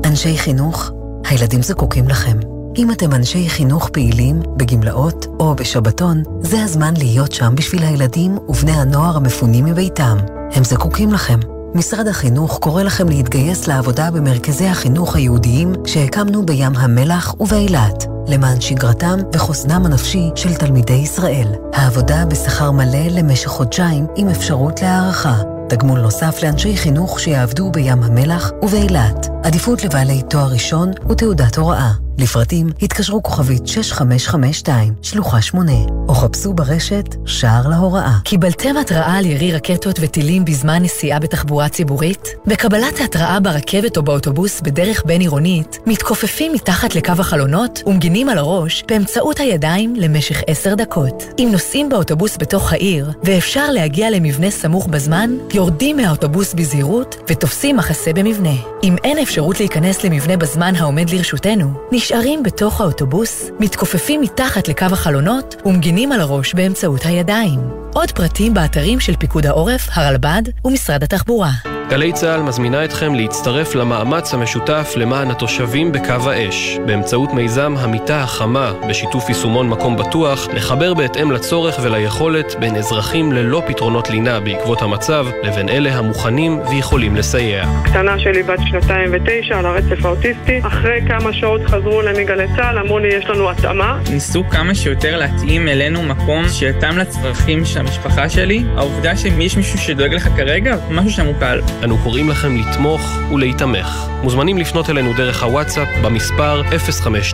אנשי 0.05 0.37
חינוך, 0.37 0.91
הילדים 1.29 1.61
זקוקים 1.61 2.07
לכם. 2.07 2.37
אם 2.77 2.91
אתם 2.91 3.13
אנשי 3.13 3.49
חינוך 3.49 3.89
פעילים, 3.89 4.39
בגמלאות 4.57 5.25
או 5.39 5.55
בשבתון, 5.55 6.23
זה 6.41 6.63
הזמן 6.63 6.93
להיות 6.97 7.31
שם 7.31 7.55
בשביל 7.55 7.83
הילדים 7.83 8.37
ובני 8.49 8.71
הנוער 8.71 9.17
המפונים 9.17 9.65
מביתם. 9.65 10.17
הם 10.55 10.63
זקוקים 10.63 11.11
לכם. 11.11 11.39
משרד 11.75 12.07
החינוך 12.07 12.59
קורא 12.59 12.83
לכם 12.83 13.09
להתגייס 13.09 13.67
לעבודה 13.67 14.11
במרכזי 14.11 14.67
החינוך 14.67 15.15
היהודיים 15.15 15.73
שהקמנו 15.85 16.45
בים 16.45 16.75
המלח 16.75 17.35
ובאילת, 17.39 18.05
למען 18.27 18.61
שגרתם 18.61 19.19
וחוסנם 19.33 19.85
הנפשי 19.85 20.29
של 20.35 20.53
תלמידי 20.55 20.93
ישראל. 20.93 21.47
העבודה 21.73 22.25
בשכר 22.25 22.71
מלא 22.71 23.07
למשך 23.11 23.47
חודשיים 23.47 24.07
עם 24.15 24.29
אפשרות 24.29 24.81
להערכה. 24.81 25.41
תגמול 25.69 25.99
נוסף 25.99 26.43
לאנשי 26.43 26.77
חינוך 26.77 27.19
שיעבדו 27.19 27.71
בים 27.71 28.03
המלח 28.03 28.51
ובאילת. 28.61 29.27
עדיפות 29.43 29.83
לבעלי 29.83 30.21
תואר 30.29 30.47
ראשון 30.47 30.91
ותעודת 31.09 31.57
הוראה. 31.57 31.91
לפרטים 32.17 32.69
התקשרו 32.81 33.23
כוכבית 33.23 33.67
6552, 33.67 34.93
שלוחה 35.01 35.41
8, 35.41 35.71
או 36.07 36.13
חפשו 36.13 36.53
ברשת 36.53 37.15
שער 37.25 37.67
להוראה. 37.67 38.17
קיבלתם 38.23 38.77
התראה 38.77 39.17
על 39.17 39.25
ירי 39.25 39.51
רקטות 39.51 39.99
וטילים 40.01 40.45
בזמן 40.45 40.83
נסיעה 40.83 41.19
בתחבורה 41.19 41.69
ציבורית? 41.69 42.27
בקבלת 42.45 42.99
ההתראה 42.99 43.39
ברכבת 43.39 43.97
או 43.97 44.03
באוטובוס 44.03 44.61
בדרך 44.61 45.03
בין-עירונית, 45.05 45.79
מתכופפים 45.85 46.53
מתחת 46.53 46.95
לקו 46.95 47.11
החלונות 47.19 47.83
ומגינים 47.85 48.29
על 48.29 48.37
הראש 48.37 48.83
באמצעות 48.87 49.39
הידיים 49.39 49.95
למשך 49.95 50.41
עשר 50.47 50.75
דקות. 50.75 51.23
אם 51.39 51.49
נוסעים 51.51 51.89
באוטובוס 51.89 52.37
בתוך 52.37 52.73
העיר 52.73 53.11
ואפשר 53.23 53.71
להגיע 53.71 54.09
למבנה 54.09 54.51
סמוך 54.51 54.87
בזמן, 54.87 55.37
יורדים 55.53 55.97
מהאוטובוס 55.97 56.53
בזהירות 56.53 57.15
ותופסים 57.27 57.77
מחסה 57.77 58.13
במבנה. 58.13 58.55
אם 58.83 58.95
אין 59.03 59.17
אפשרות 59.17 59.59
להיכנס 59.59 60.03
למבנה 60.03 60.37
בזמן 60.37 60.75
העומד 60.75 61.09
לרשותנו, 61.09 61.73
נשארים 62.11 62.43
בתוך 62.43 62.81
האוטובוס, 62.81 63.51
מתכופפים 63.59 64.21
מתחת 64.21 64.67
לקו 64.67 64.85
החלונות 64.91 65.55
ומגינים 65.65 66.11
על 66.11 66.21
הראש 66.21 66.53
באמצעות 66.53 67.05
הידיים. 67.05 67.59
עוד 67.93 68.11
פרטים 68.11 68.53
באתרים 68.53 68.99
של 68.99 69.15
פיקוד 69.15 69.45
העורף, 69.45 69.87
הרלב"ד 69.91 70.41
ומשרד 70.65 71.03
התחבורה. 71.03 71.51
גלי 71.91 72.13
צה"ל 72.13 72.41
מזמינה 72.41 72.85
אתכם 72.85 73.15
להצטרף 73.15 73.75
למאמץ 73.75 74.33
המשותף 74.33 74.93
למען 74.95 75.31
התושבים 75.31 75.91
בקו 75.91 76.29
האש, 76.29 76.77
באמצעות 76.85 77.33
מיזם 77.33 77.73
המיטה 77.77 78.21
החמה, 78.21 78.73
בשיתוף 78.89 79.29
יישומון 79.29 79.69
מקום 79.69 79.97
בטוח, 79.97 80.47
לחבר 80.53 80.93
בהתאם 80.93 81.31
לצורך 81.31 81.79
וליכולת 81.83 82.55
בין 82.59 82.75
אזרחים 82.75 83.31
ללא 83.31 83.63
פתרונות 83.67 84.09
לינה 84.09 84.39
בעקבות 84.39 84.81
המצב, 84.81 85.25
לבין 85.43 85.69
אלה 85.69 85.97
המוכנים 85.97 86.59
ויכולים 86.69 87.15
לסייע. 87.15 87.65
קטנה 87.83 88.19
שלי 88.19 88.43
בת 88.43 88.59
שנתיים 88.69 89.09
ותשע 89.13 89.59
על 89.59 89.65
הרצף 89.65 90.05
האוטיסטי, 90.05 90.59
אחרי 90.63 90.99
כמה 91.07 91.33
שעות 91.33 91.61
חזרו 91.65 92.01
אליי 92.01 92.23
מגלי 92.23 92.47
צה"ל, 92.55 92.79
אמרו 92.79 92.99
לי 92.99 93.07
יש 93.07 93.25
לנו 93.25 93.49
התאמה. 93.49 93.99
ניסו 94.11 94.43
כמה 94.49 94.75
שיותר 94.75 95.17
להתאים 95.17 95.67
אלינו 95.67 96.03
מקום 96.03 96.49
שיתאם 96.49 96.97
לצרכים 96.97 97.65
של 97.65 97.79
המשפחה 97.79 98.29
שלי. 98.29 98.63
העובדה 98.77 99.17
שיש 99.17 99.57
מישהו 99.57 99.77
שדואג 99.77 100.13
לך 100.13 100.29
כרגע, 100.37 100.75
משהו 100.91 101.11
שם 101.11 101.25
הוא 101.25 101.35
קל. 101.39 101.61
אנו 101.83 101.97
קוראים 101.97 102.29
לכם 102.29 102.57
לתמוך 102.57 103.01
ולהיתמך. 103.33 104.07
מוזמנים 104.23 104.57
לפנות 104.57 104.89
אלינו 104.89 105.13
דרך 105.13 105.43
הוואטסאפ 105.43 105.87
במספר 106.03 106.61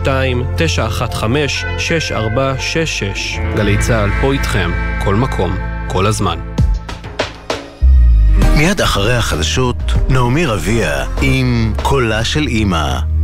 052-915-6466. 0.04 0.08
גלי 3.56 3.78
צה"ל 3.78 4.10
פה 4.20 4.32
איתכם, 4.32 4.70
כל 5.04 5.14
מקום, 5.14 5.56
כל 5.88 6.06
הזמן. 6.06 6.38
מיד 8.56 8.80
אחרי 8.80 9.16
החדשות, 9.16 9.76
נעמי 10.08 10.46
רביע 10.46 11.04
עם 11.22 11.72
קולה 11.82 12.24
של 12.24 12.46
אימא. 12.46 13.17